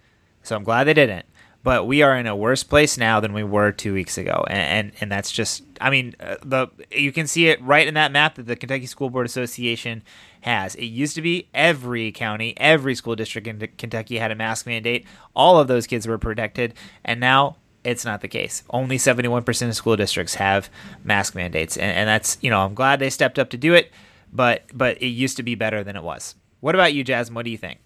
So 0.43 0.58
I'm 0.58 0.65
glad 0.65 0.84
they 0.84 0.93
didn't 0.93 1.26
but 1.63 1.86
we 1.86 2.02
are 2.02 2.17
in 2.17 2.26
a 2.28 2.36
worse 2.36 2.63
place 2.63 2.97
now 2.97 3.19
than 3.19 3.34
we 3.34 3.43
were 3.43 3.71
two 3.71 3.93
weeks 3.93 4.17
ago, 4.17 4.45
and 4.47 4.60
and, 4.60 4.91
and 5.02 5.12
that's 5.12 5.32
just 5.32 5.63
I 5.80 5.89
mean 5.89 6.15
uh, 6.19 6.36
the 6.43 6.67
you 6.91 7.12
can 7.12 7.28
see 7.28 7.47
it 7.47 7.62
right 7.62 7.88
in 7.88 7.93
that 7.93 8.12
map 8.12 8.36
that 8.36 8.47
the 8.47 8.56
Kentucky 8.56 8.86
School 8.86 9.10
Board 9.10 9.26
Association 9.26 10.04
has. 10.41 10.76
It 10.76 10.86
used 10.86 11.15
to 11.15 11.21
be 11.21 11.50
every 11.54 12.12
county, 12.12 12.54
every 12.58 12.95
school 12.95 13.15
district 13.15 13.47
in 13.47 13.60
Kentucky 13.78 14.17
had 14.17 14.32
a 14.32 14.36
mask 14.36 14.65
mandate. 14.65 15.06
All 15.36 15.60
of 15.60 15.67
those 15.67 15.86
kids 15.86 16.08
were 16.08 16.17
protected, 16.17 16.74
and 17.06 17.19
now 17.19 17.58
it's 17.84 18.06
not 18.06 18.21
the 18.21 18.28
case. 18.28 18.63
Only 18.69 18.97
71% 18.97 19.67
of 19.67 19.76
school 19.76 19.95
districts 19.95 20.36
have 20.36 20.69
mask 21.04 21.36
mandates, 21.36 21.78
and, 21.78 21.91
and 21.91 22.08
that's 22.08 22.38
you 22.41 22.50
know 22.50 22.62
I'm 22.62 22.74
glad 22.74 23.00
they 23.00 23.10
stepped 23.10 23.38
up 23.38 23.50
to 23.52 23.58
do 23.58 23.74
it, 23.74 23.91
but 24.34 24.63
but 24.74 25.02
it 25.02 25.08
used 25.08 25.38
to 25.38 25.43
be 25.43 25.56
better 25.56 25.84
than 25.84 25.95
it 25.95 26.04
was. 26.04 26.36
What 26.60 26.76
about 26.76 26.93
you, 26.93 27.04
Jasmine? 27.04 27.36
What 27.36 27.45
do 27.45 27.52
you 27.52 27.58
think? 27.58 27.80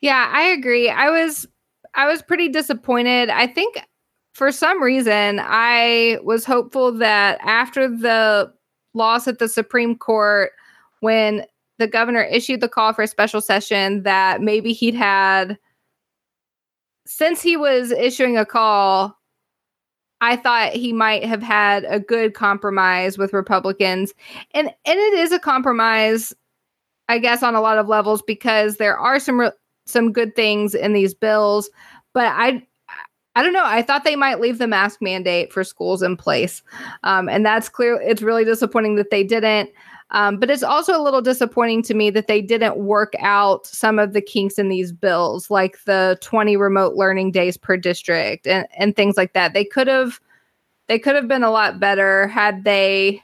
Yeah, 0.00 0.30
I 0.32 0.42
agree. 0.50 0.88
I 0.90 1.10
was 1.10 1.46
I 1.98 2.06
was 2.06 2.22
pretty 2.22 2.48
disappointed. 2.48 3.28
I 3.28 3.48
think 3.48 3.82
for 4.32 4.52
some 4.52 4.80
reason 4.80 5.40
I 5.42 6.18
was 6.22 6.44
hopeful 6.44 6.92
that 6.92 7.40
after 7.42 7.88
the 7.88 8.52
loss 8.94 9.26
at 9.26 9.40
the 9.40 9.48
Supreme 9.48 9.98
Court, 9.98 10.52
when 11.00 11.44
the 11.78 11.88
governor 11.88 12.22
issued 12.22 12.60
the 12.60 12.68
call 12.68 12.92
for 12.92 13.02
a 13.02 13.08
special 13.08 13.40
session, 13.40 14.04
that 14.04 14.40
maybe 14.40 14.72
he'd 14.72 14.94
had 14.94 15.58
since 17.04 17.42
he 17.42 17.56
was 17.56 17.90
issuing 17.90 18.38
a 18.38 18.46
call. 18.46 19.16
I 20.20 20.36
thought 20.36 20.74
he 20.74 20.92
might 20.92 21.24
have 21.24 21.42
had 21.42 21.84
a 21.88 21.98
good 21.98 22.34
compromise 22.34 23.18
with 23.18 23.32
Republicans. 23.32 24.14
And 24.52 24.68
and 24.68 24.98
it 24.98 25.14
is 25.14 25.32
a 25.32 25.38
compromise 25.40 26.32
I 27.08 27.18
guess 27.18 27.42
on 27.42 27.56
a 27.56 27.60
lot 27.60 27.78
of 27.78 27.88
levels 27.88 28.22
because 28.22 28.76
there 28.76 28.96
are 28.96 29.18
some 29.18 29.40
re- 29.40 29.50
some 29.88 30.12
good 30.12 30.36
things 30.36 30.74
in 30.74 30.92
these 30.92 31.14
bills, 31.14 31.70
but 32.12 32.26
I 32.26 32.62
I 33.34 33.42
don't 33.42 33.52
know. 33.52 33.64
I 33.64 33.82
thought 33.82 34.02
they 34.02 34.16
might 34.16 34.40
leave 34.40 34.58
the 34.58 34.66
mask 34.66 35.00
mandate 35.00 35.52
for 35.52 35.62
schools 35.62 36.02
in 36.02 36.16
place, 36.16 36.62
um, 37.04 37.28
and 37.28 37.46
that's 37.46 37.68
clear. 37.68 38.00
It's 38.00 38.22
really 38.22 38.44
disappointing 38.44 38.96
that 38.96 39.10
they 39.10 39.22
didn't. 39.22 39.70
Um, 40.10 40.38
but 40.38 40.50
it's 40.50 40.62
also 40.62 40.98
a 40.98 41.02
little 41.02 41.20
disappointing 41.20 41.82
to 41.82 41.94
me 41.94 42.10
that 42.10 42.28
they 42.28 42.40
didn't 42.40 42.78
work 42.78 43.12
out 43.18 43.66
some 43.66 43.98
of 43.98 44.14
the 44.14 44.22
kinks 44.22 44.58
in 44.58 44.70
these 44.70 44.90
bills, 44.90 45.50
like 45.50 45.84
the 45.84 46.16
20 46.22 46.56
remote 46.56 46.94
learning 46.94 47.30
days 47.30 47.56
per 47.58 47.76
district 47.76 48.46
and, 48.46 48.66
and 48.76 48.96
things 48.96 49.16
like 49.16 49.34
that. 49.34 49.52
They 49.52 49.64
could 49.64 49.86
have 49.86 50.18
they 50.86 50.98
could 50.98 51.14
have 51.14 51.28
been 51.28 51.44
a 51.44 51.50
lot 51.50 51.78
better 51.78 52.26
had 52.26 52.64
they 52.64 53.22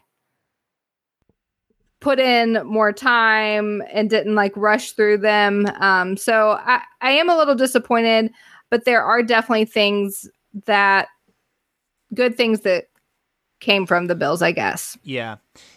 put 2.05 2.21
in 2.21 2.61
more 2.67 2.93
time 2.93 3.83
and 3.91 4.11
didn't 4.11 4.35
like 4.35 4.53
rush 4.57 4.93
through 4.93 5.17
them. 5.17 5.65
Um, 5.81 6.19
so 6.19 6.61
I, 6.61 6.83
I 7.01 7.13
am 7.13 7.31
a 7.31 7.37
little 7.37 7.55
disappointed, 7.55 8.31
but 8.71 8.85
there 8.85 9.03
are 9.03 9.23
definitely 9.23 9.65
things 9.65 10.29
that 10.67 11.09
good 12.13 12.37
things 12.37 12.61
that 12.61 12.89
came 13.61 13.87
from 13.87 14.07
the 14.07 14.15
bills, 14.15 14.43
I 14.43 14.53
guess. 14.53 14.99
Yeah. 15.03 15.37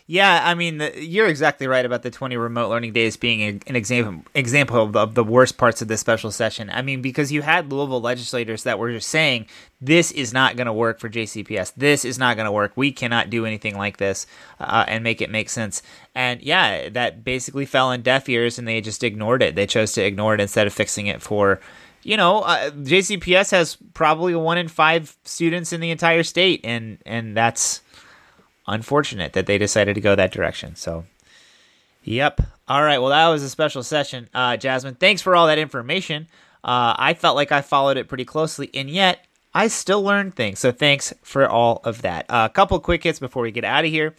Yeah, 0.10 0.42
I 0.44 0.56
mean, 0.56 0.78
the, 0.78 1.06
you're 1.06 1.28
exactly 1.28 1.68
right 1.68 1.86
about 1.86 2.02
the 2.02 2.10
20 2.10 2.38
remote 2.38 2.70
learning 2.70 2.94
days 2.94 3.18
being 3.18 3.42
a, 3.42 3.60
an 3.68 3.76
example 3.76 4.24
example 4.34 4.82
of 4.82 4.94
the, 4.94 5.00
of 5.00 5.16
the, 5.16 5.24
worst 5.24 5.58
parts 5.58 5.82
of 5.82 5.90
this 5.90 6.00
special 6.00 6.32
session. 6.32 6.70
I 6.70 6.82
mean, 6.82 7.02
because 7.02 7.32
you 7.32 7.42
had 7.42 7.72
Louisville 7.72 8.02
legislators 8.02 8.63
that 8.63 8.80
were 8.80 8.92
just 8.92 9.10
saying 9.10 9.48
this 9.82 10.12
is 10.12 10.34
not 10.34 10.56
going 10.56 10.68
to 10.68 10.74
work 10.74 11.00
for 11.00 11.10
JCPS. 11.10 11.74
This 11.76 12.06
is 12.06 12.18
not 12.18 12.38
going 12.38 12.46
to 12.46 12.52
work. 12.52 12.72
We 12.76 12.92
cannot 12.92 13.30
do 13.30 13.46
anything 13.46 13.78
like 13.78 13.98
this 13.98 14.26
uh, 14.60 14.86
and 14.88 15.04
make 15.04 15.22
it 15.22 15.30
make 15.30 15.50
sense. 15.50 15.82
And 16.16 16.42
yeah, 16.42 16.88
that 16.90 17.26
basically 17.26 17.66
fell 17.66 17.92
in 17.92 18.02
deaf 18.02 18.30
ears, 18.30 18.58
and 18.58 18.68
they 18.68 18.80
just 18.80 19.04
ignored 19.04 19.44
it. 19.44 19.56
They 19.56 19.68
chose 19.68 19.92
to 19.94 20.04
ignore 20.04 20.34
it 20.34 20.42
instead 20.42 20.68
of 20.68 20.74
fixing 20.74 21.08
it 21.08 21.22
for 21.22 21.60
you 22.04 22.18
know, 22.18 22.40
uh, 22.40 22.70
JCPS 22.72 23.52
has 23.52 23.78
probably 23.94 24.36
one 24.36 24.58
in 24.58 24.68
five 24.68 25.18
students 25.24 25.74
in 25.74 25.82
the 25.82 25.92
entire 25.92 26.24
state, 26.24 26.62
and 26.64 27.00
and 27.06 27.36
that's 27.36 27.82
unfortunate 28.68 29.34
that 29.34 29.46
they 29.46 29.58
decided 29.58 29.96
to 29.96 30.02
go 30.02 30.16
that 30.16 30.32
direction. 30.32 30.76
So, 30.76 31.06
yep. 32.04 32.42
All 32.68 32.84
right. 32.84 33.00
Well, 33.00 33.10
that 33.10 33.28
was 33.30 33.44
a 33.44 33.50
special 33.50 33.84
session. 33.84 34.30
Uh, 34.34 34.58
Jasmine, 34.58 34.96
thanks 34.96 35.22
for 35.22 35.36
all 35.36 35.48
that 35.48 35.58
information. 35.58 36.28
Uh, 36.64 36.96
I 36.98 37.14
felt 37.14 37.36
like 37.36 37.52
I 37.52 37.62
followed 37.62 37.98
it 37.98 38.08
pretty 38.08 38.26
closely, 38.26 38.70
and 38.74 38.90
yet 38.90 39.26
I 39.54 39.68
still 39.68 40.04
learned 40.04 40.36
things. 40.36 40.60
So, 40.60 40.72
thanks 40.72 41.14
for 41.24 41.48
all 41.48 41.82
of 41.84 42.02
that. 42.04 42.26
Uh, 42.30 42.48
a 42.50 42.54
couple 42.54 42.80
quick 42.80 43.04
hits 43.04 43.20
before 43.20 43.44
we 43.44 43.52
get 43.52 43.64
out 43.64 43.86
of 43.86 43.92
here. 43.92 44.16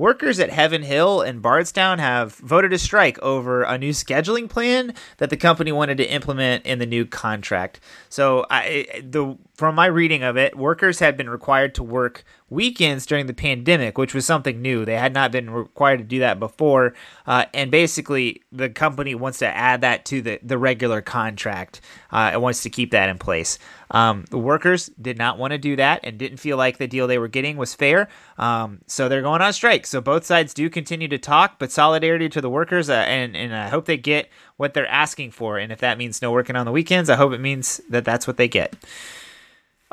Workers 0.00 0.40
at 0.40 0.48
Heaven 0.48 0.80
Hill 0.80 1.20
and 1.20 1.42
Bardstown 1.42 1.98
have 1.98 2.36
voted 2.36 2.70
to 2.70 2.78
strike 2.78 3.18
over 3.18 3.64
a 3.64 3.76
new 3.76 3.90
scheduling 3.90 4.48
plan 4.48 4.94
that 5.18 5.28
the 5.28 5.36
company 5.36 5.72
wanted 5.72 5.98
to 5.98 6.10
implement 6.10 6.64
in 6.64 6.78
the 6.78 6.86
new 6.86 7.04
contract. 7.04 7.80
So, 8.08 8.46
I, 8.48 9.02
the 9.04 9.36
from 9.60 9.74
my 9.74 9.84
reading 9.84 10.22
of 10.22 10.38
it, 10.38 10.56
workers 10.56 11.00
had 11.00 11.18
been 11.18 11.28
required 11.28 11.74
to 11.74 11.82
work 11.82 12.24
weekends 12.48 13.04
during 13.04 13.26
the 13.26 13.34
pandemic, 13.34 13.98
which 13.98 14.14
was 14.14 14.24
something 14.24 14.62
new. 14.62 14.86
They 14.86 14.96
had 14.96 15.12
not 15.12 15.32
been 15.32 15.50
required 15.50 15.98
to 15.98 16.04
do 16.04 16.20
that 16.20 16.40
before. 16.40 16.94
Uh, 17.26 17.44
and 17.52 17.70
basically, 17.70 18.42
the 18.50 18.70
company 18.70 19.14
wants 19.14 19.38
to 19.40 19.54
add 19.54 19.82
that 19.82 20.06
to 20.06 20.22
the, 20.22 20.40
the 20.42 20.56
regular 20.56 21.02
contract. 21.02 21.82
Uh, 22.10 22.30
it 22.32 22.40
wants 22.40 22.62
to 22.62 22.70
keep 22.70 22.90
that 22.92 23.10
in 23.10 23.18
place. 23.18 23.58
Um, 23.90 24.24
the 24.30 24.38
workers 24.38 24.90
did 25.00 25.18
not 25.18 25.38
want 25.38 25.52
to 25.52 25.58
do 25.58 25.76
that 25.76 26.00
and 26.04 26.18
didn't 26.18 26.38
feel 26.38 26.56
like 26.56 26.78
the 26.78 26.86
deal 26.86 27.06
they 27.06 27.18
were 27.18 27.28
getting 27.28 27.56
was 27.56 27.74
fair. 27.74 28.08
Um, 28.38 28.80
so 28.86 29.08
they're 29.08 29.22
going 29.22 29.42
on 29.42 29.52
strike. 29.52 29.86
So 29.86 30.00
both 30.00 30.24
sides 30.24 30.54
do 30.54 30.70
continue 30.70 31.08
to 31.08 31.18
talk, 31.18 31.58
but 31.58 31.72
solidarity 31.72 32.28
to 32.28 32.40
the 32.40 32.50
workers, 32.50 32.88
uh, 32.88 32.94
and, 32.94 33.36
and 33.36 33.54
I 33.54 33.68
hope 33.68 33.86
they 33.86 33.96
get 33.96 34.28
what 34.56 34.74
they're 34.74 34.86
asking 34.86 35.32
for. 35.32 35.58
And 35.58 35.72
if 35.72 35.80
that 35.80 35.98
means 35.98 36.22
no 36.22 36.30
working 36.30 36.56
on 36.56 36.66
the 36.66 36.72
weekends, 36.72 37.10
I 37.10 37.16
hope 37.16 37.32
it 37.32 37.40
means 37.40 37.80
that 37.88 38.04
that's 38.04 38.26
what 38.26 38.36
they 38.36 38.48
get. 38.48 38.76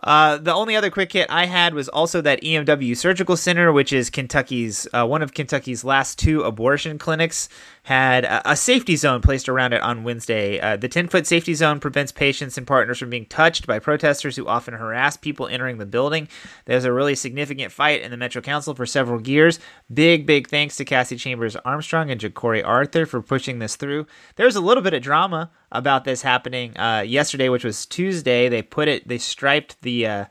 Uh, 0.03 0.38
the 0.38 0.53
only 0.53 0.75
other 0.75 0.91
quick 0.91 1.12
hit 1.12 1.27
I 1.29 1.47
had 1.47 1.73
was 1.73 1.89
also 1.89 2.21
that 2.21 2.43
EMW 2.43 2.95
Surgical 2.95 3.36
Center, 3.36 3.71
which 3.71 3.91
is 3.91 4.12
Kentucky's 4.12 4.88
uh, 4.93 5.07
one 5.07 5.23
of 5.23 5.33
Kentucky's 5.33 5.83
last 5.83 6.19
two 6.19 6.43
abortion 6.43 6.99
clinics, 6.99 7.49
had 7.83 8.23
a, 8.25 8.51
a 8.51 8.55
safety 8.55 8.95
zone 8.95 9.21
placed 9.21 9.49
around 9.49 9.73
it 9.73 9.81
on 9.81 10.03
Wednesday. 10.03 10.60
Uh, 10.60 10.77
the 10.77 10.88
10 10.88 11.07
foot 11.07 11.25
safety 11.25 11.55
zone 11.55 11.79
prevents 11.79 12.12
patients 12.12 12.57
and 12.57 12.67
partners 12.67 12.99
from 12.99 13.10
being 13.10 13.25
touched 13.25 13.65
by 13.65 13.79
protesters 13.79 14.36
who 14.36 14.45
often 14.45 14.75
harass 14.75 15.17
people 15.17 15.47
entering 15.47 15.79
the 15.79 15.86
building. 15.86 16.27
There's 16.65 16.86
a 16.86 16.93
really 16.93 17.15
significant 17.15 17.71
fight 17.71 18.01
in 18.01 18.12
the 18.12 18.17
Metro 18.17 18.41
Council 18.41 18.75
for 18.75 18.86
several 18.86 19.27
years. 19.27 19.60
Big, 19.91 20.27
big 20.27 20.47
thanks 20.47 20.75
to 20.75 20.86
Cassie 20.86 21.15
Chambers 21.15 21.55
Armstrong 21.55 22.12
and 22.12 22.21
Jecorey 22.21 22.63
Arthur 22.63 23.07
for 23.07 23.21
pushing 23.21 23.57
this 23.57 23.75
through. 23.75 24.05
There's 24.36 24.55
a 24.55 24.62
little 24.62 24.83
bit 24.83 24.93
of 24.93 25.01
drama 25.01 25.49
about 25.71 26.03
this 26.03 26.21
happening 26.21 26.77
uh, 26.77 27.03
yesterday, 27.06 27.49
which 27.49 27.63
was 27.63 27.86
Tuesday. 27.86 28.49
They 28.49 28.62
put 28.62 28.88
it, 28.88 29.08
they 29.08 29.17
striped 29.17 29.82
the 29.82 30.08
uh, 30.08 30.25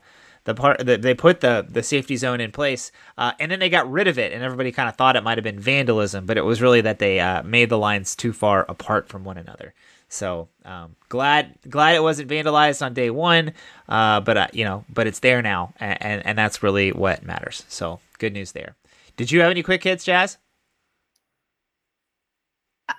the 0.47 0.55
part 0.55 0.85
that 0.85 1.01
they 1.01 1.13
put 1.13 1.41
the 1.41 1.65
the 1.69 1.83
safety 1.83 2.15
zone 2.15 2.39
in 2.39 2.51
place, 2.51 2.91
uh, 3.17 3.33
and 3.39 3.51
then 3.51 3.59
they 3.59 3.69
got 3.69 3.91
rid 3.91 4.07
of 4.07 4.17
it, 4.17 4.31
and 4.31 4.43
everybody 4.43 4.71
kind 4.71 4.87
of 4.87 4.95
thought 4.95 5.15
it 5.15 5.23
might 5.23 5.37
have 5.37 5.43
been 5.43 5.59
vandalism, 5.59 6.25
but 6.25 6.37
it 6.37 6.45
was 6.45 6.61
really 6.61 6.81
that 6.81 6.99
they 6.99 7.19
uh, 7.19 7.43
made 7.43 7.69
the 7.69 7.77
lines 7.77 8.15
too 8.15 8.31
far 8.31 8.65
apart 8.69 9.09
from 9.09 9.23
one 9.23 9.37
another. 9.37 9.73
So 10.09 10.47
um, 10.63 10.95
glad 11.09 11.55
glad 11.69 11.95
it 11.95 12.01
wasn't 12.01 12.29
vandalized 12.29 12.81
on 12.81 12.93
day 12.93 13.09
one, 13.09 13.51
uh, 13.89 14.21
but 14.21 14.37
uh, 14.37 14.47
you 14.53 14.63
know, 14.63 14.85
but 14.91 15.05
it's 15.05 15.19
there 15.19 15.41
now, 15.41 15.73
and, 15.79 16.01
and 16.01 16.25
and 16.25 16.37
that's 16.37 16.63
really 16.63 16.91
what 16.93 17.23
matters. 17.23 17.65
So 17.67 17.99
good 18.17 18.31
news 18.31 18.53
there. 18.53 18.75
Did 19.17 19.31
you 19.31 19.41
have 19.41 19.51
any 19.51 19.63
quick 19.63 19.83
hits, 19.83 20.05
Jazz? 20.05 20.37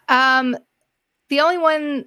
Um, 0.09 0.55
the 1.31 1.41
only 1.41 1.57
one 1.57 2.07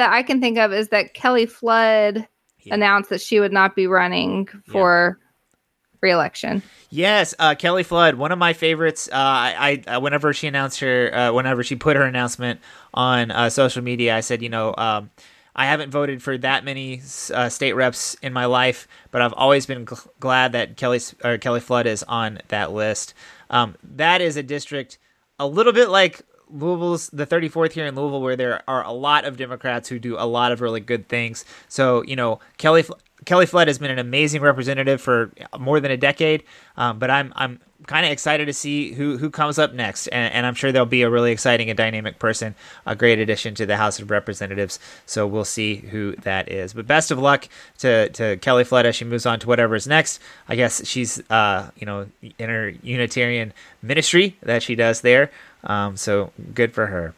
that 0.00 0.12
I 0.12 0.22
can 0.22 0.40
think 0.40 0.56
of 0.58 0.72
is 0.72 0.88
that 0.88 1.12
Kelly 1.12 1.46
Flood 1.46 2.26
yeah. 2.60 2.74
announced 2.74 3.10
that 3.10 3.20
she 3.20 3.38
would 3.38 3.52
not 3.52 3.76
be 3.76 3.86
running 3.86 4.48
for 4.66 5.18
yeah. 5.20 5.98
reelection. 6.00 6.62
Yes, 6.88 7.34
uh, 7.38 7.54
Kelly 7.54 7.82
Flood, 7.82 8.14
one 8.14 8.32
of 8.32 8.38
my 8.38 8.54
favorites. 8.54 9.08
Uh, 9.12 9.16
I, 9.16 9.82
I, 9.86 9.90
uh, 9.90 10.00
whenever 10.00 10.32
she 10.32 10.46
announced 10.46 10.80
her, 10.80 11.14
uh, 11.14 11.32
whenever 11.32 11.62
she 11.62 11.76
put 11.76 11.96
her 11.96 12.02
announcement 12.02 12.60
on 12.94 13.30
uh, 13.30 13.50
social 13.50 13.82
media, 13.82 14.16
I 14.16 14.20
said, 14.20 14.42
you 14.42 14.48
know, 14.48 14.74
um, 14.78 15.10
I 15.54 15.66
haven't 15.66 15.90
voted 15.90 16.22
for 16.22 16.38
that 16.38 16.64
many 16.64 17.02
uh, 17.34 17.50
state 17.50 17.74
reps 17.74 18.14
in 18.22 18.32
my 18.32 18.46
life, 18.46 18.88
but 19.10 19.20
I've 19.20 19.34
always 19.34 19.66
been 19.66 19.84
gl- 19.84 20.08
glad 20.18 20.52
that 20.52 20.78
Kelly 20.78 21.00
or 21.22 21.36
Kelly 21.36 21.60
Flood 21.60 21.86
is 21.86 22.02
on 22.04 22.38
that 22.48 22.72
list. 22.72 23.12
Um, 23.50 23.76
that 23.82 24.22
is 24.22 24.38
a 24.38 24.42
district 24.42 24.98
a 25.38 25.46
little 25.46 25.72
bit 25.72 25.88
like 25.88 26.22
Louisville's 26.52 27.08
the 27.10 27.26
34th 27.26 27.72
here 27.72 27.86
in 27.86 27.94
Louisville, 27.94 28.20
where 28.20 28.36
there 28.36 28.62
are 28.68 28.84
a 28.84 28.92
lot 28.92 29.24
of 29.24 29.36
Democrats 29.36 29.88
who 29.88 29.98
do 29.98 30.16
a 30.18 30.26
lot 30.26 30.52
of 30.52 30.60
really 30.60 30.80
good 30.80 31.08
things. 31.08 31.44
So 31.68 32.02
you 32.02 32.16
know, 32.16 32.40
Kelly 32.58 32.84
Kelly 33.24 33.46
Flood 33.46 33.68
has 33.68 33.78
been 33.78 33.90
an 33.90 33.98
amazing 33.98 34.42
representative 34.42 35.00
for 35.00 35.30
more 35.58 35.80
than 35.80 35.90
a 35.90 35.96
decade. 35.96 36.44
Um, 36.76 36.98
but 36.98 37.10
I'm 37.10 37.32
I'm 37.36 37.60
kind 37.86 38.06
of 38.06 38.12
excited 38.12 38.46
to 38.46 38.52
see 38.52 38.92
who 38.92 39.18
who 39.18 39.30
comes 39.30 39.58
up 39.58 39.72
next, 39.72 40.06
and, 40.08 40.32
and, 40.32 40.46
I'm 40.46 40.54
sure 40.54 40.72
there'll 40.72 40.86
be 40.86 41.02
a 41.02 41.10
really 41.10 41.32
exciting 41.32 41.70
and 41.70 41.76
dynamic 41.76 42.18
person, 42.18 42.54
a 42.86 42.94
great 42.94 43.18
addition 43.18 43.54
to 43.56 43.66
the 43.66 43.76
House 43.76 43.98
of 43.98 44.10
Representatives. 44.10 44.78
So 45.06 45.26
we'll 45.26 45.44
see 45.44 45.76
who 45.76 46.14
that 46.16 46.50
is. 46.50 46.72
But 46.72 46.86
best 46.86 47.10
of 47.10 47.18
luck 47.18 47.48
to 47.78 48.08
to 48.10 48.36
Kelly 48.38 48.64
Flood 48.64 48.86
as 48.86 48.96
she 48.96 49.04
moves 49.04 49.26
on 49.26 49.40
to 49.40 49.48
whatever 49.48 49.74
is 49.74 49.86
next. 49.86 50.20
I 50.48 50.56
guess 50.56 50.86
she's 50.86 51.20
uh 51.30 51.70
you 51.76 51.86
know 51.86 52.06
in 52.38 52.48
her 52.48 52.72
Unitarian 52.82 53.52
ministry 53.82 54.36
that 54.42 54.62
she 54.62 54.74
does 54.74 55.00
there. 55.00 55.30
Um, 55.64 55.96
so 55.96 56.32
good 56.54 56.72
for 56.72 56.86
her. 56.86 57.14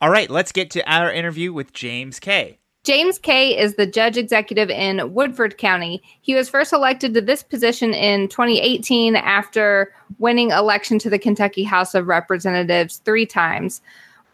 All 0.00 0.10
right, 0.10 0.30
let's 0.30 0.52
get 0.52 0.70
to 0.72 0.90
our 0.90 1.10
interview 1.10 1.52
with 1.52 1.72
James 1.72 2.20
Kay. 2.20 2.58
James 2.88 3.18
Kay 3.18 3.54
is 3.54 3.74
the 3.74 3.84
judge 3.84 4.16
executive 4.16 4.70
in 4.70 5.12
Woodford 5.12 5.58
County. 5.58 6.02
He 6.22 6.34
was 6.34 6.48
first 6.48 6.72
elected 6.72 7.12
to 7.12 7.20
this 7.20 7.42
position 7.42 7.92
in 7.92 8.28
2018 8.28 9.14
after 9.14 9.92
winning 10.18 10.52
election 10.52 10.98
to 11.00 11.10
the 11.10 11.18
Kentucky 11.18 11.64
House 11.64 11.94
of 11.94 12.06
Representatives 12.06 13.02
three 13.04 13.26
times. 13.26 13.82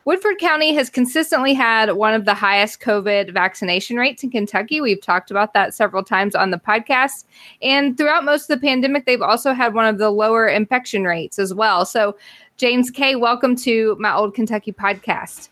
Woodford 0.05 0.39
County 0.39 0.73
has 0.73 0.89
consistently 0.89 1.53
had 1.53 1.95
one 1.95 2.15
of 2.15 2.27
the 2.27 2.35
highest 2.35 2.79
COVID 2.81 3.33
vaccination 3.33 3.97
rates 3.97 4.23
in 4.23 4.31
Kentucky. 4.31 4.81
We've 4.81 5.03
talked 5.03 5.33
about 5.33 5.53
that 5.55 5.75
several 5.75 6.05
times 6.05 6.37
on 6.37 6.53
the 6.53 6.57
podcast. 6.57 7.25
And 7.61 7.99
throughout 7.99 8.25
most 8.25 8.49
of 8.49 8.61
the 8.61 8.65
pandemic, 8.65 9.05
they've 9.05 9.21
also 9.21 9.53
had 9.53 9.75
one 9.75 9.87
of 9.87 9.99
the 9.99 10.11
lower 10.11 10.47
infection 10.47 11.03
rates 11.03 11.41
as 11.41 11.53
well. 11.53 11.85
So, 11.85 12.17
James 12.57 12.93
Kay, 12.93 13.17
welcome 13.17 13.57
to 13.57 13.97
my 13.99 14.15
Old 14.15 14.33
Kentucky 14.33 14.71
podcast. 14.71 15.49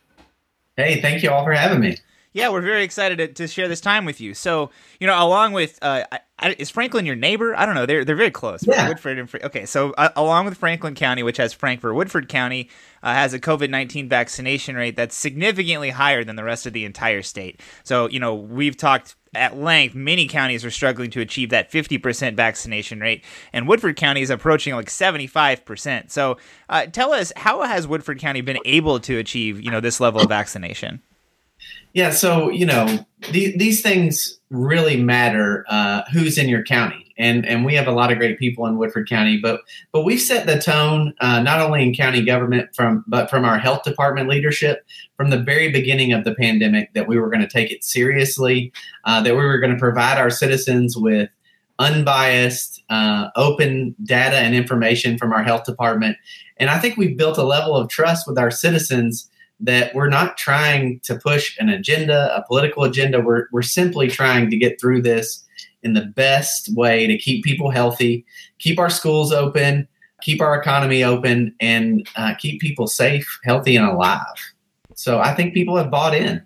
Hey, 0.77 1.01
thank 1.01 1.25
you 1.25 1.33
all 1.33 1.43
for 1.43 1.53
having 1.53 1.81
me. 1.81 1.97
Yeah, 2.33 2.49
we're 2.49 2.63
very 2.63 2.83
excited 2.83 3.19
to, 3.19 3.29
to 3.29 3.47
share 3.47 3.69
this 3.69 3.81
time 3.81 4.05
with 4.05 4.21
you. 4.21 4.33
So, 4.35 4.71
you 4.99 5.07
know, 5.07 5.15
along 5.23 5.53
with 5.53 5.79
uh, 5.83 6.05
I, 6.39 6.55
is 6.59 6.71
Franklin 6.71 7.07
your 7.07 7.17
neighbor? 7.17 7.57
I 7.57 7.67
don't 7.67 7.75
know. 7.75 7.87
They're 7.87 8.05
they're 8.05 8.17
very 8.17 8.31
close. 8.31 8.67
Yeah. 8.67 8.89
Woodford 8.89 9.19
and 9.19 9.35
okay. 9.45 9.67
So, 9.67 9.93
uh, 9.93 10.11
along 10.17 10.47
with 10.47 10.57
Franklin 10.59 10.95
County, 10.95 11.23
which 11.23 11.37
has 11.37 11.53
Frankfort, 11.53 11.95
Woodford 11.95 12.29
County 12.29 12.69
uh, 13.03 13.13
has 13.13 13.35
a 13.35 13.39
COVID 13.39 13.71
nineteen 13.71 14.09
vaccination 14.09 14.77
rate 14.77 14.97
that's 14.97 15.15
significantly 15.15 15.91
higher 15.91 16.25
than 16.25 16.37
the 16.37 16.45
rest 16.45 16.67
of 16.67 16.73
the 16.73 16.85
entire 16.85 17.23
state. 17.23 17.61
So, 17.85 18.09
you 18.09 18.19
know, 18.19 18.35
we've 18.35 18.77
talked 18.77 19.15
at 19.35 19.57
length, 19.57 19.95
many 19.95 20.27
counties 20.27 20.65
are 20.65 20.71
struggling 20.71 21.11
to 21.11 21.21
achieve 21.21 21.49
that 21.51 21.73
50% 21.73 22.37
vaccination 22.37 23.01
rate, 23.01 23.25
and 23.55 23.67
Woodford 23.67 23.97
County 23.97 24.21
is 24.21 24.29
approaching 24.29 24.75
like 24.75 24.89
75%. 24.89 26.11
So, 26.11 26.37
uh, 26.69 26.85
tell 26.87 27.15
us, 27.15 27.33
how 27.35 27.63
has 27.63 27.87
Woodford 27.87 28.19
County 28.19 28.43
been 28.43 28.59
able 28.67 29.01
to 29.01 29.17
achieve, 29.17 29.59
you 29.59 29.71
know, 29.71 29.81
this 29.81 30.01
level 30.01 30.21
of 30.21 30.29
vaccination? 30.29 31.01
Yeah, 31.95 32.11
so 32.11 32.51
you 32.51 32.65
know 32.65 33.07
these 33.31 33.57
these 33.57 33.83
things 33.83 34.39
really 34.51 35.03
matter. 35.03 35.65
Uh, 35.69 36.03
who's 36.13 36.39
in 36.39 36.49
your 36.49 36.63
county, 36.63 37.13
and 37.19 37.45
and 37.47 37.65
we 37.65 37.75
have 37.75 37.87
a 37.87 37.93
lot 37.93 38.11
of 38.11 38.19
great 38.19 38.39
people 38.39 38.67
in 38.67 38.79
Woodford 38.79 39.09
County, 39.09 39.39
but 39.39 39.61
but 39.93 40.03
we've 40.03 40.21
set 40.21 40.47
the 40.47 40.59
tone 40.59 41.13
uh, 41.21 41.41
not 41.41 41.61
only 41.61 41.83
in 41.83 41.95
county 41.95 42.25
government 42.25 42.75
from 42.75 43.05
but 43.07 43.29
from 43.29 43.45
our 43.45 43.59
health 43.59 43.83
department 43.83 44.29
leadership 44.29 44.87
from 45.17 45.29
the 45.29 45.39
very 45.39 45.71
beginning 45.71 46.13
of 46.13 46.25
the 46.25 46.35
pandemic 46.35 46.93
that 46.95 47.07
we 47.07 47.19
were 47.19 47.29
going 47.29 47.43
to 47.43 47.49
take 47.49 47.71
it 47.71 47.85
seriously, 47.85 48.73
uh, 49.05 49.21
that 49.23 49.37
we 49.37 49.43
were 49.43 49.59
going 49.59 49.73
to 49.73 49.79
provide 49.79 50.19
our 50.19 50.31
citizens 50.31 50.97
with 50.97 51.29
unbiased, 51.79 52.83
uh, 52.91 53.29
open 53.37 53.95
data 54.05 54.37
and 54.37 54.55
information 54.55 55.19
from 55.19 55.33
our 55.33 55.43
health 55.43 55.65
department, 55.65 56.17
and 56.57 56.71
I 56.71 56.79
think 56.79 56.97
we've 56.97 57.19
built 57.19 57.37
a 57.37 57.45
level 57.45 57.77
of 57.77 57.91
trust 57.91 58.27
with 58.27 58.39
our 58.39 58.51
citizens 58.51 59.29
that 59.63 59.95
we're 59.95 60.09
not 60.09 60.37
trying 60.37 61.01
to 61.01 61.17
push 61.17 61.57
an 61.59 61.69
agenda, 61.69 62.35
a 62.37 62.45
political 62.47 62.85
agenda. 62.85 63.21
We're, 63.21 63.47
we're 63.53 63.63
simply 63.63 64.09
trying 64.09 64.51
to 64.51 64.57
get 64.57 64.81
through 64.81 65.03
this 65.03 65.45
in 65.83 65.95
the 65.95 66.07
best 66.07 66.75
way 66.75 67.07
to 67.07 67.17
keep 67.17 67.45
people 67.45 67.71
healthy, 67.71 68.25
keep 68.59 68.79
our 68.79 68.91
schools 68.91 69.33
open, 69.33 69.89
keep 70.21 70.41
our 70.41 70.61
economy 70.61 71.05
open, 71.05 71.55
and 71.61 72.09
uh, 72.17 72.35
keep 72.35 72.61
people 72.61 72.87
safe, 72.87 73.41
healthy, 73.45 73.77
and 73.77 73.87
alive. 73.87 74.27
So 74.95 75.21
I 75.21 75.35
think 75.35 75.55
people 75.55 75.77
have 75.77 75.91
bought 75.91 76.15
in. 76.15 76.43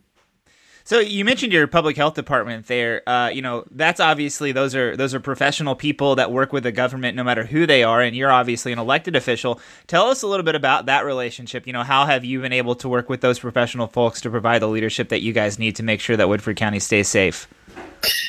So 0.86 1.00
you 1.00 1.24
mentioned 1.24 1.52
your 1.52 1.66
public 1.66 1.96
health 1.96 2.14
department 2.14 2.68
there. 2.68 3.02
Uh, 3.08 3.28
you 3.28 3.42
know, 3.42 3.64
that's 3.72 3.98
obviously 3.98 4.52
those 4.52 4.72
are 4.76 4.96
those 4.96 5.14
are 5.14 5.20
professional 5.20 5.74
people 5.74 6.14
that 6.14 6.30
work 6.30 6.52
with 6.52 6.62
the 6.62 6.70
government, 6.70 7.16
no 7.16 7.24
matter 7.24 7.44
who 7.44 7.66
they 7.66 7.82
are. 7.82 8.00
And 8.00 8.14
you're 8.14 8.30
obviously 8.30 8.70
an 8.70 8.78
elected 8.78 9.16
official. 9.16 9.60
Tell 9.88 10.06
us 10.06 10.22
a 10.22 10.28
little 10.28 10.44
bit 10.44 10.54
about 10.54 10.86
that 10.86 11.04
relationship. 11.04 11.66
You 11.66 11.72
know, 11.72 11.82
how 11.82 12.06
have 12.06 12.24
you 12.24 12.40
been 12.40 12.52
able 12.52 12.76
to 12.76 12.88
work 12.88 13.08
with 13.08 13.20
those 13.20 13.40
professional 13.40 13.88
folks 13.88 14.20
to 14.20 14.30
provide 14.30 14.62
the 14.62 14.68
leadership 14.68 15.08
that 15.08 15.22
you 15.22 15.32
guys 15.32 15.58
need 15.58 15.74
to 15.74 15.82
make 15.82 15.98
sure 15.98 16.16
that 16.16 16.28
Woodford 16.28 16.56
County 16.56 16.78
stays 16.78 17.08
safe? 17.08 17.48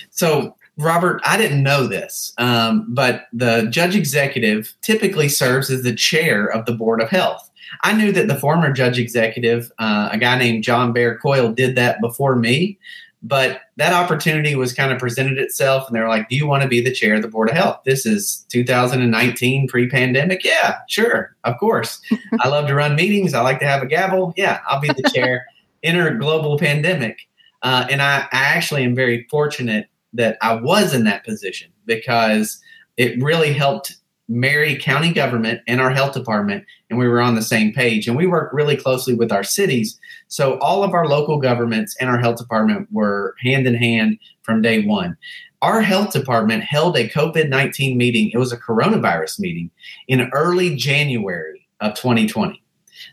So 0.09 0.57
Robert, 0.79 1.21
I 1.25 1.37
didn't 1.37 1.61
know 1.61 1.85
this, 1.85 2.33
um, 2.39 2.87
but 2.89 3.27
the 3.33 3.67
judge 3.69 3.95
executive 3.95 4.73
typically 4.81 5.29
serves 5.29 5.69
as 5.69 5.83
the 5.83 5.93
chair 5.93 6.47
of 6.47 6.65
the 6.65 6.73
Board 6.73 7.03
of 7.03 7.09
Health. 7.09 7.46
I 7.83 7.93
knew 7.93 8.11
that 8.11 8.27
the 8.27 8.35
former 8.35 8.71
judge 8.71 8.99
executive, 8.99 9.71
uh, 9.79 10.09
a 10.11 10.17
guy 10.17 10.37
named 10.37 10.63
John 10.63 10.93
Bear 10.93 11.17
Coyle, 11.17 11.51
did 11.51 11.75
that 11.75 12.01
before 12.01 12.35
me. 12.35 12.77
But 13.23 13.61
that 13.77 13.93
opportunity 13.93 14.55
was 14.55 14.73
kind 14.73 14.91
of 14.91 14.99
presented 14.99 15.39
itself, 15.39 15.87
and 15.87 15.95
they 15.95 15.99
were 15.99 16.07
like, 16.07 16.29
"Do 16.29 16.35
you 16.35 16.45
want 16.45 16.61
to 16.61 16.69
be 16.69 16.81
the 16.81 16.93
chair 16.93 17.15
of 17.15 17.23
the 17.23 17.27
board 17.27 17.49
of 17.49 17.55
health?" 17.55 17.81
This 17.83 18.05
is 18.05 18.45
2019, 18.49 19.67
pre-pandemic. 19.67 20.43
Yeah, 20.43 20.77
sure, 20.87 21.35
of 21.43 21.57
course. 21.59 21.99
I 22.41 22.47
love 22.47 22.67
to 22.67 22.75
run 22.75 22.95
meetings. 22.95 23.33
I 23.33 23.41
like 23.41 23.59
to 23.59 23.67
have 23.67 23.81
a 23.81 23.87
gavel. 23.87 24.33
Yeah, 24.37 24.59
I'll 24.67 24.79
be 24.79 24.89
the 24.89 25.09
chair. 25.13 25.45
Enter 25.83 26.13
global 26.15 26.59
pandemic, 26.59 27.27
uh, 27.63 27.87
and 27.89 28.01
I, 28.01 28.27
I 28.31 28.43
actually 28.45 28.83
am 28.83 28.95
very 28.95 29.25
fortunate 29.29 29.87
that 30.13 30.37
I 30.41 30.55
was 30.55 30.93
in 30.93 31.03
that 31.05 31.25
position 31.25 31.71
because 31.85 32.59
it 32.97 33.21
really 33.21 33.53
helped 33.53 33.97
marry 34.27 34.75
county 34.77 35.13
government 35.13 35.61
and 35.67 35.79
our 35.79 35.89
health 35.89 36.13
department, 36.13 36.65
and 36.89 36.99
we 36.99 37.07
were 37.07 37.21
on 37.21 37.35
the 37.35 37.41
same 37.41 37.73
page. 37.73 38.07
And 38.07 38.17
we 38.17 38.27
work 38.27 38.51
really 38.51 38.75
closely 38.75 39.13
with 39.13 39.31
our 39.31 39.43
cities. 39.43 39.99
So 40.27 40.57
all 40.59 40.83
of 40.83 40.93
our 40.93 41.07
local 41.07 41.39
governments 41.39 41.95
and 41.99 42.09
our 42.09 42.19
health 42.19 42.37
department 42.37 42.87
were 42.91 43.35
hand 43.41 43.67
in 43.67 43.75
hand 43.75 44.19
from 44.41 44.61
day 44.61 44.85
one. 44.85 45.17
Our 45.61 45.81
health 45.81 46.11
department 46.11 46.63
held 46.63 46.97
a 46.97 47.09
COVID 47.09 47.49
19 47.49 47.97
meeting, 47.97 48.29
it 48.31 48.37
was 48.37 48.51
a 48.51 48.57
coronavirus 48.57 49.39
meeting 49.39 49.71
in 50.07 50.29
early 50.33 50.75
January 50.75 51.67
of 51.79 51.95
2020. 51.95 52.61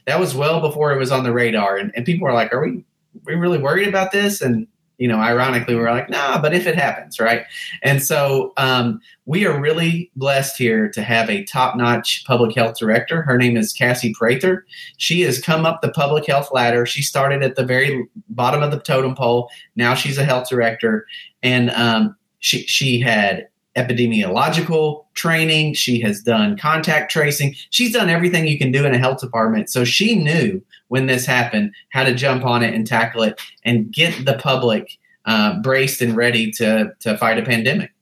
That 0.07 0.21
was 0.21 0.35
well 0.35 0.61
before 0.61 0.93
it 0.93 0.99
was 0.99 1.13
on 1.13 1.25
the 1.25 1.33
radar. 1.33 1.77
And, 1.77 1.93
and 1.95 2.05
people 2.05 2.27
were 2.27 2.35
like, 2.35 2.53
Are 2.53 2.61
we, 2.61 2.69
are 2.69 2.85
we 3.27 3.35
really 3.35 3.59
worried 3.59 3.89
about 3.89 4.13
this? 4.13 4.41
And 4.43 4.67
you 4.99 5.09
know, 5.09 5.19
ironically, 5.19 5.75
we're 5.75 5.91
like, 5.91 6.09
nah, 6.09 6.41
but 6.41 6.55
if 6.55 6.67
it 6.67 6.77
happens, 6.77 7.19
right? 7.19 7.45
And 7.83 8.03
so 8.03 8.53
um, 8.57 9.01
we 9.27 9.45
are 9.45 9.61
really 9.61 10.11
blessed 10.17 10.57
here 10.57 10.89
to 10.91 11.03
have 11.03 11.29
a 11.29 11.45
top 11.45 11.77
notch 11.77 12.25
public 12.27 12.55
health 12.55 12.79
director. 12.79 13.23
Her 13.23 13.37
name 13.37 13.57
is 13.57 13.73
Cassie 13.73 14.15
Prather. 14.15 14.65
She 14.97 15.23
has 15.23 15.41
come 15.41 15.67
up 15.67 15.83
the 15.83 15.91
public 15.91 16.27
health 16.27 16.51
ladder. 16.53 16.87
She 16.87 17.03
started 17.03 17.43
at 17.43 17.57
the 17.57 17.65
very 17.65 18.09
bottom 18.29 18.63
of 18.63 18.71
the 18.71 18.79
totem 18.79 19.15
pole. 19.15 19.51
Now 19.75 19.95
she's 19.95 20.19
a 20.19 20.25
health 20.25 20.49
director. 20.49 21.07
And 21.43 21.71
um, 21.71 22.17
she, 22.39 22.63
she 22.67 23.01
had 23.01 23.49
epidemiological 23.77 25.05
training. 25.15 25.75
She 25.75 26.01
has 26.01 26.23
done 26.23 26.57
contact 26.57 27.11
tracing. 27.11 27.57
She's 27.71 27.93
done 27.93 28.09
everything 28.09 28.47
you 28.47 28.59
can 28.59 28.71
do 28.71 28.85
in 28.85 28.95
a 28.95 28.99
health 28.99 29.21
department. 29.21 29.71
So 29.71 29.85
she 29.85 30.15
knew 30.15 30.63
when 30.89 31.07
this 31.07 31.27
happened 31.27 31.73
how 31.91 32.05
to 32.05 32.15
jump 32.15 32.45
on 32.45 32.63
it 32.63 32.75
and 32.75 32.87
tackle 32.87 33.23
it 33.23 33.41
and 33.65 33.93
get 33.93 34.25
the 34.25 34.35
public 34.35 34.99
uh, 35.27 35.61
braced 35.61 36.03
and 36.03 36.17
ready 36.17 36.51
to 36.53 36.93
to 37.01 37.17
fight 37.19 37.39
a 37.39 37.43
pandemic. 37.43 37.93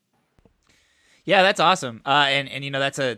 Yeah, 1.24 1.43
that's 1.43 1.61
awesome. 1.61 2.03
Uh, 2.05 2.26
and 2.28 2.49
and 2.49 2.64
you 2.64 2.70
know 2.70 2.80
that's 2.80 2.99
a 2.99 3.16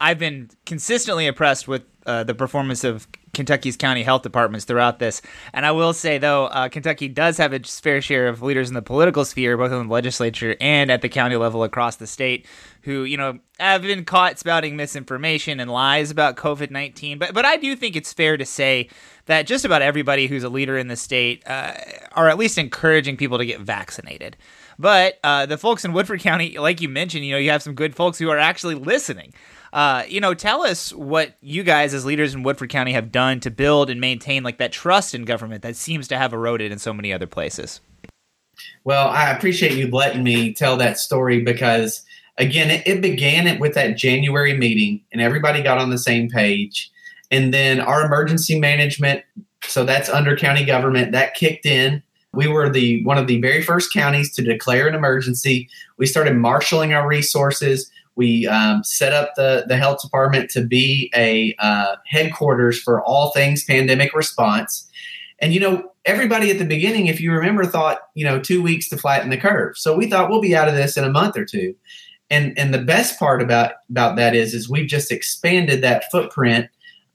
I've 0.00 0.18
been 0.18 0.50
consistently 0.64 1.26
impressed 1.26 1.68
with 1.68 1.82
uh, 2.06 2.24
the 2.24 2.34
performance 2.34 2.84
of 2.84 3.06
Kentucky's 3.34 3.76
county 3.76 4.02
health 4.02 4.22
departments 4.22 4.64
throughout 4.64 4.98
this. 4.98 5.20
And 5.52 5.66
I 5.66 5.72
will 5.72 5.92
say, 5.92 6.18
though, 6.18 6.46
uh, 6.46 6.68
Kentucky 6.68 7.08
does 7.08 7.36
have 7.36 7.52
its 7.52 7.78
fair 7.78 8.00
share 8.00 8.28
of 8.28 8.42
leaders 8.42 8.68
in 8.68 8.74
the 8.74 8.82
political 8.82 9.24
sphere, 9.24 9.56
both 9.56 9.72
in 9.72 9.86
the 9.86 9.92
legislature 9.92 10.56
and 10.60 10.90
at 10.90 11.02
the 11.02 11.08
county 11.08 11.36
level 11.36 11.62
across 11.62 11.96
the 11.96 12.06
state, 12.06 12.46
who, 12.82 13.04
you 13.04 13.16
know, 13.16 13.38
have 13.60 13.82
been 13.82 14.04
caught 14.04 14.38
spouting 14.38 14.76
misinformation 14.76 15.60
and 15.60 15.70
lies 15.70 16.10
about 16.10 16.36
COVID 16.36 16.70
19. 16.70 17.18
But, 17.18 17.34
but 17.34 17.44
I 17.44 17.56
do 17.56 17.76
think 17.76 17.94
it's 17.94 18.12
fair 18.12 18.36
to 18.36 18.46
say 18.46 18.88
that 19.26 19.46
just 19.46 19.64
about 19.64 19.82
everybody 19.82 20.28
who's 20.28 20.44
a 20.44 20.48
leader 20.48 20.78
in 20.78 20.88
the 20.88 20.96
state 20.96 21.42
uh, 21.46 21.74
are 22.12 22.28
at 22.28 22.38
least 22.38 22.56
encouraging 22.56 23.16
people 23.16 23.38
to 23.38 23.44
get 23.44 23.60
vaccinated. 23.60 24.36
But 24.78 25.18
uh, 25.24 25.46
the 25.46 25.58
folks 25.58 25.84
in 25.84 25.92
Woodford 25.92 26.20
County, 26.20 26.58
like 26.58 26.80
you 26.80 26.88
mentioned, 26.88 27.24
you 27.24 27.32
know, 27.32 27.38
you 27.38 27.50
have 27.50 27.62
some 27.62 27.74
good 27.74 27.94
folks 27.94 28.18
who 28.18 28.30
are 28.30 28.38
actually 28.38 28.74
listening. 28.74 29.32
Uh, 29.76 30.04
you 30.08 30.22
know, 30.22 30.32
tell 30.32 30.62
us 30.62 30.90
what 30.94 31.36
you 31.42 31.62
guys 31.62 31.92
as 31.92 32.06
leaders 32.06 32.34
in 32.34 32.42
Woodford 32.42 32.70
County 32.70 32.94
have 32.94 33.12
done 33.12 33.40
to 33.40 33.50
build 33.50 33.90
and 33.90 34.00
maintain 34.00 34.42
like 34.42 34.56
that 34.56 34.72
trust 34.72 35.14
in 35.14 35.26
government 35.26 35.60
that 35.60 35.76
seems 35.76 36.08
to 36.08 36.16
have 36.16 36.32
eroded 36.32 36.72
in 36.72 36.78
so 36.78 36.94
many 36.94 37.12
other 37.12 37.26
places. 37.26 37.82
Well, 38.84 39.08
I 39.08 39.30
appreciate 39.30 39.72
you 39.72 39.90
letting 39.90 40.24
me 40.24 40.54
tell 40.54 40.78
that 40.78 40.96
story 40.96 41.42
because 41.42 42.02
again, 42.38 42.70
it, 42.70 42.86
it 42.86 43.02
began 43.02 43.46
it 43.46 43.60
with 43.60 43.74
that 43.74 43.98
January 43.98 44.56
meeting 44.56 45.02
and 45.12 45.20
everybody 45.20 45.62
got 45.62 45.76
on 45.76 45.90
the 45.90 45.98
same 45.98 46.30
page. 46.30 46.90
And 47.30 47.52
then 47.52 47.78
our 47.78 48.02
emergency 48.02 48.58
management, 48.58 49.24
so 49.64 49.84
that's 49.84 50.08
under 50.08 50.38
county 50.38 50.64
government, 50.64 51.12
that 51.12 51.34
kicked 51.34 51.66
in 51.66 52.02
we 52.36 52.46
were 52.46 52.68
the 52.68 53.02
one 53.04 53.18
of 53.18 53.26
the 53.26 53.40
very 53.40 53.62
first 53.62 53.92
counties 53.92 54.32
to 54.34 54.42
declare 54.42 54.86
an 54.86 54.94
emergency. 54.94 55.68
We 55.96 56.06
started 56.06 56.36
marshaling 56.36 56.92
our 56.92 57.08
resources. 57.08 57.90
We 58.16 58.46
um, 58.46 58.82
set 58.82 59.12
up 59.12 59.34
the 59.36 59.64
the 59.68 59.76
health 59.76 60.02
department 60.02 60.50
to 60.50 60.62
be 60.62 61.10
a 61.14 61.54
uh, 61.58 61.96
headquarters 62.06 62.80
for 62.80 63.02
all 63.04 63.30
things 63.30 63.64
pandemic 63.64 64.14
response. 64.14 64.90
And 65.38 65.52
you 65.52 65.60
know, 65.60 65.92
everybody 66.04 66.50
at 66.50 66.58
the 66.58 66.64
beginning, 66.64 67.06
if 67.06 67.20
you 67.20 67.32
remember, 67.32 67.64
thought 67.66 67.98
you 68.14 68.24
know 68.24 68.40
two 68.40 68.62
weeks 68.62 68.88
to 68.88 68.96
flatten 68.96 69.30
the 69.30 69.36
curve. 69.36 69.76
So 69.76 69.96
we 69.96 70.08
thought 70.08 70.30
we'll 70.30 70.40
be 70.40 70.56
out 70.56 70.68
of 70.68 70.74
this 70.74 70.96
in 70.96 71.04
a 71.04 71.10
month 71.10 71.36
or 71.36 71.44
two. 71.44 71.74
And 72.30 72.58
and 72.58 72.74
the 72.74 72.82
best 72.82 73.18
part 73.18 73.40
about 73.40 73.72
about 73.90 74.16
that 74.16 74.34
is 74.34 74.54
is 74.54 74.68
we've 74.68 74.88
just 74.88 75.12
expanded 75.12 75.82
that 75.82 76.10
footprint. 76.10 76.68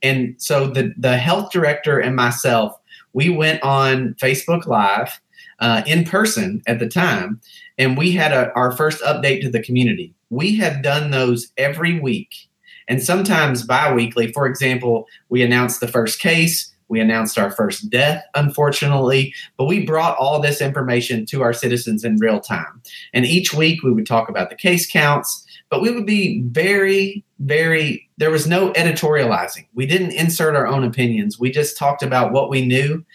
And 0.03 0.35
so 0.37 0.67
the 0.67 0.93
the 0.97 1.17
health 1.17 1.51
director 1.51 1.99
and 1.99 2.15
myself 2.15 2.77
we 3.13 3.29
went 3.29 3.61
on 3.63 4.15
Facebook 4.15 4.65
Live 4.67 5.19
uh, 5.59 5.83
in 5.85 6.03
person 6.03 6.61
at 6.67 6.79
the 6.79 6.87
time, 6.87 7.41
and 7.77 7.97
we 7.97 8.11
had 8.11 8.31
a, 8.31 8.51
our 8.53 8.71
first 8.71 9.01
update 9.03 9.41
to 9.41 9.49
the 9.49 9.61
community. 9.61 10.13
We 10.31 10.55
have 10.55 10.81
done 10.81 11.11
those 11.11 11.51
every 11.57 11.99
week 11.99 12.49
and 12.87 13.03
sometimes 13.03 13.63
bi 13.63 13.93
weekly. 13.93 14.31
For 14.31 14.47
example, 14.47 15.05
we 15.29 15.43
announced 15.43 15.81
the 15.81 15.87
first 15.87 16.19
case, 16.19 16.73
we 16.87 16.99
announced 16.99 17.37
our 17.37 17.51
first 17.51 17.89
death, 17.89 18.23
unfortunately, 18.35 19.33
but 19.57 19.65
we 19.65 19.85
brought 19.85 20.17
all 20.17 20.41
this 20.41 20.59
information 20.59 21.25
to 21.27 21.41
our 21.41 21.53
citizens 21.53 22.03
in 22.03 22.17
real 22.17 22.39
time. 22.41 22.81
And 23.13 23.25
each 23.25 23.53
week 23.53 23.83
we 23.83 23.93
would 23.93 24.05
talk 24.05 24.27
about 24.27 24.49
the 24.49 24.57
case 24.57 24.89
counts, 24.89 25.45
but 25.69 25.81
we 25.81 25.89
would 25.89 26.05
be 26.05 26.41
very, 26.47 27.23
very, 27.39 28.09
there 28.17 28.29
was 28.29 28.45
no 28.45 28.73
editorializing. 28.73 29.67
We 29.73 29.85
didn't 29.85 30.11
insert 30.11 30.55
our 30.55 30.67
own 30.67 30.83
opinions. 30.83 31.39
We 31.39 31.49
just 31.49 31.77
talked 31.77 32.03
about 32.03 32.33
what 32.33 32.49
we 32.49 32.65
knew. 32.65 33.05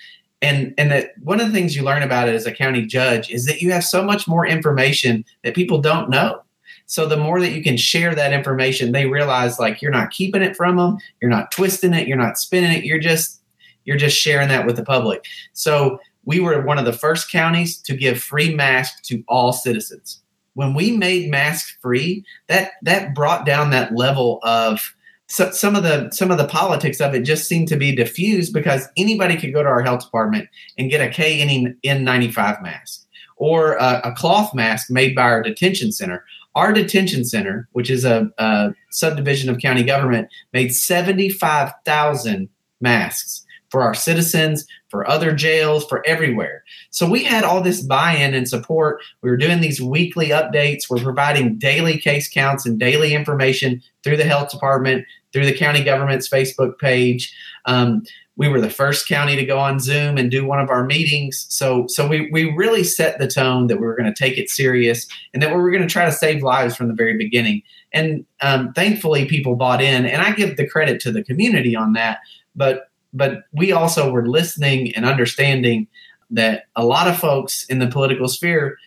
And, 0.41 0.73
and 0.79 0.91
that 0.91 1.11
one 1.23 1.41
of 1.41 1.47
the 1.47 1.53
things 1.53 1.77
you 1.77 1.83
learn 1.83 2.03
about 2.03 2.29
it 2.29 2.35
as 2.35 2.47
a 2.47 2.53
county 2.53 2.87
judge 2.87 3.31
is 3.31 3.47
that 3.47 3.61
you 3.61 3.73
have 3.73 3.85
so 3.85 4.03
much 4.03 4.27
more 4.27 4.47
information 4.47 5.25
that 5.45 5.55
people 5.55 5.83
don't 5.83 6.09
know. 6.09 6.43
So 6.87 7.07
the 7.07 7.17
more 7.17 7.41
that 7.41 7.53
you 7.53 7.63
can 7.63 7.77
share 7.77 8.15
that 8.15 8.33
information, 8.33 8.93
they 8.93 9.07
realize 9.07 9.59
like 9.59 9.83
you're 9.83 9.91
not 9.91 10.11
keeping 10.11 10.43
it 10.43 10.57
from 10.57 10.77
them, 10.77 10.99
you're 11.21 11.31
not 11.31 11.51
twisting 11.51 11.95
it, 11.95 12.07
you're 12.07 12.17
not 12.17 12.39
spinning 12.39 12.73
it, 12.73 12.85
you're 12.85 12.99
just 12.99 13.41
you're 13.85 13.97
just 13.97 14.17
sharing 14.17 14.49
that 14.49 14.67
with 14.67 14.77
the 14.77 14.85
public. 14.85 15.25
So 15.53 16.01
we 16.25 16.41
were 16.41 16.61
one 16.63 16.79
of 16.79 16.85
the 16.85 16.93
first 16.93 17.31
counties 17.31 17.79
to 17.83 17.97
give 17.97 18.21
free 18.21 18.55
masks 18.55 19.01
to 19.09 19.23
all 19.29 19.53
citizens 19.53 20.21
when 20.57 20.73
we 20.73 20.97
made 20.97 21.31
masks 21.31 21.77
free, 21.83 22.25
that 22.49 22.73
that 22.83 23.15
brought 23.15 23.45
down 23.45 23.71
that 23.71 23.95
level 23.95 24.41
of 24.43 24.95
so, 25.29 25.51
some 25.51 25.77
of 25.77 25.83
the 25.83 26.11
some 26.13 26.31
of 26.31 26.39
the 26.39 26.49
politics 26.49 26.99
of 26.99 27.15
it 27.15 27.25
just 27.25 27.47
seemed 27.47 27.69
to 27.69 27.77
be 27.77 27.95
diffused 27.95 28.55
because 28.55 28.89
anybody 28.97 29.37
could 29.37 29.53
go 29.53 29.63
to 29.63 29.69
our 29.69 29.83
health 29.83 30.05
department 30.05 30.49
and 30.79 30.91
get 30.91 31.03
a 31.03 31.13
KN95 31.13 32.63
mask 32.63 33.07
or 33.37 33.75
a, 33.75 34.01
a 34.05 34.13
cloth 34.13 34.55
mask 34.55 34.91
made 34.91 35.15
by 35.15 35.23
our 35.23 35.43
detention 35.43 35.93
center. 35.93 36.25
Our 36.57 36.73
detention 36.73 37.25
center, 37.25 37.69
which 37.73 37.91
is 37.91 38.05
a, 38.05 38.29
a 38.39 38.75
subdivision 38.91 39.51
of 39.51 39.59
county 39.59 39.85
government, 39.85 40.29
made 40.53 40.75
75,000 40.75 42.49
masks 42.81 43.47
for 43.71 43.83
our 43.83 43.95
citizens, 43.95 44.67
for 44.89 45.09
other 45.09 45.35
jails, 45.35 45.87
for 45.87 46.03
everywhere. 46.07 46.65
So 46.91 47.09
we 47.09 47.25
had 47.25 47.45
all 47.45 47.61
this 47.61 47.83
buy 47.83 48.13
in 48.13 48.33
and 48.33 48.49
support. 48.49 49.03
We 49.23 49.31
were 49.31 49.37
doing 49.37 49.61
these 49.61 49.83
weekly 49.83 50.29
updates. 50.29 50.89
We're 50.89 51.03
providing 51.03 51.59
daily 51.59 51.99
case 51.99 52.29
counts 52.29 52.65
and 52.65 52.79
daily 52.81 53.13
information 53.13 53.83
through 54.03 54.17
the 54.17 54.25
health 54.25 54.51
department, 54.51 55.05
through 55.37 55.45
the 55.45 55.53
county 55.53 55.85
government's 55.85 56.31
Facebook 56.31 56.79
page. 56.79 57.31
Um, 57.67 58.03
we 58.37 58.49
were 58.49 58.59
the 58.59 58.71
first 58.71 59.07
county 59.07 59.37
to 59.37 59.45
go 59.45 59.59
on 59.59 59.79
Zoom 59.79 60.17
and 60.17 60.31
do 60.31 60.47
one 60.47 60.59
of 60.59 60.71
our 60.71 60.87
meetings. 60.87 61.45
So, 61.51 61.87
so 61.89 62.09
we, 62.09 62.31
we 62.31 62.55
really 62.55 62.83
set 62.83 63.19
the 63.19 63.29
tone 63.29 63.67
that 63.67 63.77
we 63.77 63.85
were 63.85 63.95
going 63.95 64.11
to 64.11 64.19
take 64.19 64.39
it 64.39 64.49
serious 64.49 65.07
and 65.35 65.43
that 65.43 65.51
we 65.51 65.57
were 65.57 65.71
going 65.71 65.83
to 65.83 65.89
try 65.89 66.07
to 66.07 66.13
save 66.13 66.43
lives 66.43 66.75
from 66.75 66.89
the 66.89 66.95
very 66.95 67.19
beginning. 67.19 67.61
And 67.93 68.25
um, 68.41 68.73
thankfully, 68.73 69.27
people 69.27 69.57
bought 69.57 69.83
in, 69.83 70.07
and 70.07 70.23
I 70.23 70.33
give 70.33 70.57
the 70.57 70.67
credit 70.67 71.03
to 71.03 71.13
the 71.13 71.23
community 71.23 71.77
on 71.77 71.93
that. 71.93 72.21
But 72.55 72.91
but 73.13 73.45
we 73.53 73.73
also 73.73 74.11
were 74.11 74.27
listening 74.27 74.95
and 74.97 75.05
understanding 75.05 75.87
that 76.31 76.65
a 76.77 76.85
lot 76.85 77.09
of 77.09 77.19
folks 77.19 77.67
in 77.67 77.79
the 77.79 77.89
political 77.89 78.29
sphere 78.29 78.79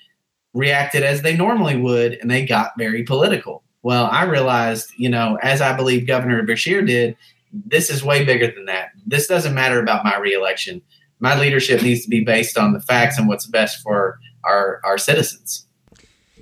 reacted 0.55 1.03
as 1.03 1.21
they 1.21 1.37
normally 1.37 1.77
would 1.77 2.13
and 2.13 2.31
they 2.31 2.43
got 2.43 2.71
very 2.75 3.03
political. 3.03 3.63
Well, 3.89 4.05
I 4.11 4.25
realized, 4.25 4.91
you 4.97 5.09
know, 5.09 5.39
as 5.41 5.61
I 5.61 5.75
believe 5.75 6.05
Governor 6.05 6.45
Beshear 6.45 6.85
did, 6.85 7.17
this 7.51 7.89
is 7.89 8.03
way 8.03 8.23
bigger 8.23 8.45
than 8.51 8.65
that. 8.65 8.89
This 9.07 9.25
doesn't 9.25 9.55
matter 9.55 9.79
about 9.79 10.03
my 10.03 10.15
reelection. 10.19 10.83
My 11.19 11.35
leadership 11.39 11.81
needs 11.81 12.03
to 12.03 12.07
be 12.07 12.23
based 12.23 12.55
on 12.55 12.73
the 12.73 12.81
facts 12.81 13.17
and 13.17 13.27
what's 13.27 13.47
best 13.47 13.81
for 13.81 14.19
our, 14.43 14.79
our 14.83 14.99
citizens. 14.99 15.65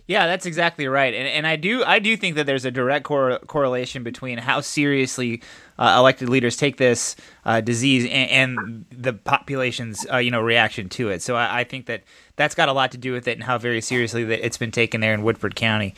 Yeah, 0.08 0.26
that's 0.28 0.46
exactly 0.46 0.88
right, 0.88 1.14
and 1.14 1.26
and 1.26 1.48
I 1.48 1.56
do 1.56 1.84
I 1.86 2.00
do 2.00 2.16
think 2.18 2.36
that 2.36 2.46
there's 2.46 2.64
a 2.64 2.72
direct 2.72 3.06
cor- 3.06 3.40
correlation 3.40 4.04
between 4.04 4.38
how 4.38 4.62
seriously 4.62 5.42
uh, 5.78 5.96
elected 5.98 6.30
leaders 6.30 6.56
take 6.56 6.78
this 6.78 7.16
uh, 7.46 7.60
disease 7.60 8.04
and, 8.06 8.30
and, 8.30 8.86
the 8.90 9.12
population's 9.12 10.06
uh, 10.12 10.18
you 10.18 10.32
know 10.32 10.42
reaction 10.42 10.88
to 10.90 11.10
it. 11.10 11.22
So 11.22 11.36
I, 11.36 11.60
I, 11.60 11.64
think 11.66 11.88
that 11.88 12.04
that's 12.38 12.56
got 12.56 12.70
a 12.70 12.74
lot 12.74 12.92
to 12.92 12.98
do 12.98 13.12
with 13.12 13.28
it 13.28 13.34
and 13.34 13.44
how 13.44 13.58
very 13.58 13.82
seriously 13.82 14.24
that 14.24 14.46
it's 14.46 14.58
been 14.58 14.72
taken 14.72 15.02
there 15.02 15.14
in 15.14 15.24
Woodford 15.24 15.56
County. 15.56 15.94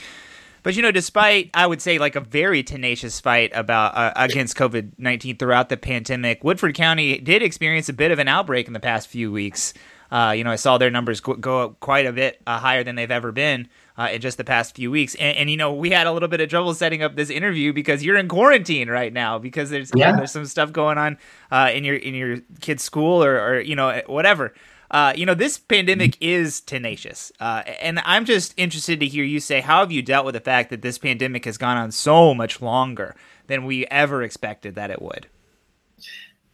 But 0.63 0.75
you 0.75 0.81
know, 0.81 0.91
despite 0.91 1.49
I 1.53 1.65
would 1.65 1.81
say 1.81 1.99
like 1.99 2.15
a 2.15 2.21
very 2.21 2.63
tenacious 2.63 3.19
fight 3.19 3.51
about 3.53 3.95
uh, 3.95 4.13
against 4.15 4.57
COVID 4.57 4.91
nineteen 4.97 5.37
throughout 5.37 5.69
the 5.69 5.77
pandemic, 5.77 6.43
Woodford 6.43 6.75
County 6.75 7.19
did 7.19 7.41
experience 7.43 7.89
a 7.89 7.93
bit 7.93 8.11
of 8.11 8.19
an 8.19 8.27
outbreak 8.27 8.67
in 8.67 8.73
the 8.73 8.79
past 8.79 9.07
few 9.07 9.31
weeks. 9.31 9.73
Uh, 10.11 10.33
you 10.35 10.43
know, 10.43 10.51
I 10.51 10.55
saw 10.55 10.77
their 10.77 10.89
numbers 10.89 11.19
go 11.21 11.61
up 11.61 11.79
quite 11.79 12.07
a 12.07 12.11
bit 12.11 12.41
uh, 12.47 12.57
higher 12.57 12.83
than 12.83 12.95
they've 12.95 13.11
ever 13.11 13.31
been 13.31 13.67
uh, 13.95 14.09
in 14.11 14.21
just 14.21 14.37
the 14.37 14.43
past 14.43 14.75
few 14.75 14.89
weeks. 14.89 15.13
And, 15.15 15.37
and, 15.37 15.49
you 15.51 15.57
know, 15.57 15.73
we 15.73 15.91
had 15.91 16.07
a 16.07 16.11
little 16.11 16.29
bit 16.29 16.41
of 16.41 16.49
trouble 16.49 16.73
setting 16.73 17.03
up 17.03 17.15
this 17.15 17.29
interview 17.29 17.73
because 17.73 18.03
you're 18.03 18.17
in 18.17 18.27
quarantine 18.27 18.89
right 18.89 19.13
now 19.13 19.37
because 19.37 19.69
there's 19.69 19.91
yeah. 19.95 20.15
there's 20.15 20.31
some 20.31 20.45
stuff 20.45 20.71
going 20.71 20.97
on 20.97 21.17
uh, 21.51 21.69
in 21.71 21.83
your 21.83 21.95
in 21.95 22.15
your 22.15 22.37
kid's 22.59 22.81
school 22.81 23.23
or, 23.23 23.39
or 23.39 23.59
you 23.59 23.75
know 23.75 24.01
whatever. 24.07 24.53
Uh, 24.91 25.13
you 25.15 25.25
know, 25.25 25.35
this 25.35 25.57
pandemic 25.57 26.17
is 26.19 26.61
tenacious. 26.61 27.31
Uh, 27.39 27.63
and 27.79 27.99
I'm 28.05 28.25
just 28.25 28.53
interested 28.57 28.99
to 28.99 29.05
hear 29.05 29.23
you 29.23 29.39
say, 29.39 29.61
how 29.61 29.81
have 29.81 29.91
you 29.91 30.01
dealt 30.01 30.25
with 30.25 30.33
the 30.33 30.39
fact 30.39 30.69
that 30.71 30.81
this 30.81 30.97
pandemic 30.97 31.45
has 31.45 31.57
gone 31.57 31.77
on 31.77 31.91
so 31.91 32.33
much 32.33 32.61
longer 32.61 33.15
than 33.47 33.65
we 33.65 33.85
ever 33.87 34.23
expected 34.23 34.75
that 34.75 34.89
it 34.89 35.01
would? 35.01 35.27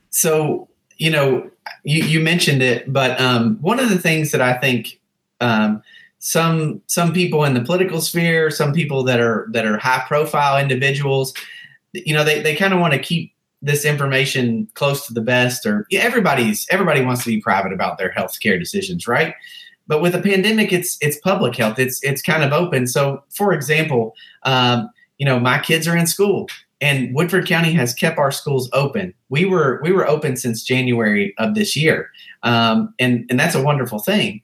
So, 0.10 0.68
you 0.98 1.12
know, 1.12 1.50
you, 1.84 2.04
you 2.04 2.20
mentioned 2.20 2.62
it, 2.62 2.92
but 2.92 3.20
um, 3.22 3.58
one 3.62 3.80
of 3.80 3.90
the 3.90 4.00
things 4.00 4.32
that 4.32 4.42
I 4.42 4.54
think 4.54 5.00
um, 5.42 5.82
some 6.20 6.82
some 6.88 7.14
people 7.14 7.44
in 7.44 7.54
the 7.54 7.62
political 7.62 8.02
sphere, 8.02 8.50
some 8.50 8.74
people 8.74 9.04
that 9.04 9.20
are 9.20 9.48
that 9.52 9.66
are 9.66 9.78
high 9.78 10.04
profile 10.08 10.58
individuals, 10.58 11.34
you 11.94 12.14
know, 12.14 12.24
they, 12.24 12.42
they 12.42 12.56
kind 12.56 12.74
of 12.74 12.80
want 12.80 12.94
to 12.94 13.00
keep 13.00 13.35
this 13.66 13.84
information 13.84 14.68
close 14.76 15.08
to 15.08 15.14
the 15.14 15.22
best 15.22 15.66
or 15.66 15.88
yeah, 15.90 16.02
everybody's 16.02 16.68
everybody 16.70 17.04
wants 17.04 17.24
to 17.24 17.30
be 17.30 17.42
private 17.42 17.74
about 17.74 17.98
their 17.98 18.12
health 18.12 18.40
care 18.40 18.60
decisions, 18.60 19.08
right? 19.08 19.34
But 19.88 20.02
with 20.02 20.14
a 20.14 20.22
pandemic, 20.22 20.72
it's 20.72 20.98
it's 21.02 21.20
public 21.20 21.56
health. 21.56 21.80
It's 21.80 22.00
it's 22.04 22.22
kind 22.22 22.44
of 22.44 22.54
open. 22.54 22.86
So, 22.86 23.24
for 23.32 23.54
example, 23.54 24.14
um, 24.44 24.90
you 25.18 25.26
know, 25.26 25.40
my 25.40 25.60
kids 25.60 25.88
are 25.88 25.98
in 25.98 26.06
school, 26.06 26.48
and 26.80 27.14
Woodford 27.16 27.48
County 27.48 27.74
has 27.74 27.94
kept 27.94 28.20
our 28.20 28.32
schools 28.32 28.70
open. 28.72 29.14
We 29.30 29.46
were 29.46 29.80
we 29.84 29.92
were 29.92 30.08
open 30.08 30.38
since 30.38 30.64
January 30.64 31.34
of 31.40 31.56
this 31.56 31.76
year, 31.76 32.10
um, 32.44 32.94
and 33.00 33.26
and 33.30 33.40
that's 33.40 33.56
a 33.56 33.64
wonderful 33.64 34.00
thing 34.00 34.42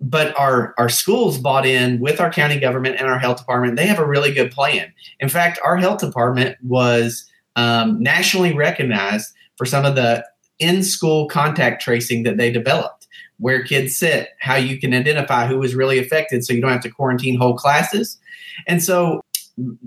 but 0.00 0.38
our 0.38 0.74
our 0.76 0.90
schools 0.90 1.38
bought 1.38 1.64
in 1.64 1.98
with 1.98 2.20
our 2.20 2.30
county 2.30 2.60
government 2.60 2.96
and 2.98 3.08
our 3.08 3.18
health 3.18 3.38
department. 3.38 3.76
They 3.76 3.86
have 3.86 3.98
a 3.98 4.06
really 4.06 4.34
good 4.34 4.50
plan. 4.50 4.92
In 5.20 5.30
fact, 5.30 5.58
our 5.64 5.78
health 5.78 6.00
department 6.00 6.58
was 6.62 7.24
um, 7.56 8.02
nationally 8.02 8.52
recognized 8.52 9.32
for 9.56 9.66
some 9.66 9.84
of 9.84 9.94
the 9.94 10.24
in 10.58 10.82
school 10.82 11.28
contact 11.28 11.82
tracing 11.82 12.22
that 12.22 12.36
they 12.36 12.50
developed, 12.50 13.08
where 13.38 13.62
kids 13.62 13.96
sit, 13.96 14.28
how 14.40 14.56
you 14.56 14.78
can 14.78 14.94
identify 14.94 15.46
who 15.46 15.58
was 15.58 15.74
really 15.74 15.98
affected 15.98 16.44
so 16.44 16.52
you 16.52 16.60
don't 16.60 16.70
have 16.70 16.82
to 16.82 16.90
quarantine 16.90 17.38
whole 17.38 17.56
classes. 17.56 18.18
And 18.66 18.82
so 18.82 19.20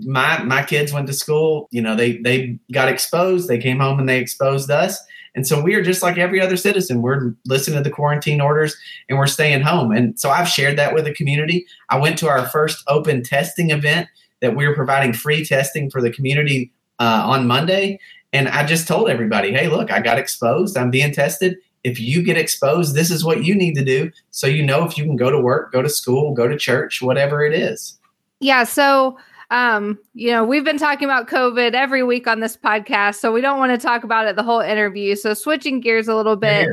my 0.04 0.42
my 0.42 0.62
kids 0.62 0.92
went 0.92 1.06
to 1.08 1.12
school, 1.12 1.68
you 1.70 1.80
know, 1.80 1.94
they 1.94 2.18
they 2.18 2.58
got 2.72 2.88
exposed, 2.88 3.48
they 3.48 3.58
came 3.58 3.80
home 3.80 3.98
and 3.98 4.08
they 4.08 4.18
exposed 4.18 4.70
us. 4.70 4.98
And 5.34 5.46
so 5.46 5.62
we 5.62 5.74
are 5.74 5.82
just 5.82 6.02
like 6.02 6.18
every 6.18 6.40
other 6.40 6.56
citizen. 6.56 7.02
We're 7.02 7.34
listening 7.46 7.76
to 7.76 7.88
the 7.88 7.94
quarantine 7.94 8.40
orders 8.40 8.76
and 9.08 9.18
we're 9.18 9.26
staying 9.26 9.60
home. 9.60 9.92
And 9.92 10.18
so 10.18 10.30
I've 10.30 10.48
shared 10.48 10.76
that 10.78 10.94
with 10.94 11.04
the 11.04 11.14
community. 11.14 11.66
I 11.90 11.98
went 11.98 12.18
to 12.18 12.28
our 12.28 12.46
first 12.48 12.82
open 12.88 13.22
testing 13.22 13.70
event 13.70 14.08
that 14.40 14.56
we 14.56 14.66
were 14.66 14.74
providing 14.74 15.12
free 15.12 15.44
testing 15.44 15.90
for 15.90 16.00
the 16.00 16.10
community 16.10 16.72
uh, 16.98 17.22
on 17.26 17.46
Monday. 17.46 18.00
And 18.32 18.48
I 18.48 18.66
just 18.66 18.86
told 18.86 19.08
everybody, 19.08 19.52
hey, 19.52 19.68
look, 19.68 19.90
I 19.90 20.00
got 20.00 20.18
exposed. 20.18 20.76
I'm 20.76 20.90
being 20.90 21.12
tested. 21.12 21.56
If 21.84 21.98
you 22.00 22.22
get 22.22 22.36
exposed, 22.36 22.94
this 22.94 23.10
is 23.10 23.24
what 23.24 23.44
you 23.44 23.54
need 23.54 23.74
to 23.76 23.84
do. 23.84 24.10
So 24.30 24.46
you 24.46 24.64
know 24.64 24.84
if 24.84 24.98
you 24.98 25.04
can 25.04 25.16
go 25.16 25.30
to 25.30 25.40
work, 25.40 25.72
go 25.72 25.80
to 25.80 25.88
school, 25.88 26.34
go 26.34 26.46
to 26.48 26.58
church, 26.58 27.00
whatever 27.00 27.44
it 27.44 27.54
is. 27.54 27.98
Yeah. 28.40 28.64
So, 28.64 29.18
um, 29.50 29.98
you 30.12 30.30
know, 30.30 30.44
we've 30.44 30.64
been 30.64 30.78
talking 30.78 31.04
about 31.04 31.28
COVID 31.28 31.72
every 31.72 32.02
week 32.02 32.26
on 32.26 32.40
this 32.40 32.56
podcast. 32.56 33.16
So 33.16 33.32
we 33.32 33.40
don't 33.40 33.58
want 33.58 33.72
to 33.72 33.78
talk 33.78 34.04
about 34.04 34.26
it 34.26 34.36
the 34.36 34.42
whole 34.42 34.60
interview. 34.60 35.16
So 35.16 35.32
switching 35.34 35.80
gears 35.80 36.08
a 36.08 36.14
little 36.14 36.36
bit. 36.36 36.68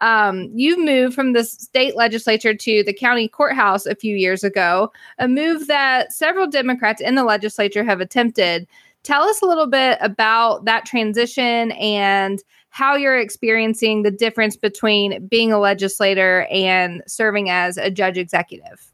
Um, 0.00 0.50
you 0.54 0.82
moved 0.82 1.14
from 1.14 1.32
the 1.34 1.44
state 1.44 1.94
legislature 1.94 2.54
to 2.54 2.82
the 2.84 2.92
county 2.92 3.28
courthouse 3.28 3.86
a 3.86 3.94
few 3.94 4.16
years 4.16 4.42
ago, 4.42 4.92
a 5.18 5.28
move 5.28 5.66
that 5.66 6.12
several 6.12 6.46
Democrats 6.46 7.02
in 7.02 7.16
the 7.16 7.24
legislature 7.24 7.84
have 7.84 8.00
attempted. 8.00 8.66
Tell 9.02 9.22
us 9.22 9.40
a 9.42 9.46
little 9.46 9.66
bit 9.66 9.98
about 10.00 10.64
that 10.66 10.84
transition 10.84 11.72
and 11.72 12.42
how 12.70 12.94
you're 12.94 13.18
experiencing 13.18 14.02
the 14.02 14.10
difference 14.10 14.56
between 14.56 15.26
being 15.26 15.52
a 15.52 15.58
legislator 15.58 16.46
and 16.50 17.02
serving 17.06 17.50
as 17.50 17.76
a 17.76 17.90
judge 17.90 18.16
executive. 18.16 18.90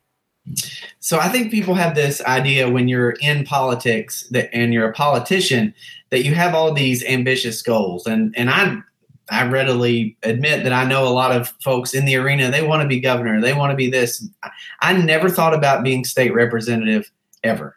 So 1.00 1.18
I 1.18 1.28
think 1.28 1.50
people 1.50 1.74
have 1.74 1.94
this 1.94 2.22
idea 2.24 2.70
when 2.70 2.88
you're 2.88 3.16
in 3.20 3.44
politics 3.44 4.26
that 4.30 4.48
and 4.52 4.72
you're 4.72 4.88
a 4.88 4.92
politician 4.92 5.74
that 6.10 6.24
you 6.24 6.34
have 6.34 6.54
all 6.54 6.72
these 6.72 7.04
ambitious 7.04 7.62
goals 7.62 8.06
and 8.06 8.32
and 8.36 8.48
I 8.48 8.78
I 9.28 9.48
readily 9.48 10.16
admit 10.22 10.62
that 10.62 10.72
I 10.72 10.84
know 10.84 11.06
a 11.06 11.10
lot 11.10 11.32
of 11.32 11.52
folks 11.64 11.94
in 11.94 12.04
the 12.04 12.14
arena 12.14 12.50
they 12.50 12.64
want 12.64 12.82
to 12.82 12.88
be 12.88 13.00
governor, 13.00 13.40
they 13.40 13.54
want 13.54 13.72
to 13.72 13.76
be 13.76 13.90
this. 13.90 14.26
I 14.80 14.92
never 14.96 15.28
thought 15.28 15.52
about 15.52 15.82
being 15.82 16.04
state 16.04 16.32
representative 16.32 17.10
ever. 17.42 17.76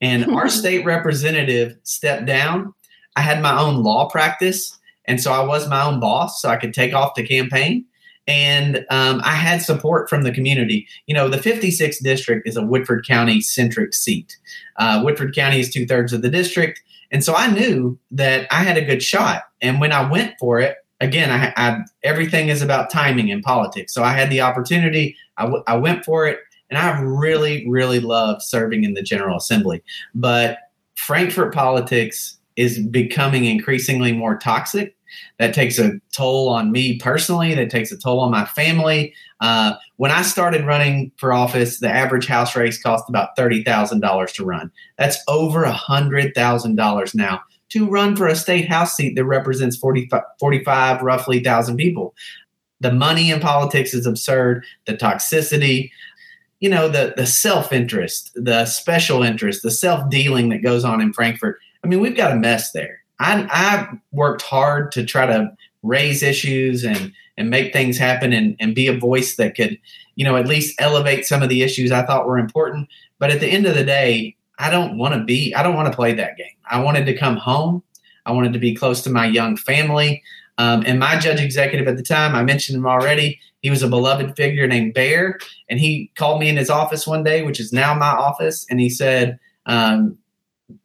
And 0.00 0.26
our 0.30 0.48
state 0.60 0.84
representative 0.84 1.76
stepped 1.82 2.26
down. 2.26 2.74
I 3.16 3.22
had 3.22 3.42
my 3.42 3.58
own 3.58 3.82
law 3.82 4.08
practice. 4.08 4.76
And 5.06 5.20
so 5.20 5.32
I 5.32 5.44
was 5.44 5.68
my 5.68 5.82
own 5.82 5.98
boss, 5.98 6.40
so 6.40 6.48
I 6.48 6.56
could 6.56 6.72
take 6.72 6.94
off 6.94 7.14
the 7.14 7.26
campaign. 7.26 7.84
And 8.26 8.86
um, 8.90 9.20
I 9.24 9.32
had 9.32 9.62
support 9.62 10.08
from 10.08 10.22
the 10.22 10.30
community. 10.30 10.86
You 11.06 11.14
know, 11.14 11.28
the 11.28 11.38
56th 11.38 12.00
district 12.02 12.46
is 12.46 12.56
a 12.56 12.64
Woodford 12.64 13.04
County 13.06 13.40
centric 13.40 13.92
seat. 13.92 14.38
Uh, 14.76 15.00
Woodford 15.02 15.34
County 15.34 15.58
is 15.58 15.72
two 15.72 15.86
thirds 15.86 16.12
of 16.12 16.22
the 16.22 16.28
district. 16.28 16.80
And 17.10 17.24
so 17.24 17.34
I 17.34 17.50
knew 17.50 17.98
that 18.12 18.46
I 18.52 18.62
had 18.62 18.76
a 18.76 18.84
good 18.84 19.02
shot. 19.02 19.44
And 19.60 19.80
when 19.80 19.90
I 19.90 20.08
went 20.08 20.34
for 20.38 20.60
it, 20.60 20.76
again, 21.00 21.30
I, 21.30 21.52
I 21.56 21.80
everything 22.04 22.48
is 22.48 22.62
about 22.62 22.90
timing 22.90 23.28
in 23.28 23.42
politics. 23.42 23.92
So 23.92 24.04
I 24.04 24.12
had 24.12 24.30
the 24.30 24.42
opportunity. 24.42 25.16
I, 25.36 25.44
w- 25.44 25.64
I 25.66 25.76
went 25.76 26.04
for 26.04 26.26
it. 26.26 26.38
And 26.70 26.78
I 26.78 27.00
really, 27.00 27.68
really 27.68 28.00
love 28.00 28.42
serving 28.42 28.84
in 28.84 28.94
the 28.94 29.02
General 29.02 29.36
Assembly. 29.36 29.82
But 30.14 30.58
Frankfort 30.94 31.52
politics 31.52 32.38
is 32.56 32.78
becoming 32.78 33.44
increasingly 33.44 34.12
more 34.12 34.36
toxic. 34.36 34.96
That 35.38 35.54
takes 35.54 35.78
a 35.78 35.92
toll 36.12 36.48
on 36.48 36.70
me 36.70 36.98
personally. 36.98 37.54
That 37.54 37.70
takes 37.70 37.90
a 37.90 37.98
toll 37.98 38.20
on 38.20 38.30
my 38.30 38.44
family. 38.44 39.14
Uh, 39.40 39.74
when 39.96 40.10
I 40.10 40.22
started 40.22 40.66
running 40.66 41.10
for 41.16 41.32
office, 41.32 41.80
the 41.80 41.90
average 41.90 42.26
house 42.26 42.54
race 42.54 42.80
cost 42.80 43.08
about 43.08 43.36
$30,000 43.36 44.32
to 44.34 44.44
run. 44.44 44.70
That's 44.98 45.18
over 45.26 45.64
$100,000 45.64 47.14
now 47.14 47.40
to 47.70 47.88
run 47.88 48.16
for 48.16 48.26
a 48.26 48.36
state 48.36 48.68
house 48.68 48.94
seat 48.94 49.14
that 49.16 49.24
represents 49.24 49.76
45, 49.76 50.22
45 50.38 51.02
roughly 51.02 51.42
thousand 51.42 51.76
people. 51.76 52.14
The 52.80 52.92
money 52.92 53.30
in 53.30 53.40
politics 53.40 53.94
is 53.94 54.06
absurd. 54.06 54.64
The 54.86 54.96
toxicity, 54.96 55.90
you 56.60 56.68
know 56.68 56.88
the 56.88 57.14
the 57.16 57.26
self 57.26 57.72
interest, 57.72 58.30
the 58.34 58.66
special 58.66 59.22
interest, 59.22 59.62
the 59.62 59.70
self 59.70 60.08
dealing 60.10 60.50
that 60.50 60.62
goes 60.62 60.84
on 60.84 61.00
in 61.00 61.12
Frankfort. 61.12 61.58
I 61.82 61.88
mean, 61.88 62.00
we've 62.00 62.16
got 62.16 62.32
a 62.32 62.36
mess 62.36 62.72
there. 62.72 63.00
I 63.18 63.46
I 63.50 63.88
worked 64.12 64.42
hard 64.42 64.92
to 64.92 65.04
try 65.04 65.26
to 65.26 65.50
raise 65.82 66.22
issues 66.22 66.84
and 66.84 67.12
and 67.36 67.50
make 67.50 67.72
things 67.72 67.98
happen 67.98 68.32
and 68.32 68.56
and 68.60 68.74
be 68.74 68.86
a 68.86 68.98
voice 68.98 69.36
that 69.36 69.54
could 69.54 69.78
you 70.14 70.24
know 70.24 70.36
at 70.36 70.46
least 70.46 70.80
elevate 70.80 71.24
some 71.24 71.42
of 71.42 71.48
the 71.48 71.62
issues 71.62 71.90
I 71.90 72.04
thought 72.04 72.26
were 72.26 72.38
important. 72.38 72.88
But 73.18 73.30
at 73.30 73.40
the 73.40 73.48
end 73.48 73.66
of 73.66 73.74
the 73.74 73.84
day, 73.84 74.36
I 74.58 74.70
don't 74.70 74.98
want 74.98 75.14
to 75.14 75.24
be. 75.24 75.54
I 75.54 75.62
don't 75.62 75.74
want 75.74 75.90
to 75.90 75.96
play 75.96 76.12
that 76.12 76.36
game. 76.36 76.46
I 76.70 76.80
wanted 76.80 77.06
to 77.06 77.16
come 77.16 77.36
home. 77.36 77.82
I 78.26 78.32
wanted 78.32 78.52
to 78.52 78.58
be 78.58 78.74
close 78.74 79.00
to 79.02 79.10
my 79.10 79.26
young 79.26 79.56
family. 79.56 80.22
Um, 80.58 80.82
and 80.86 81.00
my 81.00 81.18
judge 81.18 81.40
executive 81.40 81.88
at 81.88 81.96
the 81.96 82.02
time, 82.02 82.34
I 82.34 82.42
mentioned 82.42 82.76
him 82.76 82.86
already. 82.86 83.40
He 83.60 83.70
was 83.70 83.82
a 83.82 83.88
beloved 83.88 84.36
figure 84.36 84.66
named 84.66 84.94
Bear, 84.94 85.38
and 85.68 85.78
he 85.78 86.10
called 86.16 86.40
me 86.40 86.48
in 86.48 86.56
his 86.56 86.70
office 86.70 87.06
one 87.06 87.22
day, 87.22 87.42
which 87.42 87.60
is 87.60 87.72
now 87.72 87.94
my 87.94 88.10
office, 88.10 88.66
and 88.70 88.80
he 88.80 88.88
said, 88.88 89.38
um, 89.66 90.16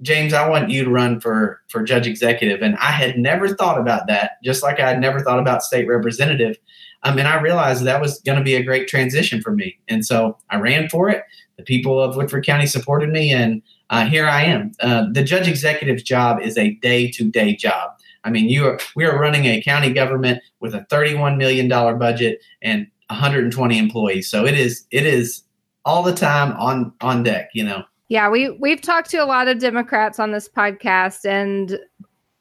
"James, 0.01 0.33
I 0.33 0.47
want 0.49 0.69
you 0.69 0.83
to 0.83 0.89
run 0.89 1.19
for 1.19 1.61
for 1.69 1.83
judge 1.83 2.07
executive." 2.07 2.61
And 2.61 2.75
I 2.77 2.91
had 2.91 3.17
never 3.17 3.49
thought 3.49 3.79
about 3.79 4.07
that, 4.07 4.31
just 4.43 4.61
like 4.61 4.79
I 4.79 4.89
had 4.89 4.99
never 4.99 5.21
thought 5.21 5.39
about 5.39 5.63
state 5.63 5.87
representative. 5.87 6.57
Um, 7.03 7.17
and 7.19 7.27
I 7.27 7.39
realized 7.39 7.83
that 7.83 8.01
was 8.01 8.19
going 8.21 8.37
to 8.37 8.43
be 8.43 8.55
a 8.55 8.63
great 8.63 8.87
transition 8.87 9.41
for 9.41 9.51
me, 9.51 9.77
and 9.87 10.05
so 10.05 10.37
I 10.49 10.57
ran 10.57 10.89
for 10.89 11.09
it. 11.09 11.23
The 11.57 11.63
people 11.63 12.01
of 12.01 12.17
Woodford 12.17 12.45
County 12.45 12.65
supported 12.65 13.09
me, 13.09 13.31
and 13.31 13.61
uh, 13.89 14.05
here 14.05 14.27
I 14.27 14.43
am. 14.43 14.71
Uh, 14.81 15.05
the 15.11 15.23
judge 15.23 15.47
executive's 15.47 16.03
job 16.03 16.41
is 16.41 16.57
a 16.57 16.71
day 16.75 17.09
to 17.11 17.29
day 17.29 17.55
job. 17.55 17.91
I 18.25 18.31
mean, 18.31 18.49
you 18.49 18.65
are 18.65 18.79
we 18.95 19.05
are 19.05 19.17
running 19.17 19.45
a 19.45 19.61
county 19.61 19.93
government 19.93 20.41
with 20.59 20.73
a 20.73 20.85
$31 20.91 21.37
million 21.37 21.69
budget 21.69 22.43
and 22.61 22.87
120 23.07 23.77
employees. 23.77 24.29
So 24.29 24.45
it 24.45 24.55
is 24.55 24.85
it 24.91 25.05
is 25.05 25.43
all 25.85 26.03
the 26.03 26.13
time 26.13 26.51
on 26.57 26.91
on 27.01 27.23
deck, 27.23 27.51
you 27.53 27.63
know. 27.63 27.83
Yeah, 28.09 28.29
we 28.29 28.49
we've 28.49 28.81
talked 28.81 29.09
to 29.11 29.17
a 29.17 29.25
lot 29.25 29.47
of 29.47 29.59
Democrats 29.59 30.19
on 30.19 30.31
this 30.31 30.49
podcast 30.49 31.25
and 31.25 31.79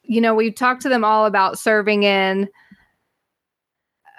you 0.07 0.21
know, 0.21 0.35
we've 0.35 0.55
talked 0.55 0.83
to 0.83 0.89
them 0.89 1.05
all 1.05 1.25
about 1.27 1.59
serving 1.59 2.03
in 2.03 2.49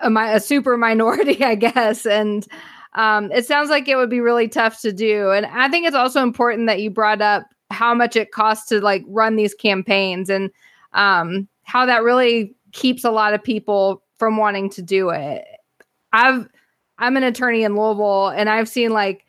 a, 0.02 0.12
a 0.18 0.40
super 0.40 0.78
minority, 0.78 1.44
I 1.44 1.56
guess, 1.56 2.06
and 2.06 2.46
um, 2.94 3.32
it 3.32 3.46
sounds 3.46 3.70
like 3.70 3.88
it 3.88 3.98
would 3.98 4.10
be 4.10 4.22
really 4.22 4.48
tough 4.48 4.82
to 4.82 4.94
do. 4.94 5.32
And 5.32 5.46
I 5.46 5.68
think 5.70 5.86
it's 5.86 5.96
also 5.96 6.24
important 6.24 6.68
that 6.68 6.82
you 6.82 6.90
brought 6.90 7.22
up 7.22 7.46
how 7.72 7.94
much 7.94 8.16
it 8.16 8.32
costs 8.32 8.68
to 8.70 8.80
like 8.80 9.04
run 9.08 9.36
these 9.36 9.54
campaigns 9.54 10.30
and 10.30 10.50
um, 10.94 11.48
how 11.66 11.86
that 11.86 12.04
really 12.04 12.56
keeps 12.72 13.04
a 13.04 13.12
lot 13.12 13.34
of 13.34 13.44
people 13.44 14.04
from 14.18 14.38
wanting 14.38 14.70
to 14.72 14.82
do 14.82 15.10
it. 15.10 15.46
I've 16.14 16.48
I'm 16.98 17.18
an 17.18 17.24
attorney 17.24 17.64
in 17.64 17.76
Louisville 17.76 18.30
and 18.30 18.50
I've 18.50 18.70
seen 18.70 18.92
like 18.92 19.26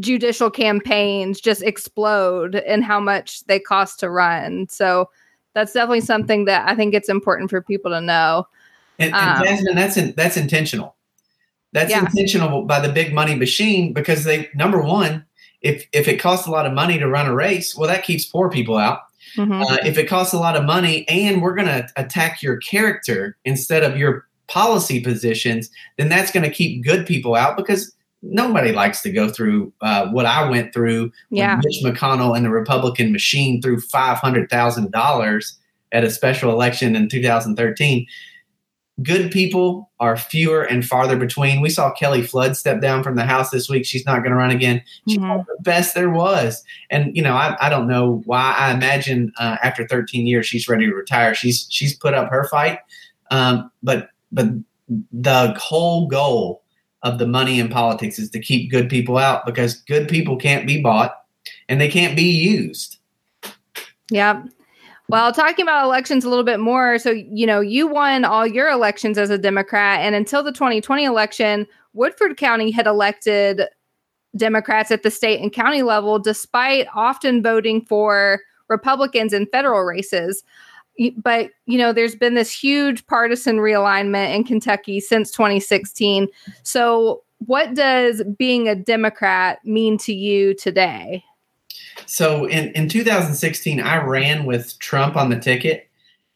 judicial 0.00 0.50
campaigns 0.50 1.40
just 1.40 1.62
explode 1.62 2.56
in 2.56 2.82
how 2.82 2.98
much 2.98 3.44
they 3.44 3.60
cost 3.60 4.00
to 4.00 4.10
run. 4.10 4.68
So 4.68 5.08
that's 5.54 5.72
definitely 5.72 6.00
something 6.00 6.46
that 6.46 6.68
I 6.68 6.74
think 6.74 6.94
it's 6.94 7.08
important 7.08 7.50
for 7.50 7.62
people 7.62 7.92
to 7.92 8.00
know. 8.00 8.48
And, 8.98 9.14
and 9.14 9.38
um, 9.38 9.44
Jasmine, 9.44 9.76
that's 9.76 9.96
in, 9.96 10.12
that's 10.16 10.36
intentional. 10.36 10.96
That's 11.72 11.90
yeah. 11.90 12.00
intentional 12.00 12.62
by 12.62 12.80
the 12.80 12.92
big 12.92 13.12
money 13.12 13.34
machine 13.34 13.92
because 13.92 14.24
they 14.24 14.48
number 14.54 14.80
one, 14.80 15.24
if 15.60 15.86
if 15.92 16.08
it 16.08 16.20
costs 16.20 16.46
a 16.46 16.50
lot 16.50 16.66
of 16.66 16.72
money 16.72 16.98
to 16.98 17.08
run 17.08 17.26
a 17.26 17.34
race, 17.34 17.76
well, 17.76 17.88
that 17.88 18.04
keeps 18.04 18.24
poor 18.24 18.50
people 18.50 18.76
out. 18.76 19.00
Mm-hmm. 19.36 19.62
Uh, 19.62 19.76
if 19.84 19.98
it 19.98 20.08
costs 20.08 20.32
a 20.32 20.38
lot 20.38 20.56
of 20.56 20.64
money 20.64 21.08
and 21.08 21.42
we're 21.42 21.54
going 21.54 21.68
to 21.68 21.88
attack 21.96 22.42
your 22.42 22.58
character 22.58 23.36
instead 23.44 23.82
of 23.82 23.96
your 23.96 24.26
policy 24.46 25.00
positions, 25.00 25.70
then 25.98 26.08
that's 26.08 26.30
going 26.30 26.44
to 26.44 26.50
keep 26.50 26.84
good 26.84 27.06
people 27.06 27.34
out 27.34 27.56
because 27.56 27.94
nobody 28.22 28.72
likes 28.72 29.02
to 29.02 29.10
go 29.10 29.28
through 29.28 29.72
uh, 29.80 30.08
what 30.08 30.26
I 30.26 30.48
went 30.48 30.72
through 30.72 31.12
yeah. 31.30 31.60
Mitch 31.62 31.82
McConnell 31.84 32.36
and 32.36 32.44
the 32.44 32.50
Republican 32.50 33.12
machine 33.12 33.60
threw 33.60 33.80
five 33.80 34.18
hundred 34.18 34.50
thousand 34.50 34.92
dollars 34.92 35.58
at 35.92 36.04
a 36.04 36.10
special 36.10 36.50
election 36.50 36.96
in 36.96 37.08
2013 37.08 38.06
good 39.02 39.30
people 39.30 39.90
are 39.98 40.16
fewer 40.16 40.62
and 40.62 40.84
farther 40.84 41.16
between. 41.16 41.60
We 41.60 41.70
saw 41.70 41.92
Kelly 41.92 42.22
Flood 42.22 42.56
step 42.56 42.80
down 42.80 43.02
from 43.02 43.16
the 43.16 43.24
House 43.24 43.50
this 43.50 43.68
week. 43.68 43.84
She's 43.84 44.06
not 44.06 44.20
going 44.20 44.30
to 44.30 44.36
run 44.36 44.50
again. 44.50 44.82
She's 45.08 45.18
mm-hmm. 45.18 45.42
the 45.48 45.62
best 45.62 45.94
there 45.94 46.10
was. 46.10 46.62
And, 46.90 47.16
you 47.16 47.22
know, 47.22 47.34
I, 47.34 47.56
I 47.60 47.68
don't 47.68 47.88
know 47.88 48.22
why. 48.24 48.54
I 48.56 48.72
imagine 48.72 49.32
uh, 49.38 49.56
after 49.62 49.86
13 49.86 50.26
years, 50.26 50.46
she's 50.46 50.68
ready 50.68 50.86
to 50.86 50.94
retire. 50.94 51.34
She's 51.34 51.66
she's 51.70 51.96
put 51.96 52.14
up 52.14 52.30
her 52.30 52.44
fight. 52.48 52.78
Um, 53.30 53.70
but 53.82 54.10
but 54.30 54.48
the 55.12 55.56
whole 55.58 56.06
goal 56.06 56.62
of 57.02 57.18
the 57.18 57.26
money 57.26 57.58
in 57.58 57.68
politics 57.68 58.18
is 58.18 58.30
to 58.30 58.38
keep 58.38 58.70
good 58.70 58.88
people 58.88 59.18
out 59.18 59.44
because 59.44 59.76
good 59.82 60.08
people 60.08 60.36
can't 60.36 60.66
be 60.66 60.80
bought 60.80 61.14
and 61.68 61.80
they 61.80 61.88
can't 61.88 62.16
be 62.16 62.22
used. 62.22 62.98
Yep. 64.10 64.44
Well, 65.08 65.32
talking 65.32 65.62
about 65.62 65.84
elections 65.84 66.24
a 66.24 66.30
little 66.30 66.44
bit 66.44 66.60
more. 66.60 66.98
So, 66.98 67.10
you 67.10 67.46
know, 67.46 67.60
you 67.60 67.86
won 67.86 68.24
all 68.24 68.46
your 68.46 68.70
elections 68.70 69.18
as 69.18 69.30
a 69.30 69.36
Democrat. 69.36 70.00
And 70.00 70.14
until 70.14 70.42
the 70.42 70.52
2020 70.52 71.04
election, 71.04 71.66
Woodford 71.92 72.36
County 72.36 72.70
had 72.70 72.86
elected 72.86 73.62
Democrats 74.36 74.90
at 74.90 75.02
the 75.02 75.10
state 75.10 75.40
and 75.40 75.52
county 75.52 75.82
level, 75.82 76.18
despite 76.18 76.86
often 76.94 77.42
voting 77.42 77.84
for 77.84 78.40
Republicans 78.68 79.32
in 79.32 79.46
federal 79.46 79.82
races. 79.82 80.42
But, 81.16 81.50
you 81.66 81.76
know, 81.76 81.92
there's 81.92 82.16
been 82.16 82.34
this 82.34 82.52
huge 82.52 83.06
partisan 83.06 83.58
realignment 83.58 84.34
in 84.34 84.44
Kentucky 84.44 85.00
since 85.00 85.30
2016. 85.32 86.28
So, 86.62 87.22
what 87.38 87.74
does 87.74 88.22
being 88.38 88.68
a 88.68 88.74
Democrat 88.74 89.58
mean 89.64 89.98
to 89.98 90.14
you 90.14 90.54
today? 90.54 91.22
So 92.06 92.46
in, 92.46 92.70
in 92.72 92.88
2016, 92.88 93.80
I 93.80 94.02
ran 94.02 94.44
with 94.44 94.78
Trump 94.78 95.16
on 95.16 95.30
the 95.30 95.38
ticket, 95.38 95.88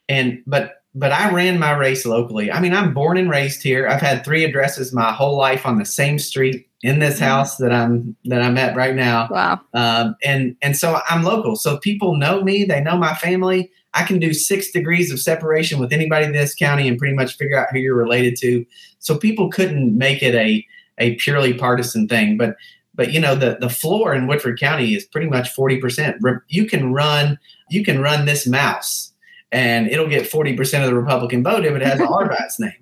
and 0.09 0.43
but 0.47 0.83
but 0.95 1.13
I 1.13 1.31
ran 1.33 1.59
my 1.59 1.73
race 1.73 2.05
locally. 2.05 2.51
I 2.51 2.61
mean, 2.61 2.75
I'm 2.75 2.95
born 2.95 3.19
and 3.19 3.31
raised 3.31 3.63
here. 3.63 3.87
I've 3.87 4.01
had 4.01 4.25
three 4.25 4.45
addresses 4.45 4.93
my 4.93 5.13
whole 5.13 5.37
life 5.37 5.65
on 5.65 5.79
the 5.79 5.85
same 5.85 6.19
street 6.19 6.69
in 6.83 6.99
this 6.99 7.17
mm-hmm. 7.17 7.25
house 7.25 7.57
that 7.59 7.73
I'm 7.73 8.17
that 8.25 8.43
I'm 8.43 8.57
at 8.59 8.77
right 8.77 8.95
now. 8.95 9.29
Wow. 9.31 9.61
Um, 9.75 10.17
and 10.25 10.57
and 10.63 10.77
so 10.77 11.01
I'm 11.09 11.23
local. 11.23 11.57
So 11.57 11.79
people 11.79 12.17
know 12.17 12.43
me. 12.43 12.65
They 12.65 12.81
know 12.81 12.97
my 12.97 13.15
family. 13.15 13.71
I 13.95 14.05
can 14.05 14.19
do 14.19 14.35
six 14.35 14.71
degrees 14.71 15.11
of 15.11 15.19
separation 15.19 15.79
with 15.79 15.93
anybody 15.93 16.27
in 16.27 16.33
this 16.33 16.55
county 16.55 16.89
and 16.89 16.99
pretty 16.99 17.15
much 17.15 17.37
figure 17.37 17.59
out 17.59 17.69
who 17.73 17.79
you're 17.79 17.97
related 17.97 18.37
to. 18.41 18.65
So 18.99 19.17
people 19.17 19.51
couldn't 19.51 19.97
make 19.97 20.23
it 20.23 20.35
a 20.35 20.67
a 20.99 21.15
purely 21.17 21.55
partisan 21.55 22.09
thing. 22.09 22.37
But 22.37 22.57
but 22.99 23.15
you 23.15 23.21
know 23.21 23.35
the 23.35 23.57
the 23.59 23.71
floor 23.71 24.13
in 24.13 24.27
Woodford 24.27 24.61
County 24.61 24.95
is 24.95 25.07
pretty 25.07 25.29
much 25.29 25.49
forty 25.49 25.79
percent. 25.79 26.23
You 26.49 26.67
can 26.67 26.93
run 26.93 27.39
you 27.71 27.83
can 27.83 28.03
run 28.03 28.27
this 28.27 28.47
mouse 28.47 29.13
and 29.53 29.89
it'll 29.89 30.09
get 30.09 30.31
40% 30.31 30.81
of 30.81 30.87
the 30.87 30.95
Republican 30.95 31.43
vote 31.43 31.65
if 31.65 31.75
it 31.75 31.83
has 31.83 32.01
an 32.01 32.07
Arbat's 32.11 32.61
name. 32.61 32.73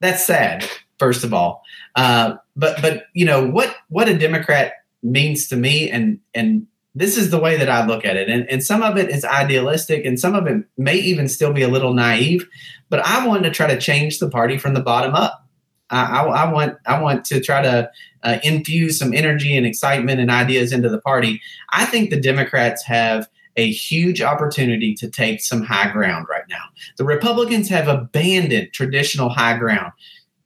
That's 0.00 0.24
sad, 0.24 0.68
first 0.98 1.24
of 1.24 1.32
all. 1.32 1.62
Uh, 1.94 2.36
but 2.54 2.80
but 2.82 3.04
you 3.14 3.24
know 3.24 3.46
what 3.46 3.74
what 3.88 4.08
a 4.08 4.18
Democrat 4.18 4.74
means 5.02 5.48
to 5.48 5.56
me, 5.56 5.90
and 5.90 6.20
and 6.34 6.66
this 6.94 7.16
is 7.16 7.30
the 7.30 7.38
way 7.38 7.56
that 7.56 7.70
I 7.70 7.86
look 7.86 8.04
at 8.04 8.16
it. 8.16 8.28
And 8.28 8.48
and 8.50 8.62
some 8.62 8.82
of 8.82 8.98
it 8.98 9.08
is 9.08 9.24
idealistic, 9.24 10.04
and 10.04 10.20
some 10.20 10.34
of 10.34 10.46
it 10.46 10.64
may 10.76 10.96
even 10.96 11.28
still 11.28 11.52
be 11.52 11.62
a 11.62 11.68
little 11.68 11.94
naive. 11.94 12.46
But 12.90 13.00
I 13.06 13.26
want 13.26 13.44
to 13.44 13.50
try 13.50 13.66
to 13.66 13.80
change 13.80 14.18
the 14.18 14.28
party 14.28 14.58
from 14.58 14.74
the 14.74 14.82
bottom 14.82 15.14
up. 15.14 15.46
I, 15.88 16.04
I, 16.04 16.22
I 16.24 16.52
want 16.52 16.76
I 16.86 17.00
want 17.00 17.24
to 17.26 17.40
try 17.40 17.62
to 17.62 17.90
uh, 18.26 18.38
infuse 18.42 18.98
some 18.98 19.14
energy 19.14 19.56
and 19.56 19.64
excitement 19.64 20.20
and 20.20 20.30
ideas 20.30 20.72
into 20.72 20.88
the 20.88 21.00
party. 21.00 21.40
I 21.70 21.84
think 21.84 22.10
the 22.10 22.20
Democrats 22.20 22.84
have 22.84 23.28
a 23.56 23.70
huge 23.70 24.20
opportunity 24.20 24.94
to 24.94 25.08
take 25.08 25.40
some 25.40 25.62
high 25.62 25.90
ground 25.92 26.26
right 26.28 26.42
now. 26.50 26.64
The 26.96 27.04
Republicans 27.04 27.68
have 27.68 27.86
abandoned 27.86 28.72
traditional 28.72 29.28
high 29.28 29.56
ground, 29.56 29.92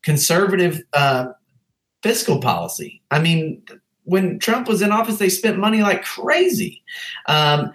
conservative 0.02 0.82
uh, 0.92 1.28
fiscal 2.02 2.38
policy. 2.38 3.00
I 3.10 3.18
mean, 3.18 3.62
when 4.04 4.38
Trump 4.38 4.68
was 4.68 4.82
in 4.82 4.92
office, 4.92 5.18
they 5.18 5.30
spent 5.30 5.58
money 5.58 5.82
like 5.82 6.04
crazy. 6.04 6.82
Um, 7.26 7.72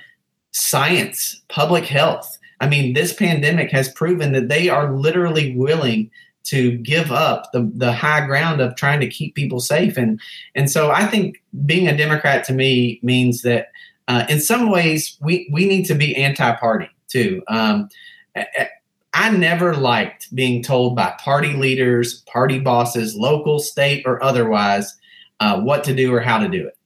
science, 0.52 1.42
public 1.50 1.86
health. 1.86 2.38
I 2.62 2.70
mean, 2.70 2.94
this 2.94 3.12
pandemic 3.12 3.72
has 3.72 3.90
proven 3.90 4.34
that 4.34 4.50
they 4.50 4.70
are 4.70 4.94
literally 4.94 5.56
willing 5.56 6.12
to 6.46 6.78
give 6.78 7.12
up 7.12 7.52
the, 7.52 7.70
the 7.76 7.92
high 7.92 8.26
ground 8.26 8.62
of 8.62 8.76
trying 8.76 9.00
to 9.00 9.08
keep 9.08 9.36
people 9.36 9.60
safe. 9.60 9.98
And, 9.98 10.20
and 10.54 10.70
so 10.70 10.92
I 10.92 11.06
think 11.06 11.44
being 11.66 11.88
a 11.88 11.98
Democrat 11.98 12.44
to 12.46 12.54
me 12.54 13.00
means 13.04 13.42
that 13.42 13.72
uh, 14.08 14.26
in 14.30 14.40
some 14.40 14.70
ways, 14.70 15.18
we, 15.22 15.50
we 15.52 15.68
need 15.68 15.86
to 15.86 15.96
be 15.96 16.16
anti 16.16 16.52
party 16.56 16.90
too. 17.08 17.42
Um, 17.48 17.90
I 19.14 19.30
never 19.32 19.76
liked 19.76 20.34
being 20.36 20.62
told 20.62 20.96
by 20.96 21.16
party 21.20 21.54
leaders, 21.54 22.22
party 22.22 22.60
bosses, 22.60 23.16
local, 23.16 23.60
state, 23.60 24.04
or 24.06 24.22
otherwise, 24.22 24.96
uh, 25.40 25.60
what 25.62 25.84
to 25.86 25.96
do 25.96 26.14
or 26.14 26.20
how 26.20 26.38
to 26.38 26.48
do 26.48 26.68
it. 26.68 26.78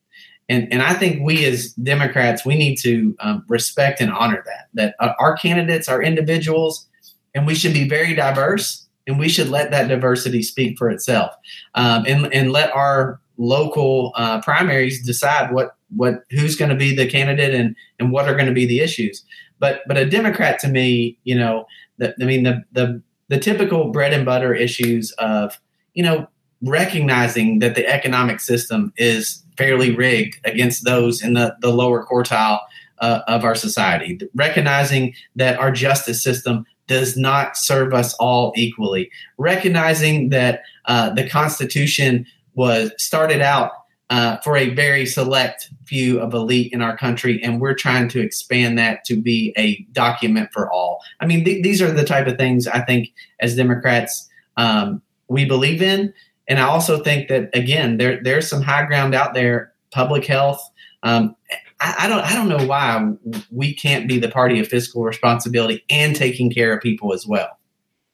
And, 0.47 0.72
and 0.72 0.82
I 0.82 0.93
think 0.93 1.22
we 1.22 1.45
as 1.45 1.74
Democrats, 1.74 2.45
we 2.45 2.55
need 2.55 2.78
to 2.78 3.16
um, 3.20 3.43
respect 3.47 3.99
and 3.99 4.12
honor 4.12 4.43
that, 4.45 4.68
that 4.74 4.95
uh, 4.99 5.14
our 5.20 5.36
candidates 5.36 5.88
are 5.89 6.01
individuals 6.01 6.88
and 7.36 7.45
we 7.45 7.55
should 7.55 7.74
be 7.74 7.88
very 7.88 8.16
diverse 8.16 8.88
and 9.10 9.20
we 9.20 9.28
should 9.28 9.49
let 9.49 9.72
that 9.72 9.88
diversity 9.88 10.43
speak 10.43 10.78
for 10.78 10.89
itself 10.89 11.34
um, 11.74 12.05
and, 12.07 12.32
and 12.34 12.51
let 12.51 12.72
our 12.76 13.20
local 13.38 14.14
uh, 14.16 14.39
primaries 14.41 15.03
decide 15.03 15.51
what 15.51 15.76
what 15.95 16.24
who's 16.30 16.55
going 16.55 16.70
to 16.70 16.76
be 16.76 16.95
the 16.95 17.07
candidate 17.07 17.55
and 17.55 17.76
and 17.97 18.12
what 18.12 18.30
are 18.30 18.36
going 18.36 18.45
to 18.45 18.53
be 18.53 18.68
the 18.68 18.80
issues. 18.80 19.26
But 19.57 19.82
but 19.88 19.97
a 19.97 20.07
Democrat 20.07 20.60
to 20.60 20.68
me, 20.68 21.18
you 21.24 21.36
know, 21.36 21.66
the, 21.97 22.14
I 22.22 22.26
mean 22.26 22.43
the 22.43 22.64
the 22.72 23.01
the 23.30 23.39
typical 23.39 23.91
bread 23.91 24.14
and 24.14 24.26
butter 24.26 24.53
issues 24.53 25.12
of 25.14 25.60
you 25.95 26.03
know 26.03 26.28
recognizing 26.62 27.60
that 27.60 27.76
the 27.76 27.88
economic 27.88 28.39
system 28.39 28.93
is 28.97 29.43
fairly 29.57 29.95
rigged 29.95 30.39
against 30.45 30.86
those 30.86 31.24
in 31.24 31.34
the 31.34 31.55
the 31.62 31.72
lower 31.74 32.05
quartile 32.05 32.60
uh, 32.99 33.22
of 33.28 33.43
our 33.43 33.55
society, 33.55 34.20
recognizing 34.36 35.16
that 35.36 35.57
our 35.57 35.72
justice 35.72 36.22
system 36.22 36.66
does 36.90 37.16
not 37.16 37.56
serve 37.56 37.94
us 37.94 38.14
all 38.16 38.52
equally, 38.58 39.10
recognizing 39.38 40.30
that 40.30 40.64
uh, 40.86 41.12
the 41.12 41.30
Constitution 41.30 42.26
was 42.56 42.92
started 42.98 43.42
out 43.42 43.72
uh, 44.10 44.38
for 44.38 44.58
a 44.58 44.74
very 44.74 45.06
select 45.06 45.70
few 45.86 46.20
of 46.20 46.34
elite 46.34 46.74
in 46.74 46.82
our 46.82 46.98
country, 46.98 47.42
and 47.44 47.62
we're 47.62 47.76
trying 47.76 48.10
to 48.10 48.20
expand 48.20 48.78
that 48.80 49.06
to 49.06 49.16
be 49.16 49.54
a 49.56 49.78
document 49.92 50.50
for 50.52 50.70
all. 50.72 51.00
I 51.22 51.28
mean, 51.28 51.46
th- 51.46 51.64
these 51.64 51.80
are 51.80 51.92
the 51.92 52.04
type 52.04 52.26
of 52.26 52.38
things 52.38 52.68
I 52.68 52.82
think 52.82 53.14
as 53.40 53.56
Democrats 53.56 54.28
um, 54.58 55.02
we 55.28 55.46
believe 55.46 55.84
in, 55.84 56.12
and 56.48 56.60
I 56.60 56.64
also 56.64 57.04
think 57.04 57.30
that 57.30 57.56
again, 57.56 57.98
there 57.98 58.20
there's 58.24 58.50
some 58.50 58.64
high 58.64 58.86
ground 58.86 59.14
out 59.14 59.34
there. 59.36 59.74
Public 59.92 60.26
health. 60.26 60.62
Um, 61.02 61.36
I, 61.82 61.95
I 61.99 62.07
don't 62.07 62.21
I 62.21 62.34
don't 62.34 62.49
know 62.49 62.65
why 62.65 63.13
we 63.51 63.73
can't 63.73 64.07
be 64.07 64.19
the 64.19 64.30
party 64.30 64.59
of 64.59 64.67
fiscal 64.67 65.03
responsibility 65.03 65.84
and 65.89 66.15
taking 66.15 66.51
care 66.51 66.73
of 66.75 66.82
people 66.82 67.13
as 67.13 67.25
well. 67.25 67.57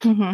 Mm-hmm. 0.02 0.34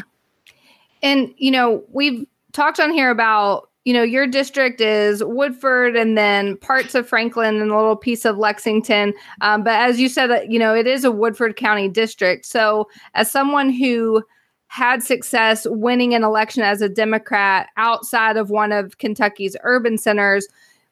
And 1.03 1.34
you 1.38 1.51
know, 1.51 1.84
we've 1.89 2.25
talked 2.53 2.79
on 2.79 2.91
here 2.91 3.09
about 3.09 3.69
you 3.84 3.93
know, 3.93 4.03
your 4.03 4.27
district 4.27 4.79
is 4.79 5.23
Woodford 5.23 5.95
and 5.95 6.15
then 6.17 6.55
parts 6.57 6.93
of 6.93 7.09
Franklin 7.09 7.59
and 7.59 7.71
a 7.71 7.75
little 7.75 7.95
piece 7.95 8.25
of 8.25 8.38
Lexington. 8.38 9.13
Um, 9.41 9.63
but 9.63 9.73
as 9.73 9.99
you 9.99 10.07
said, 10.07 10.45
you 10.47 10.59
know, 10.59 10.75
it 10.75 10.86
is 10.86 11.03
a 11.03 11.11
Woodford 11.11 11.55
County 11.55 11.89
district. 11.89 12.45
So, 12.45 12.88
as 13.15 13.32
someone 13.32 13.71
who 13.71 14.23
had 14.67 15.01
success 15.01 15.65
winning 15.69 16.13
an 16.13 16.23
election 16.23 16.63
as 16.63 16.82
a 16.82 16.88
Democrat 16.88 17.69
outside 17.75 18.38
of 18.38 18.51
one 18.51 18.71
of 18.71 18.99
Kentucky's 18.99 19.57
urban 19.63 19.97
centers, 19.97 20.47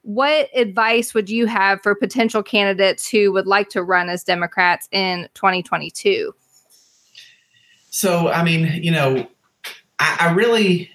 what 0.10 0.50
advice 0.56 1.14
would 1.14 1.30
you 1.30 1.46
have 1.46 1.84
for 1.84 1.94
potential 1.94 2.42
candidates 2.42 3.08
who 3.08 3.32
would 3.32 3.46
like 3.46 3.70
to 3.70 3.84
run 3.84 4.10
as 4.10 4.24
Democrats 4.24 4.90
in 4.92 5.30
2022? 5.36 6.34
So, 7.92 8.28
I 8.28 8.44
mean, 8.44 8.82
you 8.82 8.90
know, 8.90 9.28
I, 10.00 10.18
I 10.22 10.34
really 10.34 10.90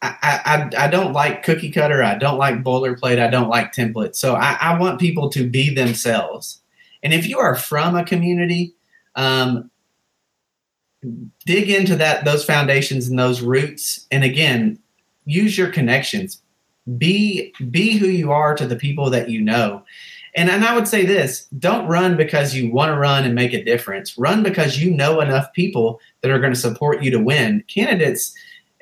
I, 0.00 0.16
I, 0.22 0.84
I 0.84 0.88
don't 0.88 1.12
like 1.12 1.42
cookie 1.42 1.70
cutter. 1.70 2.02
I 2.02 2.14
don't 2.14 2.38
like 2.38 2.64
boilerplate. 2.64 3.20
I 3.20 3.28
don't 3.28 3.50
like 3.50 3.74
templates. 3.74 4.16
So 4.16 4.34
I, 4.34 4.56
I 4.58 4.78
want 4.78 4.98
people 4.98 5.28
to 5.28 5.46
be 5.46 5.72
themselves. 5.72 6.62
And 7.02 7.12
if 7.12 7.26
you 7.26 7.38
are 7.38 7.54
from 7.54 7.96
a 7.96 8.04
community, 8.04 8.74
um, 9.14 9.70
dig 11.44 11.68
into 11.68 11.96
that 11.96 12.24
those 12.24 12.46
foundations 12.46 13.08
and 13.08 13.18
those 13.18 13.42
roots. 13.42 14.06
And 14.10 14.24
again, 14.24 14.78
use 15.26 15.58
your 15.58 15.68
connections. 15.68 16.41
Be 16.98 17.52
be 17.70 17.96
who 17.96 18.06
you 18.06 18.32
are 18.32 18.54
to 18.56 18.66
the 18.66 18.76
people 18.76 19.10
that 19.10 19.30
you 19.30 19.40
know. 19.40 19.84
And, 20.34 20.48
and 20.48 20.64
I 20.64 20.74
would 20.74 20.88
say 20.88 21.04
this 21.04 21.46
don't 21.58 21.86
run 21.86 22.16
because 22.16 22.54
you 22.54 22.72
want 22.72 22.90
to 22.90 22.98
run 22.98 23.24
and 23.24 23.34
make 23.34 23.52
a 23.52 23.64
difference. 23.64 24.16
Run 24.16 24.42
because 24.42 24.78
you 24.78 24.90
know 24.90 25.20
enough 25.20 25.52
people 25.52 26.00
that 26.20 26.30
are 26.30 26.38
going 26.38 26.52
to 26.52 26.58
support 26.58 27.02
you 27.02 27.10
to 27.10 27.20
win. 27.20 27.64
Candidates 27.68 28.34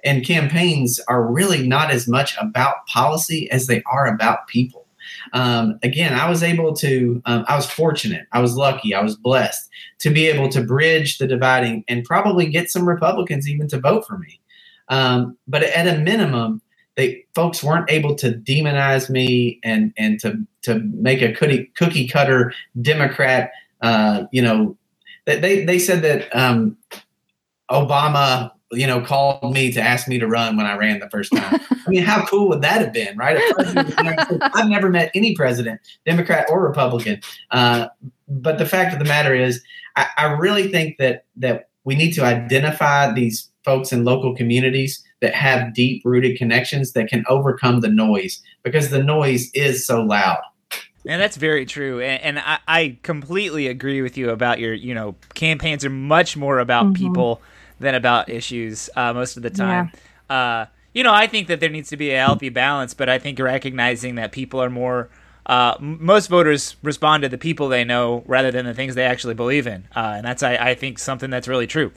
and 0.05 0.25
campaigns 0.25 1.01
are 1.09 1.27
really 1.27 1.67
not 1.67 1.91
as 1.91 2.09
much 2.09 2.37
about 2.41 2.87
policy 2.87 3.51
as 3.51 3.67
they 3.67 3.83
are 3.85 4.07
about 4.07 4.47
people. 4.47 4.87
Um, 5.33 5.79
again, 5.83 6.15
I 6.15 6.29
was 6.29 6.43
able 6.43 6.75
to, 6.77 7.21
um, 7.27 7.45
I 7.49 7.57
was 7.57 7.67
fortunate, 7.67 8.27
I 8.33 8.41
was 8.41 8.55
lucky, 8.55 8.95
I 8.95 9.03
was 9.03 9.17
blessed 9.17 9.69
to 9.99 10.11
be 10.11 10.27
able 10.27 10.49
to 10.51 10.63
bridge 10.63 11.19
the 11.19 11.27
dividing 11.27 11.85
and 11.89 12.05
probably 12.05 12.47
get 12.47 12.71
some 12.71 12.89
Republicans 12.89 13.49
even 13.49 13.69
to 13.69 13.81
vote 13.81 14.07
for 14.07 14.19
me. 14.19 14.41
Um, 14.89 15.37
but 15.47 15.63
at 15.63 15.87
a 15.87 16.01
minimum, 16.01 16.63
they 17.01 17.25
folks 17.35 17.65
weren't 17.65 17.91
able 17.91 18.15
to 18.17 18.33
demonize 18.33 19.09
me 19.09 19.59
and 19.65 19.93
and 19.97 20.21
to 20.21 20.39
to 20.63 20.81
make 20.93 21.23
a 21.23 21.33
cookie 21.33 21.73
cookie 21.75 22.07
cutter 22.07 22.53
Democrat. 22.83 23.51
Uh, 23.81 24.25
you 24.33 24.43
know, 24.43 24.77
they 25.25 25.65
they 25.65 25.79
said 25.79 26.03
that 26.03 26.29
um, 26.37 26.77
Obama 27.71 28.53
you 28.73 28.87
know, 28.87 29.01
called 29.01 29.53
me 29.53 29.73
to 29.73 29.81
ask 29.81 30.07
me 30.07 30.19
to 30.19 30.29
run 30.29 30.57
when 30.57 30.65
I 30.65 30.77
ran 30.77 31.01
the 31.01 31.11
first 31.11 31.33
time. 31.33 31.61
I 31.71 31.91
mean, 31.91 32.05
how 32.05 32.25
cool 32.27 32.49
would 32.51 32.63
that 32.63 32.81
have 32.81 32.93
been, 32.93 33.17
right? 33.17 33.37
I've 34.55 34.69
never 34.69 34.89
met 34.89 35.11
any 35.13 35.35
president, 35.35 35.81
Democrat 36.07 36.47
or 36.49 36.63
Republican. 36.63 37.21
Uh, 37.51 37.89
but 38.29 38.59
the 38.59 38.67
fact 38.67 38.93
of 38.93 39.01
the 39.01 39.05
matter 39.05 39.35
is, 39.35 39.61
I, 39.97 40.07
I 40.17 40.25
really 40.35 40.71
think 40.71 40.99
that 40.99 41.25
that 41.37 41.71
we 41.83 41.97
need 41.97 42.13
to 42.13 42.23
identify 42.23 43.13
these 43.13 43.51
folks 43.65 43.93
in 43.93 44.05
local 44.05 44.37
communities 44.37 45.03
that 45.21 45.35
have 45.35 45.75
deep 45.75 46.03
rooted 46.05 46.39
connections 46.39 46.93
that 46.93 47.09
can 47.09 47.25
overcome 47.29 47.81
the 47.81 47.89
noise 47.89 48.43
because 48.63 48.91
the 48.91 49.03
noise 49.03 49.51
is 49.55 49.87
so 49.87 50.03
loud. 50.03 50.41
And 51.07 51.21
that's 51.21 51.37
very 51.37 51.65
true. 51.65 52.01
And, 52.01 52.23
and 52.23 52.39
I, 52.39 52.59
I, 52.69 52.99
completely 53.03 53.69
agree 53.69 54.03
with 54.03 54.19
you 54.19 54.31
about 54.31 54.59
your, 54.59 54.75
you 54.75 54.95
know, 54.95 55.15
campaigns 55.33 55.85
are 55.85 55.91
much 55.91 56.37
more 56.37 56.59
about 56.59 56.87
mm-hmm. 56.87 57.03
people 57.03 57.41
than 57.79 57.95
about 57.95 58.29
issues 58.29 58.91
uh, 58.97 59.13
most 59.15 59.37
of 59.39 59.43
the 59.43 59.51
time. 59.51 59.91
Yeah. 60.29 60.37
Uh, 60.37 60.67
you 60.93 61.03
know, 61.03 61.13
I 61.13 61.27
think 61.27 61.49
that 61.49 61.61
there 61.61 61.71
needs 61.71 61.89
to 61.91 61.97
be 61.97 62.11
a 62.11 62.19
healthy 62.19 62.49
balance, 62.51 62.95
but 62.95 63.09
I 63.09 63.19
think 63.19 63.39
recognizing 63.39 64.17
that 64.17 64.33
people 64.33 64.61
are 64.61 64.69
more, 64.69 65.09
uh, 65.47 65.77
most 65.81 66.29
voters 66.29 66.77
respond 66.83 67.23
to 67.23 67.29
the 67.29 67.39
people 67.39 67.69
they 67.69 67.85
know 67.85 68.23
rather 68.27 68.51
than 68.51 68.67
the 68.67 68.75
things 68.75 68.95
they 68.95 69.05
actually 69.05 69.35
believe 69.35 69.67
in. 69.67 69.89
Uh, 69.97 70.15
and 70.17 70.27
that's, 70.27 70.43
I, 70.43 70.57
I 70.57 70.75
think, 70.75 70.99
something 70.99 71.31
that's 71.31 71.49
really 71.49 71.67
true. 71.67 71.93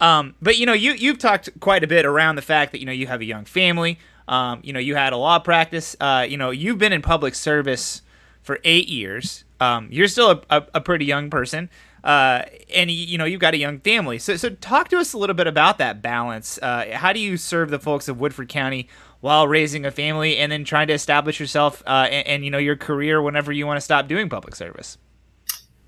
Um, 0.00 0.34
but 0.40 0.58
you 0.58 0.66
know, 0.66 0.72
you 0.72 0.92
you've 0.92 1.18
talked 1.18 1.48
quite 1.60 1.84
a 1.84 1.86
bit 1.86 2.04
around 2.04 2.36
the 2.36 2.42
fact 2.42 2.72
that 2.72 2.80
you 2.80 2.86
know 2.86 2.92
you 2.92 3.06
have 3.06 3.20
a 3.20 3.24
young 3.24 3.44
family. 3.44 3.98
Um, 4.28 4.60
you 4.62 4.72
know, 4.72 4.80
you 4.80 4.94
had 4.94 5.12
a 5.12 5.16
law 5.16 5.38
practice. 5.38 5.96
Uh, 6.00 6.26
you 6.28 6.36
know, 6.36 6.50
you've 6.50 6.78
been 6.78 6.92
in 6.92 7.02
public 7.02 7.34
service 7.34 8.02
for 8.42 8.60
eight 8.64 8.88
years. 8.88 9.44
Um, 9.60 9.88
you're 9.90 10.08
still 10.08 10.30
a, 10.30 10.42
a, 10.50 10.66
a, 10.74 10.80
pretty 10.80 11.04
young 11.04 11.28
person, 11.28 11.68
uh, 12.02 12.42
and 12.74 12.90
you 12.90 13.18
know 13.18 13.26
you've 13.26 13.40
got 13.40 13.52
a 13.52 13.58
young 13.58 13.78
family. 13.80 14.18
So, 14.18 14.36
so 14.36 14.48
talk 14.48 14.88
to 14.88 14.98
us 14.98 15.12
a 15.12 15.18
little 15.18 15.34
bit 15.34 15.46
about 15.46 15.76
that 15.78 16.00
balance. 16.00 16.58
Uh, 16.62 16.92
how 16.94 17.12
do 17.12 17.20
you 17.20 17.36
serve 17.36 17.68
the 17.68 17.78
folks 17.78 18.08
of 18.08 18.18
Woodford 18.18 18.48
County 18.48 18.88
while 19.20 19.46
raising 19.46 19.84
a 19.84 19.90
family, 19.90 20.38
and 20.38 20.50
then 20.50 20.64
trying 20.64 20.86
to 20.86 20.94
establish 20.94 21.38
yourself 21.38 21.82
uh, 21.86 22.08
and, 22.10 22.26
and 22.26 22.44
you 22.44 22.50
know 22.50 22.58
your 22.58 22.76
career 22.76 23.20
whenever 23.20 23.52
you 23.52 23.66
want 23.66 23.76
to 23.76 23.82
stop 23.82 24.08
doing 24.08 24.30
public 24.30 24.54
service? 24.54 24.96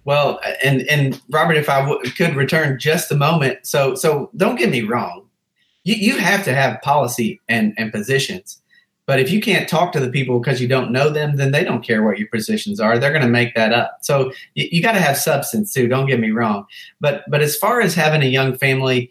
Well, 0.05 0.41
and 0.65 0.83
and 0.89 1.21
Robert, 1.31 1.57
if 1.57 1.69
I 1.69 1.81
w- 1.81 2.11
could 2.11 2.35
return 2.35 2.79
just 2.79 3.13
a 3.13 3.17
moment, 3.17 3.67
so 3.67 3.95
so 3.95 4.31
don't 4.37 4.57
get 4.57 4.71
me 4.71 4.83
wrong, 4.83 5.27
you 5.85 5.95
you 5.95 6.19
have 6.19 6.45
to 6.45 6.55
have 6.55 6.83
policy 6.83 7.41
and 7.49 7.73
and 7.79 7.93
positions, 7.93 8.61
but 9.07 9.21
if 9.21 9.31
you 9.31 9.41
can't 9.41 9.69
talk 9.69 9.93
to 9.93 10.01
the 10.01 10.11
people 10.11 10.41
because 10.41 10.61
you 10.61 10.67
don't 10.67 10.91
know 10.91 11.09
them, 11.09 11.37
then 11.37 11.53
they 11.53 11.63
don't 11.63 11.85
care 11.85 12.03
what 12.03 12.19
your 12.19 12.29
positions 12.29 12.81
are. 12.81 12.99
They're 12.99 13.13
going 13.13 13.23
to 13.23 13.29
make 13.29 13.55
that 13.55 13.73
up. 13.73 13.99
So 14.03 14.33
you, 14.55 14.69
you 14.73 14.83
got 14.83 14.93
to 14.93 15.01
have 15.01 15.17
substance 15.17 15.73
too. 15.73 15.87
Don't 15.87 16.07
get 16.07 16.21
me 16.21 16.31
wrong, 16.31 16.67
but 17.01 17.23
but 17.29 17.41
as 17.41 17.57
far 17.57 17.81
as 17.81 17.95
having 17.95 18.23
a 18.23 18.27
young 18.27 18.57
family, 18.57 19.11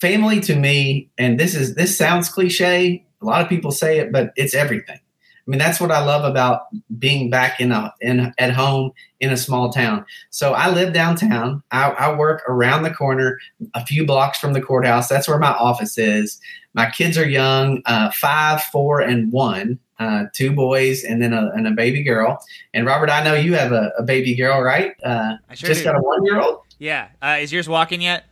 family 0.00 0.40
to 0.40 0.56
me, 0.56 1.08
and 1.18 1.38
this 1.38 1.54
is 1.54 1.76
this 1.76 1.96
sounds 1.96 2.28
cliche. 2.28 3.04
A 3.22 3.24
lot 3.24 3.42
of 3.42 3.48
people 3.48 3.70
say 3.70 3.98
it, 3.98 4.10
but 4.10 4.32
it's 4.36 4.54
everything 4.54 4.98
I 5.46 5.50
mean, 5.50 5.58
that's 5.58 5.80
what 5.80 5.92
I 5.92 6.04
love 6.04 6.24
about 6.24 6.62
being 6.98 7.30
back 7.30 7.60
in 7.60 7.70
a 7.70 7.94
in 8.00 8.32
at 8.38 8.52
home 8.52 8.92
in 9.20 9.30
a 9.30 9.36
small 9.36 9.70
town. 9.70 10.04
So 10.30 10.54
I 10.54 10.70
live 10.70 10.92
downtown. 10.92 11.62
I, 11.70 11.90
I 11.90 12.16
work 12.16 12.42
around 12.48 12.82
the 12.82 12.90
corner, 12.90 13.38
a 13.74 13.86
few 13.86 14.04
blocks 14.04 14.38
from 14.38 14.54
the 14.54 14.60
courthouse. 14.60 15.08
That's 15.08 15.28
where 15.28 15.38
my 15.38 15.52
office 15.52 15.98
is. 15.98 16.40
My 16.74 16.90
kids 16.90 17.16
are 17.16 17.28
young, 17.28 17.80
uh, 17.86 18.10
five, 18.10 18.62
four, 18.64 19.00
and 19.00 19.30
one. 19.32 19.78
Uh, 19.98 20.24
two 20.34 20.52
boys 20.52 21.04
and 21.04 21.22
then 21.22 21.32
a, 21.32 21.50
and 21.56 21.66
a 21.66 21.70
baby 21.70 22.02
girl. 22.02 22.38
And 22.74 22.84
Robert, 22.84 23.08
I 23.08 23.24
know 23.24 23.32
you 23.32 23.54
have 23.54 23.72
a, 23.72 23.92
a 23.98 24.02
baby 24.02 24.34
girl, 24.34 24.60
right? 24.60 24.92
Uh, 25.02 25.36
I 25.48 25.54
sure 25.54 25.68
just 25.68 25.80
do. 25.80 25.84
got 25.84 25.96
a 25.96 26.02
one 26.02 26.22
year 26.26 26.38
old. 26.38 26.60
Yeah. 26.78 27.08
Uh, 27.22 27.38
is 27.40 27.50
yours 27.50 27.66
walking 27.66 28.02
yet? 28.02 28.24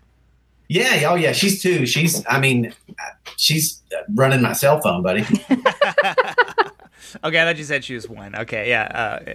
Yeah. 0.68 1.08
Oh, 1.08 1.14
yeah. 1.14 1.32
She's 1.32 1.62
two. 1.62 1.86
She's. 1.86 2.22
I 2.28 2.38
mean, 2.38 2.74
she's 3.38 3.80
running 4.14 4.42
my 4.42 4.52
cell 4.52 4.78
phone, 4.82 5.02
buddy. 5.02 5.24
Okay, 7.22 7.40
I 7.40 7.44
thought 7.44 7.56
you 7.56 7.64
said 7.64 7.84
she 7.84 7.94
was 7.94 8.08
one. 8.08 8.34
Okay, 8.34 8.68
yeah. 8.68 8.84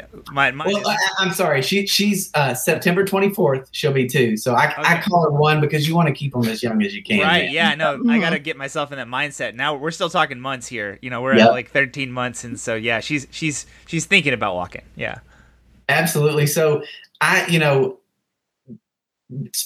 Uh, 0.09 0.21
my, 0.31 0.51
well, 0.51 0.77
is- 0.77 0.87
I, 0.87 1.23
am 1.23 1.31
sorry. 1.31 1.61
She 1.61 1.87
she's 1.87 2.29
uh, 2.33 2.53
September 2.53 3.05
24th. 3.05 3.67
She'll 3.71 3.93
be 3.93 4.07
two. 4.07 4.37
So 4.37 4.53
I, 4.53 4.71
okay. 4.71 4.81
I 4.83 5.01
call 5.01 5.23
her 5.23 5.31
one 5.31 5.61
because 5.61 5.87
you 5.87 5.95
want 5.95 6.07
to 6.07 6.13
keep 6.13 6.33
them 6.33 6.45
as 6.45 6.61
young 6.61 6.81
as 6.83 6.93
you 6.93 7.03
can. 7.03 7.21
Right? 7.21 7.45
Man. 7.45 7.53
Yeah. 7.53 7.75
No, 7.75 8.01
I 8.09 8.19
got 8.19 8.31
to 8.31 8.39
get 8.39 8.57
myself 8.57 8.91
in 8.91 8.97
that 8.97 9.07
mindset. 9.07 9.55
Now 9.55 9.75
we're 9.75 9.91
still 9.91 10.09
talking 10.09 10.39
months 10.39 10.67
here. 10.67 10.99
You 11.01 11.09
know, 11.09 11.21
we're 11.21 11.35
yep. 11.35 11.47
at 11.47 11.51
like 11.51 11.69
13 11.71 12.11
months, 12.11 12.43
and 12.43 12.59
so 12.59 12.75
yeah, 12.75 12.99
she's 12.99 13.27
she's 13.31 13.65
she's 13.85 14.05
thinking 14.05 14.33
about 14.33 14.55
walking. 14.55 14.83
Yeah. 14.95 15.19
Absolutely. 15.87 16.47
So 16.47 16.83
I, 17.21 17.45
you 17.47 17.59
know, 17.59 17.99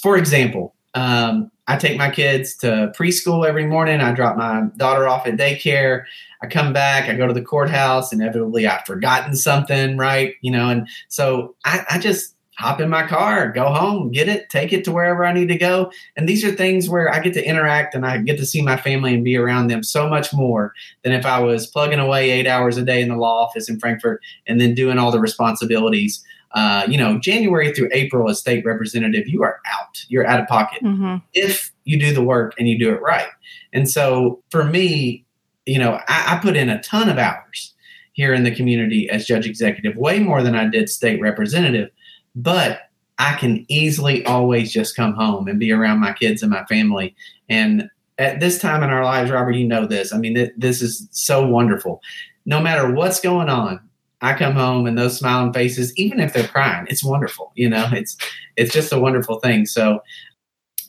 for 0.02 0.18
example, 0.18 0.76
um, 0.94 1.52
I 1.68 1.78
take 1.78 1.98
my 1.98 2.10
kids 2.10 2.56
to 2.58 2.92
preschool 2.98 3.48
every 3.48 3.66
morning. 3.66 4.02
I 4.02 4.12
drop 4.12 4.36
my 4.36 4.64
daughter 4.76 5.08
off 5.08 5.26
at 5.26 5.38
daycare. 5.38 6.04
I 6.42 6.48
come 6.48 6.74
back, 6.74 7.08
I 7.08 7.16
go 7.16 7.26
to 7.26 7.34
the 7.34 7.42
courthouse. 7.42 8.12
Inevitably, 8.12 8.68
I've 8.68 8.86
forgotten 8.86 9.36
something, 9.36 9.98
right? 9.98 10.36
You 10.42 10.52
know, 10.52 10.70
and 10.70 10.88
so 11.08 11.56
I, 11.64 11.86
I 11.90 12.00
just 12.00 12.36
hop 12.58 12.80
in 12.80 12.90
my 12.90 13.08
car, 13.08 13.52
go 13.52 13.74
home, 13.74 14.12
get 14.12 14.30
it, 14.30 14.50
take 14.50 14.72
it 14.74 14.84
to 14.86 14.92
wherever 14.92 15.26
I 15.26 15.34
need 15.34 15.48
to 15.48 15.58
go. 15.58 15.92
And 16.16 16.30
these 16.30 16.44
are 16.44 16.52
things 16.52 16.88
where 16.88 17.12
I 17.12 17.20
get 17.20 17.34
to 17.34 17.44
interact 17.44 17.96
and 17.96 18.06
I 18.06 18.20
get 18.20 18.38
to 18.38 18.46
see 18.46 18.62
my 18.62 18.78
family 18.78 19.16
and 19.16 19.24
be 19.24 19.36
around 19.36 19.68
them 19.68 19.84
so 19.84 20.08
much 20.08 20.34
more 20.34 20.74
than 21.04 21.14
if 21.14 21.26
I 21.26 21.40
was 21.40 21.66
plugging 21.66 22.00
away 22.00 22.30
eight 22.30 22.46
hours 22.46 22.78
a 22.78 22.84
day 22.84 23.02
in 23.02 23.10
the 23.10 23.16
law 23.16 23.44
office 23.44 23.70
in 23.70 23.80
Frankfort 23.80 24.22
and 24.46 24.62
then 24.62 24.76
doing 24.76 25.00
all 25.00 25.12
the 25.12 25.20
responsibilities 25.20 26.24
uh, 26.54 26.86
you 26.88 26.98
know, 26.98 27.18
January 27.18 27.74
through 27.74 27.90
April 27.92 28.30
as 28.30 28.40
state 28.40 28.64
representative, 28.64 29.28
you 29.28 29.44
are 29.44 29.60
out. 29.72 30.06
You're 30.08 30.28
out 30.28 30.40
of 30.40 30.48
pocket 30.48 30.84
mm-hmm. 30.84 31.18
if 31.34 31.72
you 31.84 32.00
do 32.00 32.14
the 32.14 32.24
work 32.24 32.54
and 32.60 32.68
you 32.68 32.78
do 32.78 32.94
it 32.94 33.02
right. 33.02 33.28
And 33.74 33.90
so 33.90 34.42
for 34.52 34.64
me, 34.64 35.26
you 35.66 35.80
know, 35.80 36.00
I, 36.08 36.36
I 36.36 36.40
put 36.42 36.56
in 36.56 36.70
a 36.70 36.82
ton 36.84 37.10
of 37.10 37.18
hours 37.18 37.74
here 38.14 38.34
in 38.34 38.44
the 38.44 38.54
community 38.54 39.10
as 39.10 39.26
judge 39.26 39.48
executive, 39.48 39.96
way 39.96 40.20
more 40.20 40.44
than 40.44 40.56
I 40.56 40.68
did 40.68 40.90
state 40.90 41.20
representative. 41.20 41.90
But 42.36 42.82
I 43.18 43.34
can 43.36 43.66
easily 43.68 44.24
always 44.26 44.72
just 44.72 44.96
come 44.96 45.14
home 45.14 45.48
and 45.48 45.60
be 45.60 45.72
around 45.72 46.00
my 46.00 46.14
kids 46.14 46.44
and 46.44 46.52
my 46.52 46.66
family. 46.66 47.16
And 47.50 47.90
at 48.20 48.40
this 48.40 48.60
time 48.60 48.84
in 48.84 48.90
our 48.90 49.04
lives, 49.04 49.32
Robert, 49.32 49.54
you 49.54 49.68
know 49.68 49.88
this. 49.88 50.14
I 50.14 50.18
mean, 50.18 50.36
th- 50.36 50.52
this 50.58 50.82
is 50.82 51.08
so 51.12 51.46
wonderful. 51.46 52.02
No 52.46 52.62
matter 52.62 52.92
what's 52.92 53.20
going 53.20 53.50
on, 53.50 53.80
I 54.24 54.34
come 54.34 54.54
home 54.54 54.88
and 54.88 54.98
those 54.98 55.18
smiling 55.18 55.52
faces, 55.52 55.94
even 55.98 56.22
if 56.22 56.32
they're 56.32 56.48
crying, 56.48 56.88
it's 56.90 57.04
wonderful. 57.04 57.52
You 57.56 57.70
know, 57.70 57.90
it's 57.92 58.18
it's 58.56 58.74
just 58.74 58.94
a 58.94 59.00
wonderful 59.00 59.40
thing. 59.40 59.66
So 59.66 60.02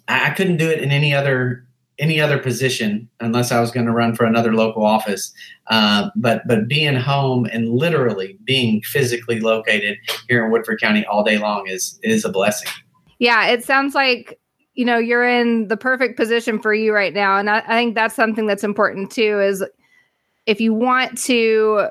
I, 0.07 0.31
I 0.31 0.31
couldn't 0.31 0.57
do 0.57 0.71
it 0.71 0.81
in 0.81 0.93
any 0.93 1.13
other 1.13 1.67
any 1.99 2.21
other 2.21 2.39
position 2.39 3.09
unless 3.21 3.53
I 3.53 3.61
was 3.61 3.71
going 3.71 3.87
to 3.87 3.93
run 3.93 4.15
for 4.15 4.25
another 4.25 4.55
local 4.55 4.85
office. 4.85 5.33
Uh, 5.67 6.11
but 6.15 6.47
but 6.47 6.69
being 6.69 6.95
home 6.95 7.47
and 7.47 7.69
literally 7.69 8.39
being 8.45 8.83
physically 8.83 9.41
located 9.41 9.99
here 10.29 10.45
in 10.45 10.53
Woodford 10.53 10.81
County 10.81 11.05
all 11.07 11.25
day 11.25 11.39
long 11.39 11.67
is 11.67 11.99
is 12.05 12.25
a 12.25 12.31
blessing. 12.31 12.71
Yeah, 13.19 13.49
it 13.49 13.65
sounds 13.65 13.97
like 13.97 14.39
you 14.75 14.85
know 14.85 14.97
you're 14.99 15.29
in 15.29 15.67
the 15.67 15.77
perfect 15.77 16.17
position 16.17 16.61
for 16.61 16.73
you 16.73 16.95
right 16.95 17.13
now, 17.13 17.37
and 17.37 17.51
I, 17.51 17.65
I 17.67 17.75
think 17.77 17.97
that's 17.97 18.15
something 18.15 18.47
that's 18.47 18.65
important 18.65 19.11
too. 19.11 19.41
Is 19.41 19.65
if 20.47 20.61
you 20.61 20.73
want 20.73 21.19
to 21.23 21.89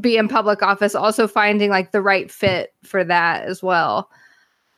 be 0.00 0.16
in 0.16 0.28
public 0.28 0.62
office, 0.62 0.94
also 0.94 1.26
finding 1.26 1.70
like 1.70 1.92
the 1.92 2.02
right 2.02 2.30
fit 2.30 2.74
for 2.82 3.04
that 3.04 3.44
as 3.44 3.62
well. 3.62 4.10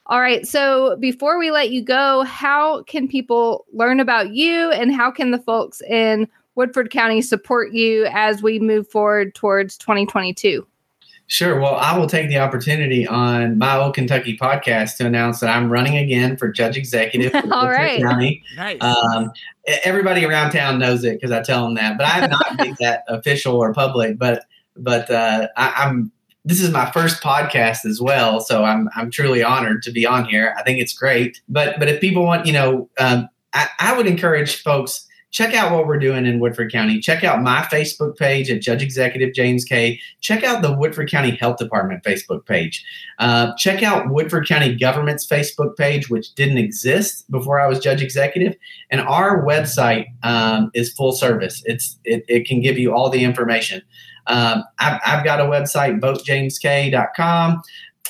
All 0.07 0.21
right. 0.21 0.47
So 0.47 0.97
before 0.97 1.39
we 1.39 1.51
let 1.51 1.71
you 1.71 1.83
go, 1.83 2.23
how 2.23 2.83
can 2.85 3.07
people 3.07 3.67
learn 3.73 4.01
about 4.01 4.31
you 4.31 4.71
and 4.73 4.95
how 4.95 5.11
can 5.11 5.31
the 5.31 5.39
folks 5.39 5.81
in 5.83 6.29
Woodford 6.55 6.91
County 6.91 7.23
support 7.23 7.73
you 7.73 8.07
as 8.13 8.43
we 8.43 8.59
move 8.59 8.89
forward 8.91 9.35
towards 9.35 9.79
2022? 9.79 10.67
Sure. 11.29 11.59
Well, 11.59 11.77
I 11.77 11.97
will 11.97 12.09
take 12.09 12.29
the 12.29 12.39
opportunity 12.39 13.07
on 13.07 13.57
my 13.57 13.79
old 13.79 13.95
Kentucky 13.95 14.37
podcast 14.37 14.97
to 14.99 15.07
announce 15.07 15.41
that 15.41 15.49
I'm 15.49 15.71
running 15.71 15.97
again 15.97 16.37
for 16.37 16.49
judge 16.49 16.77
executive. 16.77 17.35
All 17.51 17.71
right. 17.71 18.03
County. 18.03 18.43
Nice. 18.57 18.83
Um, 18.83 19.33
everybody 19.85 20.27
around 20.27 20.51
town 20.51 20.79
knows 20.79 21.05
it 21.05 21.15
because 21.15 21.31
I 21.31 21.41
tell 21.41 21.65
them 21.65 21.75
that, 21.77 21.97
but 21.97 22.05
I 22.05 22.11
have 22.11 22.31
not 22.31 22.57
made 22.59 22.77
that 22.81 23.05
official 23.09 23.57
or 23.57 23.73
public. 23.73 24.19
But 24.19 24.45
but 24.77 25.11
uh, 25.11 25.49
I, 25.57 25.85
am 25.87 26.13
this 26.45 26.61
is 26.61 26.71
my 26.71 26.91
first 26.91 27.23
podcast 27.23 27.85
as 27.85 28.01
well, 28.01 28.41
so 28.41 28.65
I'm 28.65 28.89
I'm 28.97 29.11
truly 29.11 29.43
honored 29.43 29.83
to 29.85 29.93
be 29.93 30.07
on 30.07 30.25
here. 30.25 30.55
I 30.59 30.63
think 30.63 30.81
it's 30.81 30.93
great. 30.93 31.41
But 31.49 31.79
but 31.79 31.89
if 31.89 32.01
people 32.01 32.25
want, 32.25 32.47
you 32.47 32.53
know, 32.53 32.89
um, 32.99 33.29
I, 33.55 33.69
I 33.79 33.97
would 33.97 34.07
encourage 34.07 34.63
folks 34.63 35.07
check 35.33 35.55
out 35.55 35.73
what 35.73 35.87
we're 35.87 35.99
doing 35.99 36.27
in 36.27 36.39
Woodford 36.39 36.71
County. 36.71 37.01
Check 37.01 37.25
out 37.25 37.43
my 37.43 37.63
Facebook 37.63 38.17
page 38.17 38.51
at 38.51 38.61
Judge 38.61 38.83
Executive 38.83 39.35
James 39.35 39.65
Kay 39.65 39.99
Check 40.21 40.45
out 40.45 40.63
the 40.63 40.77
Woodford 40.77 41.11
County 41.11 41.35
Health 41.35 41.57
Department 41.57 42.05
Facebook 42.05 42.47
page. 42.47 42.85
Uh, 43.19 43.53
check 43.57 43.83
out 43.83 44.11
Woodford 44.11 44.47
County 44.47 44.77
Government's 44.77 45.27
Facebook 45.27 45.77
page, 45.77 46.09
which 46.09 46.35
didn't 46.35 46.59
exist 46.59 47.29
before 47.31 47.59
I 47.59 47.67
was 47.67 47.81
Judge 47.81 48.03
Executive. 48.03 48.55
And 48.91 49.01
our 49.01 49.45
website 49.45 50.07
um, 50.23 50.71
is 50.75 50.93
full 50.93 51.13
service. 51.13 51.63
It's 51.65 51.99
it, 52.05 52.25
it 52.29 52.47
can 52.47 52.61
give 52.61 52.79
you 52.79 52.95
all 52.95 53.11
the 53.11 53.25
information. 53.25 53.83
Um, 54.27 54.65
I've, 54.79 55.01
I've, 55.05 55.25
got 55.25 55.41
a 55.41 55.45
website, 55.45 56.01
votejameskay.com. 56.01 57.63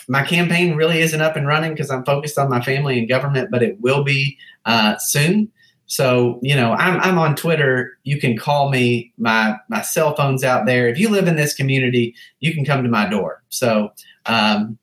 My 0.09 0.25
campaign 0.25 0.75
really 0.75 1.01
isn't 1.01 1.21
up 1.21 1.37
and 1.37 1.47
running 1.47 1.73
because 1.73 1.91
I'm 1.91 2.05
focused 2.05 2.39
on 2.39 2.51
my 2.51 2.61
family 2.61 2.99
and 2.99 3.09
government, 3.09 3.51
but 3.51 3.63
it 3.63 3.81
will 3.81 4.05
be 4.05 4.37
uh, 4.65 4.97
soon. 4.99 5.51
So, 5.87 6.39
you 6.43 6.57
know, 6.57 6.73
I'm, 6.73 7.01
I'm 7.01 7.19
on 7.19 7.37
Twitter. 7.37 7.99
You 8.05 8.19
can 8.19 8.37
call 8.37 8.71
me. 8.71 9.13
My, 9.19 9.57
my 9.69 9.83
cell 9.83 10.15
phone's 10.15 10.43
out 10.43 10.67
there. 10.67 10.89
If 10.89 10.99
you 10.99 11.09
live 11.09 11.29
in 11.29 11.37
this 11.37 11.55
community, 11.55 12.15
you 12.41 12.55
can 12.55 12.65
come 12.65 12.83
to 12.83 12.89
my 12.89 13.09
door. 13.09 13.43
So, 13.51 13.93
um, 14.27 14.79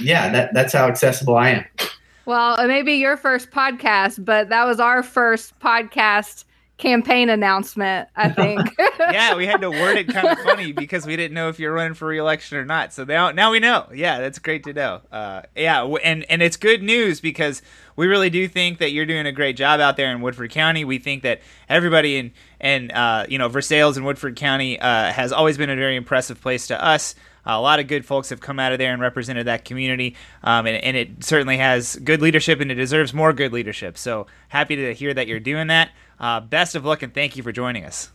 yeah, 0.00 0.30
that, 0.32 0.54
that's 0.54 0.72
how 0.72 0.86
accessible 0.88 1.36
I 1.36 1.50
am. 1.50 1.64
Well, 2.24 2.56
it 2.56 2.66
may 2.66 2.82
be 2.82 2.94
your 2.94 3.16
first 3.16 3.50
podcast, 3.50 4.24
but 4.24 4.48
that 4.48 4.64
was 4.64 4.80
our 4.80 5.02
first 5.02 5.58
podcast 5.60 6.44
campaign 6.78 7.30
announcement, 7.30 8.08
I 8.16 8.28
think. 8.32 8.74
yeah, 8.98 9.34
we 9.34 9.46
had 9.46 9.60
to 9.62 9.70
word 9.70 9.96
it 9.96 10.08
kind 10.08 10.28
of 10.28 10.38
funny 10.44 10.72
because 10.72 11.06
we 11.06 11.16
didn't 11.16 11.34
know 11.34 11.48
if 11.48 11.58
you're 11.58 11.72
running 11.72 11.94
for 11.94 12.06
reelection 12.06 12.58
or 12.58 12.64
not. 12.64 12.92
So 12.92 13.04
now, 13.04 13.30
now 13.30 13.50
we 13.50 13.60
know. 13.60 13.86
Yeah, 13.94 14.20
that's 14.20 14.38
great 14.38 14.64
to 14.64 14.72
know. 14.72 15.00
Uh, 15.10 15.42
yeah, 15.54 15.84
and 15.84 16.24
and 16.30 16.42
it's 16.42 16.56
good 16.56 16.82
news 16.82 17.20
because 17.20 17.62
we 17.96 18.06
really 18.06 18.30
do 18.30 18.46
think 18.48 18.78
that 18.78 18.92
you're 18.92 19.06
doing 19.06 19.26
a 19.26 19.32
great 19.32 19.56
job 19.56 19.80
out 19.80 19.96
there 19.96 20.10
in 20.12 20.20
Woodford 20.20 20.50
County. 20.50 20.84
We 20.84 20.98
think 20.98 21.22
that 21.22 21.40
everybody 21.68 22.16
in 22.16 22.32
and 22.60 22.92
uh, 22.92 23.26
you 23.28 23.38
know 23.38 23.48
Versailles 23.48 23.96
and 23.96 24.04
Woodford 24.04 24.36
County 24.36 24.78
uh, 24.78 25.12
has 25.12 25.32
always 25.32 25.56
been 25.56 25.70
a 25.70 25.76
very 25.76 25.96
impressive 25.96 26.40
place 26.40 26.66
to 26.68 26.82
us. 26.84 27.14
A 27.46 27.60
lot 27.60 27.78
of 27.78 27.86
good 27.86 28.04
folks 28.04 28.30
have 28.30 28.40
come 28.40 28.58
out 28.58 28.72
of 28.72 28.78
there 28.78 28.92
and 28.92 29.00
represented 29.00 29.46
that 29.46 29.64
community, 29.64 30.16
um, 30.42 30.66
and, 30.66 30.82
and 30.82 30.96
it 30.96 31.24
certainly 31.24 31.58
has 31.58 31.96
good 31.96 32.20
leadership, 32.20 32.60
and 32.60 32.70
it 32.70 32.74
deserves 32.74 33.14
more 33.14 33.32
good 33.32 33.52
leadership. 33.52 33.96
So 33.96 34.26
happy 34.48 34.76
to 34.76 34.94
hear 34.94 35.14
that 35.14 35.26
you're 35.26 35.40
doing 35.40 35.68
that. 35.68 35.90
Uh, 36.18 36.40
best 36.40 36.74
of 36.74 36.84
luck 36.84 37.02
and 37.02 37.12
thank 37.12 37.36
you 37.36 37.42
for 37.42 37.52
joining 37.52 37.84
us. 37.84 38.10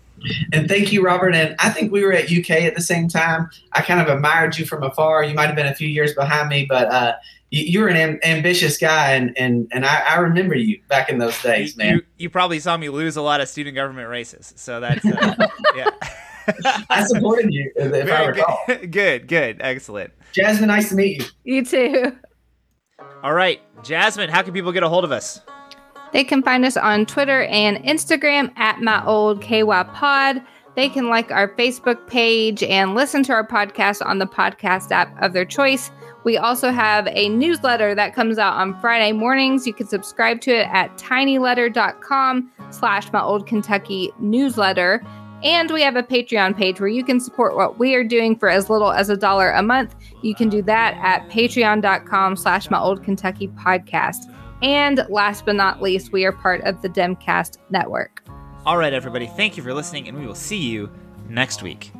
And 0.53 0.67
thank 0.67 0.91
you, 0.91 1.03
Robert. 1.03 1.33
And 1.33 1.55
I 1.59 1.69
think 1.69 1.91
we 1.91 2.03
were 2.03 2.13
at 2.13 2.31
UK 2.31 2.51
at 2.51 2.75
the 2.75 2.81
same 2.81 3.07
time. 3.07 3.49
I 3.73 3.81
kind 3.81 4.01
of 4.01 4.07
admired 4.07 4.57
you 4.57 4.65
from 4.65 4.83
afar. 4.83 5.23
You 5.23 5.33
might 5.33 5.47
have 5.47 5.55
been 5.55 5.67
a 5.67 5.75
few 5.75 5.87
years 5.87 6.13
behind 6.13 6.49
me, 6.49 6.65
but 6.67 6.87
uh, 6.91 7.13
you, 7.51 7.83
are 7.83 7.87
an 7.89 7.97
am- 7.97 8.19
ambitious 8.23 8.77
guy, 8.77 9.11
and 9.11 9.37
and 9.37 9.67
and 9.71 9.85
I, 9.85 9.99
I, 9.99 10.19
remember 10.19 10.55
you 10.55 10.79
back 10.87 11.09
in 11.09 11.17
those 11.17 11.39
days, 11.41 11.75
man. 11.75 11.95
You, 11.95 12.01
you, 12.17 12.29
probably 12.29 12.59
saw 12.59 12.77
me 12.77 12.87
lose 12.87 13.17
a 13.17 13.21
lot 13.21 13.41
of 13.41 13.49
student 13.49 13.75
government 13.75 14.07
races, 14.09 14.53
so 14.55 14.79
that's 14.79 15.05
uh, 15.05 15.35
yeah. 15.75 15.89
I 16.89 17.03
supported 17.03 17.53
you, 17.53 17.71
if 17.75 17.91
Very 17.91 18.11
I 18.11 18.25
recall. 18.25 18.63
Good. 18.67 18.91
good, 18.91 19.27
good, 19.27 19.57
excellent. 19.59 20.13
Jasmine, 20.31 20.67
nice 20.67 20.89
to 20.89 20.95
meet 20.95 21.19
you. 21.19 21.25
You 21.43 21.65
too. 21.65 22.17
All 23.21 23.33
right, 23.33 23.61
Jasmine, 23.83 24.29
how 24.29 24.41
can 24.41 24.53
people 24.53 24.71
get 24.71 24.83
a 24.83 24.89
hold 24.89 25.03
of 25.03 25.11
us? 25.11 25.41
They 26.13 26.23
can 26.23 26.41
find 26.43 26.65
us 26.65 26.77
on 26.77 27.05
Twitter 27.05 27.43
and 27.43 27.77
Instagram 27.83 28.57
at 28.57 28.81
my 28.81 29.05
old 29.05 29.41
KY 29.41 29.83
pod. 29.93 30.41
They 30.75 30.87
can 30.87 31.09
like 31.09 31.31
our 31.31 31.49
Facebook 31.55 32.07
page 32.07 32.63
and 32.63 32.95
listen 32.95 33.23
to 33.23 33.33
our 33.33 33.45
podcast 33.45 34.05
on 34.05 34.19
the 34.19 34.25
podcast 34.25 34.91
app 34.91 35.21
of 35.21 35.33
their 35.33 35.45
choice. 35.45 35.91
We 36.23 36.37
also 36.37 36.71
have 36.71 37.07
a 37.07 37.29
newsletter 37.29 37.95
that 37.95 38.13
comes 38.13 38.37
out 38.37 38.53
on 38.53 38.79
Friday 38.79 39.11
mornings. 39.11 39.65
You 39.65 39.73
can 39.73 39.87
subscribe 39.87 40.41
to 40.41 40.51
it 40.51 40.67
at 40.71 40.95
tinyletter.com 40.97 42.51
slash 42.69 43.11
my 43.11 43.21
old 43.21 43.47
Kentucky 43.47 44.11
newsletter. 44.19 45.03
And 45.43 45.71
we 45.71 45.81
have 45.81 45.95
a 45.95 46.03
Patreon 46.03 46.55
page 46.55 46.79
where 46.79 46.89
you 46.89 47.03
can 47.03 47.19
support 47.19 47.55
what 47.55 47.79
we 47.79 47.95
are 47.95 48.03
doing 48.03 48.37
for 48.37 48.47
as 48.47 48.69
little 48.69 48.91
as 48.91 49.09
a 49.09 49.17
dollar 49.17 49.49
a 49.49 49.63
month. 49.63 49.95
You 50.21 50.35
can 50.35 50.49
do 50.49 50.61
that 50.63 50.95
at 51.01 51.27
patreon.com 51.29 52.35
slash 52.35 52.69
my 52.69 52.79
old 52.79 53.03
Kentucky 53.03 53.47
podcast. 53.47 54.31
And 54.61 55.03
last 55.09 55.45
but 55.45 55.55
not 55.55 55.81
least, 55.81 56.11
we 56.11 56.25
are 56.25 56.31
part 56.31 56.61
of 56.61 56.83
the 56.83 56.89
Demcast 56.89 57.57
network. 57.71 58.23
All 58.63 58.77
right, 58.77 58.93
everybody, 58.93 59.25
thank 59.25 59.57
you 59.57 59.63
for 59.63 59.73
listening, 59.73 60.07
and 60.07 60.19
we 60.19 60.27
will 60.27 60.35
see 60.35 60.57
you 60.57 60.91
next 61.27 61.63
week. 61.63 61.91